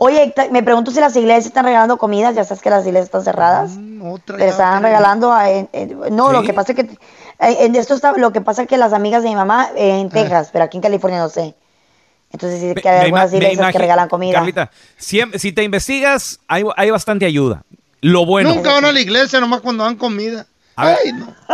Oye, 0.00 0.32
me 0.52 0.62
pregunto 0.62 0.92
si 0.92 1.00
las 1.00 1.16
iglesias 1.16 1.46
están 1.46 1.64
regalando 1.64 1.96
comidas, 1.96 2.34
ya 2.36 2.44
sabes 2.44 2.62
que 2.62 2.70
las 2.70 2.84
iglesias 2.86 3.06
están 3.06 3.24
cerradas. 3.24 3.72
Le 4.38 4.48
están 4.48 4.82
regalando, 4.82 5.32
a- 5.32 5.50
en- 5.50 5.68
en- 5.72 5.98
no, 6.14 6.30
lo 6.32 6.42
que 6.42 6.52
pasa 6.52 6.70
es 6.72 6.76
que, 6.76 6.82
eh, 7.40 7.56
en 7.64 7.74
esto 7.74 7.94
está, 7.94 8.12
lo 8.12 8.32
que 8.32 8.40
pasa 8.40 8.62
es 8.62 8.68
que 8.68 8.76
las 8.78 8.92
amigas 8.92 9.24
de 9.24 9.30
mi 9.30 9.34
mamá 9.34 9.70
eh, 9.74 9.98
en 9.98 10.08
Texas, 10.08 10.50
pero 10.52 10.64
aquí 10.64 10.76
en 10.76 10.82
California 10.82 11.18
no 11.18 11.28
sé. 11.28 11.54
Entonces 12.30 12.60
sí 12.60 12.74
que 12.80 12.88
hay 12.88 12.98
Me 12.98 13.04
algunas 13.06 13.30
me 13.32 13.38
iglesias 13.38 13.72
que 13.72 13.78
regalan 13.78 14.08
comida. 14.08 14.34
Carlita, 14.34 14.70
siem- 15.00 15.36
si 15.36 15.50
te 15.52 15.64
investigas, 15.64 16.38
hay, 16.46 16.62
hay 16.76 16.90
bastante 16.90 17.24
ayuda. 17.26 17.62
Lo 18.00 18.24
bueno. 18.24 18.54
Nunca 18.54 18.74
van 18.74 18.84
a 18.84 18.92
la 18.92 19.00
iglesia, 19.00 19.40
nomás 19.40 19.62
cuando 19.62 19.82
dan 19.82 19.96
comida. 19.96 20.46
A 20.78 20.84
ver, 20.86 20.98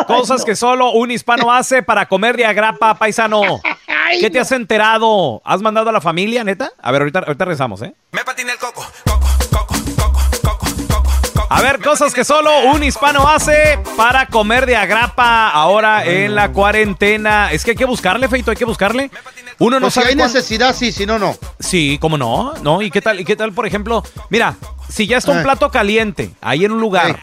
cosas 0.06 0.44
que 0.44 0.54
solo 0.54 0.90
un 0.92 1.10
hispano 1.10 1.50
hace 1.50 1.82
para 1.82 2.06
comer 2.06 2.36
de 2.36 2.44
agrapa, 2.44 2.94
paisano. 2.96 3.40
¿Qué 4.20 4.28
te 4.28 4.38
has 4.38 4.52
enterado? 4.52 5.40
¿Has 5.46 5.62
mandado 5.62 5.88
a 5.88 5.92
la 5.92 6.00
familia, 6.02 6.44
neta? 6.44 6.72
A 6.82 6.92
ver, 6.92 7.00
ahorita, 7.00 7.20
ahorita 7.20 7.44
rezamos, 7.46 7.80
¿eh? 7.80 7.94
Me 8.12 8.22
patiné 8.22 8.52
el 8.52 8.58
coco. 8.58 8.84
A 11.48 11.62
ver, 11.62 11.80
cosas 11.80 12.12
que 12.12 12.22
solo 12.24 12.64
un 12.64 12.82
hispano 12.82 13.26
hace 13.28 13.78
para 13.96 14.26
comer 14.26 14.66
de 14.66 14.76
agrapa 14.76 15.48
ahora 15.48 16.04
en 16.04 16.34
la 16.34 16.52
cuarentena. 16.52 17.50
Es 17.50 17.64
que 17.64 17.70
hay 17.70 17.76
que 17.76 17.84
buscarle, 17.86 18.28
Feito, 18.28 18.50
hay 18.50 18.56
que 18.58 18.64
buscarle. 18.66 19.10
Uno 19.58 19.76
no 19.80 19.84
Pues 19.86 19.94
si 19.94 20.00
sabe 20.00 20.10
hay 20.10 20.16
cuán- 20.16 20.26
necesidad, 20.32 20.74
sí, 20.74 20.92
si 20.92 21.06
no, 21.06 21.18
no. 21.18 21.34
Sí, 21.58 21.96
cómo 21.98 22.18
no, 22.18 22.52
¿no? 22.62 22.82
¿Y 22.82 22.90
qué 22.90 23.00
tal, 23.00 23.20
y 23.20 23.24
qué 23.24 23.36
tal, 23.36 23.52
por 23.52 23.66
ejemplo? 23.66 24.02
Mira, 24.28 24.56
si 24.90 25.06
ya 25.06 25.16
está 25.16 25.30
un 25.32 25.42
plato 25.42 25.70
caliente 25.70 26.32
ahí 26.42 26.64
en 26.66 26.72
un 26.72 26.80
lugar 26.80 27.20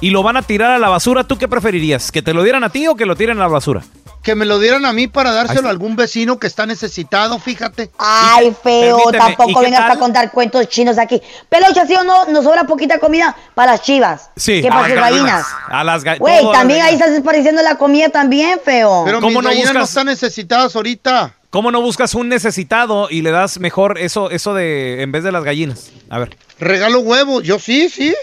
y 0.00 0.10
lo 0.10 0.22
van 0.22 0.36
a 0.36 0.42
tirar 0.42 0.70
a 0.72 0.78
la 0.78 0.88
basura, 0.88 1.24
¿tú 1.24 1.38
qué 1.38 1.48
preferirías? 1.48 2.10
¿Que 2.12 2.22
te 2.22 2.32
lo 2.34 2.42
dieran 2.42 2.64
a 2.64 2.70
ti 2.70 2.86
o 2.86 2.94
que 2.96 3.06
lo 3.06 3.16
tiren 3.16 3.38
a 3.38 3.42
la 3.42 3.48
basura? 3.48 3.82
Que 4.22 4.34
me 4.34 4.44
lo 4.44 4.58
dieran 4.58 4.84
a 4.84 4.92
mí 4.92 5.06
para 5.06 5.30
dárselo 5.30 5.60
está. 5.60 5.68
a 5.68 5.70
algún 5.70 5.94
vecino 5.94 6.38
que 6.40 6.48
está 6.48 6.66
necesitado, 6.66 7.38
fíjate. 7.38 7.90
Ay, 7.96 8.52
feo, 8.60 8.96
Permíteme, 8.96 9.18
¿y 9.18 9.36
tampoco 9.36 9.60
vengas 9.60 9.80
tal? 9.82 9.90
a 9.92 9.98
contar 10.00 10.32
cuentos 10.32 10.68
chinos 10.68 10.98
aquí. 10.98 11.22
Pelucha, 11.48 11.86
¿sí 11.86 11.94
o 11.94 12.02
no? 12.02 12.24
Nos 12.26 12.42
sobra 12.42 12.64
poquita 12.64 12.98
comida 12.98 13.36
para 13.54 13.72
las 13.72 13.82
chivas. 13.82 14.30
Sí, 14.34 14.62
¿Qué 14.62 14.66
a 14.68 14.70
para 14.70 14.82
las 14.88 14.90
sus 14.90 15.00
gallinas? 15.00 15.46
A 15.68 15.84
las 15.84 16.02
gallinas. 16.02 16.18
Güey, 16.20 16.52
también 16.52 16.82
ahí 16.82 16.94
estás 16.94 17.12
desperdiciando 17.12 17.62
la 17.62 17.78
comida 17.78 18.08
también, 18.08 18.58
feo. 18.64 19.02
Pero 19.04 19.20
¿Cómo 19.20 19.28
mis 19.28 19.42
no 19.44 19.48
gallinas 19.48 19.74
no 19.74 19.80
buscas? 19.80 19.88
están 19.90 20.06
necesitadas 20.06 20.74
ahorita. 20.74 21.34
¿Cómo 21.50 21.70
no 21.70 21.80
buscas 21.80 22.14
un 22.14 22.28
necesitado 22.28 23.06
y 23.08 23.22
le 23.22 23.30
das 23.30 23.60
mejor 23.60 23.96
eso, 23.98 24.30
eso 24.30 24.54
de 24.54 25.02
en 25.02 25.12
vez 25.12 25.22
de 25.22 25.30
las 25.30 25.44
gallinas? 25.44 25.90
A 26.10 26.18
ver. 26.18 26.36
Regalo 26.58 27.00
huevos, 27.00 27.42
yo 27.42 27.58
sí, 27.58 27.90
sí. 27.90 28.14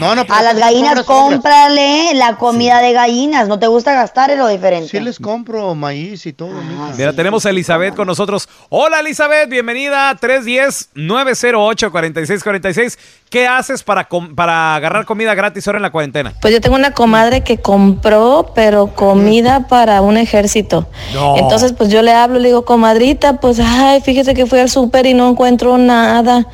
No, 0.00 0.14
no, 0.14 0.24
A 0.28 0.42
las 0.42 0.58
gallinas 0.58 1.02
cómprale 1.04 2.12
la 2.14 2.36
comida 2.36 2.80
de 2.80 2.92
gallinas. 2.92 3.48
¿No 3.48 3.58
te 3.58 3.66
gusta 3.66 3.94
gastar? 3.94 4.30
Es 4.30 4.36
lo 4.38 4.46
diferente. 4.48 4.88
Sí 4.88 5.00
les 5.00 5.18
compro 5.18 5.74
maíz 5.74 6.26
y 6.26 6.34
todo, 6.34 6.50
mija. 6.50 6.92
Mira, 6.98 7.12
tenemos 7.14 7.46
a 7.46 7.50
Elizabeth 7.50 7.94
con 7.94 8.06
nosotros. 8.06 8.46
Hola, 8.68 9.00
Elizabeth, 9.00 9.48
bienvenida. 9.48 10.14
310-908-4646. 10.20 12.98
¿Qué 13.30 13.46
haces 13.46 13.82
para, 13.82 14.04
com- 14.08 14.34
para 14.34 14.74
agarrar 14.76 15.06
comida 15.06 15.34
gratis 15.34 15.66
ahora 15.66 15.78
en 15.78 15.82
la 15.82 15.90
cuarentena? 15.90 16.34
Pues 16.42 16.52
yo 16.52 16.60
tengo 16.60 16.76
una 16.76 16.92
comadre 16.92 17.42
que 17.42 17.56
compró, 17.58 18.52
pero 18.54 18.88
comida 18.94 19.66
para 19.68 20.02
un 20.02 20.18
ejército. 20.18 20.86
No. 21.14 21.38
Entonces, 21.38 21.72
pues 21.72 21.88
yo 21.90 22.02
le 22.02 22.12
hablo, 22.12 22.38
le 22.38 22.48
digo, 22.48 22.66
comadrita, 22.66 23.40
pues, 23.40 23.58
ay, 23.60 24.02
fíjese 24.02 24.34
que 24.34 24.44
fui 24.44 24.58
al 24.58 24.68
súper 24.68 25.06
y 25.06 25.14
no 25.14 25.30
encuentro 25.30 25.78
nada. 25.78 26.46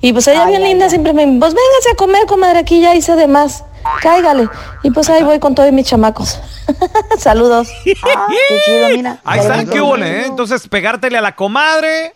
Y 0.00 0.12
pues 0.12 0.26
ella 0.28 0.46
bien 0.46 0.62
linda 0.62 0.88
siempre 0.88 1.12
me, 1.12 1.24
pues 1.26 1.54
véngase 1.54 1.90
a 1.92 1.96
comer, 1.96 2.26
comadre, 2.26 2.58
aquí 2.58 2.80
ya 2.80 2.94
hice 2.94 3.16
de 3.16 3.26
más. 3.26 3.64
Cáigale. 4.02 4.48
Y 4.82 4.90
pues 4.90 5.08
ahí 5.08 5.22
voy 5.22 5.38
con 5.38 5.54
todos 5.54 5.72
mis 5.72 5.86
chamacos. 5.86 6.40
Saludos. 7.18 7.68
Ah, 8.04 8.26
qué 8.48 8.58
chido, 8.64 8.88
mira. 8.88 9.20
Ahí 9.24 9.40
está, 9.40 9.64
qué 9.64 9.80
hubo, 9.80 9.96
¿eh? 9.96 10.26
Entonces, 10.26 10.66
pegártele 10.68 11.18
a 11.18 11.20
la 11.20 11.34
comadre, 11.34 12.14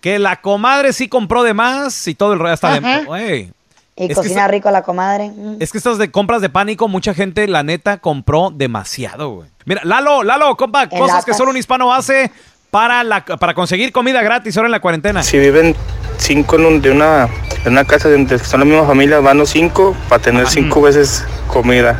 que 0.00 0.18
la 0.18 0.40
comadre 0.40 0.92
sí 0.92 1.08
compró 1.08 1.42
de 1.42 1.54
más 1.54 2.06
y 2.08 2.14
todo 2.14 2.32
el 2.32 2.38
rollo 2.38 2.54
está 2.54 2.74
Ajá. 2.74 3.04
Güey. 3.04 3.52
Y 3.96 4.10
Es 4.10 4.16
cocina 4.16 4.48
rico 4.48 4.70
la 4.70 4.82
comadre. 4.82 5.28
Mm. 5.28 5.56
Es 5.60 5.72
que 5.72 5.78
estas 5.78 5.98
de 5.98 6.10
compras 6.10 6.40
de 6.40 6.48
pánico, 6.48 6.88
mucha 6.88 7.12
gente, 7.12 7.46
la 7.46 7.62
neta, 7.62 7.98
compró 7.98 8.50
demasiado, 8.50 9.30
güey. 9.30 9.48
Mira, 9.66 9.82
Lalo, 9.84 10.22
Lalo, 10.22 10.56
compa, 10.56 10.84
En 10.84 10.98
cosas 10.98 11.24
que 11.24 11.34
solo 11.34 11.50
un 11.50 11.56
hispano 11.56 11.92
hace 11.92 12.32
para, 12.70 13.02
la, 13.04 13.24
para 13.24 13.54
conseguir 13.54 13.92
comida 13.92 14.22
gratis 14.22 14.56
ahora 14.56 14.68
en 14.68 14.72
la 14.72 14.80
cuarentena. 14.80 15.22
Si 15.22 15.38
viven 15.38 15.74
cinco 16.18 16.56
en, 16.56 16.66
un- 16.66 16.82
de 16.82 16.90
una, 16.90 17.28
en 17.64 17.72
una 17.72 17.84
casa 17.84 18.08
donde 18.08 18.38
son 18.38 18.60
la 18.60 18.66
misma 18.66 18.86
familia, 18.86 19.20
van 19.20 19.38
los 19.38 19.50
cinco 19.50 19.96
para 20.08 20.22
tener 20.22 20.46
cinco 20.46 20.82
veces 20.82 21.24
comida. 21.48 21.98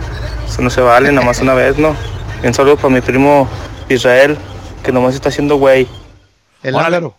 Eso 0.48 0.62
no 0.62 0.70
se 0.70 0.80
vale, 0.80 1.10
nada 1.12 1.26
más 1.26 1.40
una 1.40 1.54
vez, 1.54 1.78
¿no? 1.78 1.94
Un 2.42 2.54
saludo 2.54 2.76
para 2.76 2.94
mi 2.94 3.00
primo 3.00 3.48
Israel, 3.88 4.36
que 4.82 4.92
nomás 4.92 5.14
está 5.14 5.28
haciendo 5.28 5.56
güey. 5.56 5.86
El 6.62 6.74
Órale. 6.74 7.10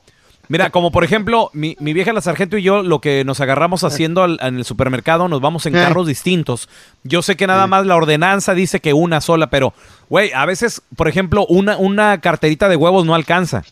Mira, 0.52 0.70
como 0.70 0.92
por 0.92 1.06
ejemplo, 1.06 1.50
mi, 1.54 1.78
mi 1.80 1.94
vieja 1.94 2.12
la 2.12 2.20
sargento 2.20 2.58
y 2.58 2.62
yo, 2.62 2.84
lo 2.84 3.00
que 3.00 3.24
nos 3.24 3.40
agarramos 3.40 3.86
haciendo 3.86 4.22
al- 4.24 4.38
en 4.42 4.58
el 4.58 4.66
supermercado, 4.66 5.30
nos 5.30 5.40
vamos 5.40 5.66
en 5.66 5.74
carros 5.86 6.08
distintos. 6.08 6.68
Yo 7.04 7.22
sé 7.22 7.38
que 7.38 7.48
nada 7.48 7.68
más 7.68 7.86
la 7.86 7.96
ordenanza 7.96 8.54
dice 8.54 8.82
que 8.82 8.92
una 8.94 9.22
sola, 9.22 9.50
pero, 9.50 9.74
güey, 10.10 10.34
a 10.34 10.46
veces, 10.46 10.82
por 10.98 11.08
ejemplo, 11.08 11.46
una, 11.48 11.78
una 11.78 12.20
carterita 12.20 12.68
de 12.68 12.76
huevos 12.76 13.06
no 13.06 13.16
alcanza. 13.16 13.64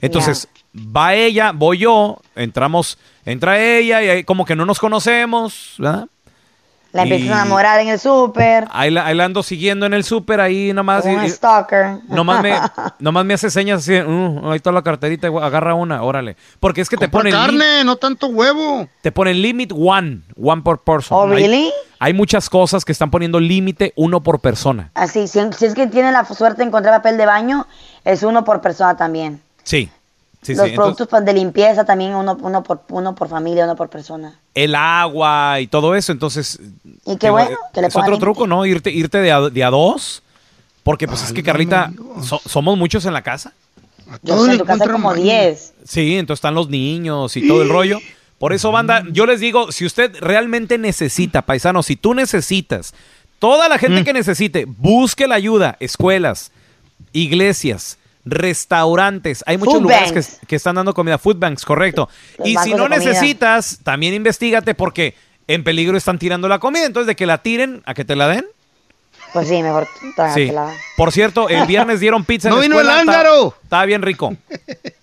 Entonces, 0.00 0.46
va 0.76 1.14
ella, 1.16 1.50
voy 1.52 1.78
yo, 1.78 2.20
entramos, 2.36 2.96
entra 3.26 3.60
ella 3.60 4.00
y 4.02 4.08
ahí 4.10 4.22
como 4.24 4.44
que 4.44 4.54
no 4.54 4.64
nos 4.66 4.78
conocemos, 4.78 5.74
¿verdad? 5.78 6.06
La 6.92 7.06
Y- 7.06 7.12
empiezas 7.12 7.38
a 7.38 7.42
enamorar 7.42 7.78
en 7.80 7.88
el 7.88 7.98
súper. 8.00 8.66
Ahí 8.70 8.90
la, 8.90 9.06
ahí 9.06 9.14
la 9.14 9.24
ando 9.24 9.42
siguiendo 9.44 9.86
en 9.86 9.94
el 9.94 10.02
súper, 10.02 10.40
ahí 10.40 10.72
nomás. 10.72 11.02
como 11.02 11.14
un 11.14 11.22
y- 11.22 11.26
y- 11.26 11.30
stalker. 11.30 11.98
Nomás 12.08 12.42
me, 12.42 12.52
nomás 12.98 13.24
me 13.24 13.34
hace 13.34 13.48
señas 13.50 13.80
así, 13.82 13.94
"Uh, 14.00 14.50
ahí 14.50 14.56
está 14.56 14.72
la 14.72 14.82
carterita, 14.82 15.28
güey, 15.28 15.44
agarra 15.44 15.74
una, 15.74 16.02
órale. 16.02 16.36
Porque 16.58 16.80
es 16.80 16.88
que 16.88 16.96
te 16.96 17.06
Compra 17.08 17.30
ponen, 17.30 17.32
carne, 17.32 17.84
no 17.84 17.94
tanto 17.96 18.26
huevo. 18.26 18.88
te 19.02 19.12
ponen 19.12 19.40
limit 19.40 19.72
one, 19.72 20.22
one 20.36 20.62
por 20.62 20.80
person. 20.82 21.16
Oh, 21.16 21.32
Hay- 21.32 21.42
really? 21.42 21.72
Hay, 22.00 22.12
muchas 22.14 22.48
cosas 22.50 22.84
que 22.84 22.92
están 22.92 23.10
poniendo 23.10 23.38
límite 23.38 23.92
uno 23.94 24.22
por 24.22 24.40
persona. 24.40 24.90
Así, 24.94 25.28
si, 25.28 25.38
si 25.56 25.66
es 25.66 25.74
que 25.74 25.86
tiene 25.86 26.10
la 26.10 26.24
suerte 26.24 26.62
de 26.62 26.68
encontrar 26.68 26.96
papel 26.96 27.18
de 27.18 27.26
baño, 27.26 27.66
es 28.04 28.22
uno 28.22 28.42
por 28.42 28.60
persona 28.62 28.96
también. 28.96 29.40
Sí, 29.62 29.90
sí, 30.42 30.54
Los 30.54 30.68
sí. 30.68 30.74
Productos 30.76 31.08
pa- 31.08 31.20
de 31.20 31.32
limpieza 31.32 31.84
también 31.84 32.14
uno, 32.14 32.36
uno, 32.40 32.62
por, 32.62 32.82
uno 32.88 33.14
por 33.14 33.28
familia, 33.28 33.64
uno 33.64 33.76
por 33.76 33.88
persona. 33.88 34.38
el 34.54 34.74
agua 34.74 35.60
y 35.60 35.66
todo 35.66 35.94
eso, 35.94 36.12
entonces... 36.12 36.58
Y 37.06 37.16
qué 37.16 37.30
bueno 37.30 37.50
eh, 37.50 37.56
que 37.74 37.80
le 37.80 37.86
Es 37.88 37.96
otro 37.96 38.18
truco, 38.18 38.46
¿no? 38.46 38.64
Irte, 38.66 38.90
irte 38.90 39.18
de, 39.18 39.32
a, 39.32 39.40
de 39.40 39.64
a 39.64 39.70
dos. 39.70 40.22
Porque 40.82 41.06
pues 41.06 41.22
es 41.22 41.32
que, 41.32 41.42
Carlita, 41.42 41.92
so- 42.22 42.40
somos 42.46 42.76
muchos 42.78 43.04
en 43.04 43.12
la 43.12 43.22
casa. 43.22 43.52
Yo 44.22 44.44
sé, 44.44 44.52
en 44.52 44.58
tu 44.58 44.64
casa 44.64 44.88
como 44.90 45.14
10. 45.14 45.74
Sí, 45.84 46.16
entonces 46.16 46.38
están 46.38 46.54
los 46.54 46.68
niños 46.68 47.36
y 47.36 47.46
todo 47.46 47.62
el 47.62 47.68
rollo. 47.68 47.98
Por 48.38 48.52
eso, 48.54 48.72
banda, 48.72 49.04
yo 49.12 49.26
les 49.26 49.38
digo, 49.40 49.70
si 49.70 49.84
usted 49.84 50.16
realmente 50.20 50.78
necesita, 50.78 51.42
paisano, 51.42 51.82
si 51.82 51.94
tú 51.96 52.14
necesitas, 52.14 52.94
toda 53.38 53.68
la 53.68 53.76
Mm. 53.76 53.78
gente 53.78 54.04
que 54.04 54.12
necesite, 54.14 54.64
busque 54.66 55.28
la 55.28 55.34
ayuda, 55.34 55.76
escuelas, 55.80 56.50
iglesias, 57.12 57.98
restaurantes, 58.24 59.42
hay 59.46 59.56
muchos 59.58 59.74
Food 59.74 59.82
lugares 59.82 60.12
que, 60.40 60.46
que 60.46 60.56
están 60.56 60.74
dando 60.76 60.94
comida, 60.94 61.18
food 61.18 61.36
banks, 61.38 61.64
correcto. 61.64 62.08
Los 62.38 62.48
y 62.48 62.56
si 62.58 62.70
no 62.74 62.84
comida. 62.84 62.98
necesitas, 62.98 63.80
también 63.82 64.14
investigate 64.14 64.74
porque 64.74 65.14
en 65.46 65.64
peligro 65.64 65.96
están 65.96 66.18
tirando 66.18 66.48
la 66.48 66.58
comida, 66.58 66.86
entonces 66.86 67.06
de 67.08 67.16
que 67.16 67.26
la 67.26 67.38
tiren 67.38 67.82
a 67.86 67.94
que 67.94 68.04
te 68.04 68.14
la 68.16 68.28
den. 68.28 68.46
Pues 69.32 69.48
sí, 69.48 69.62
mejor 69.62 69.86
Sí. 70.00 70.12
trágatela. 70.16 70.74
Por 70.96 71.12
cierto, 71.12 71.48
el 71.48 71.64
viernes 71.66 72.00
dieron 72.00 72.24
pizza 72.24 72.48
en 72.48 72.54
No 72.54 72.60
la 72.60 72.62
vino 72.62 72.80
el 72.80 72.88
ángaro. 72.90 73.54
Estaba 73.62 73.84
bien 73.86 74.02
rico. 74.02 74.34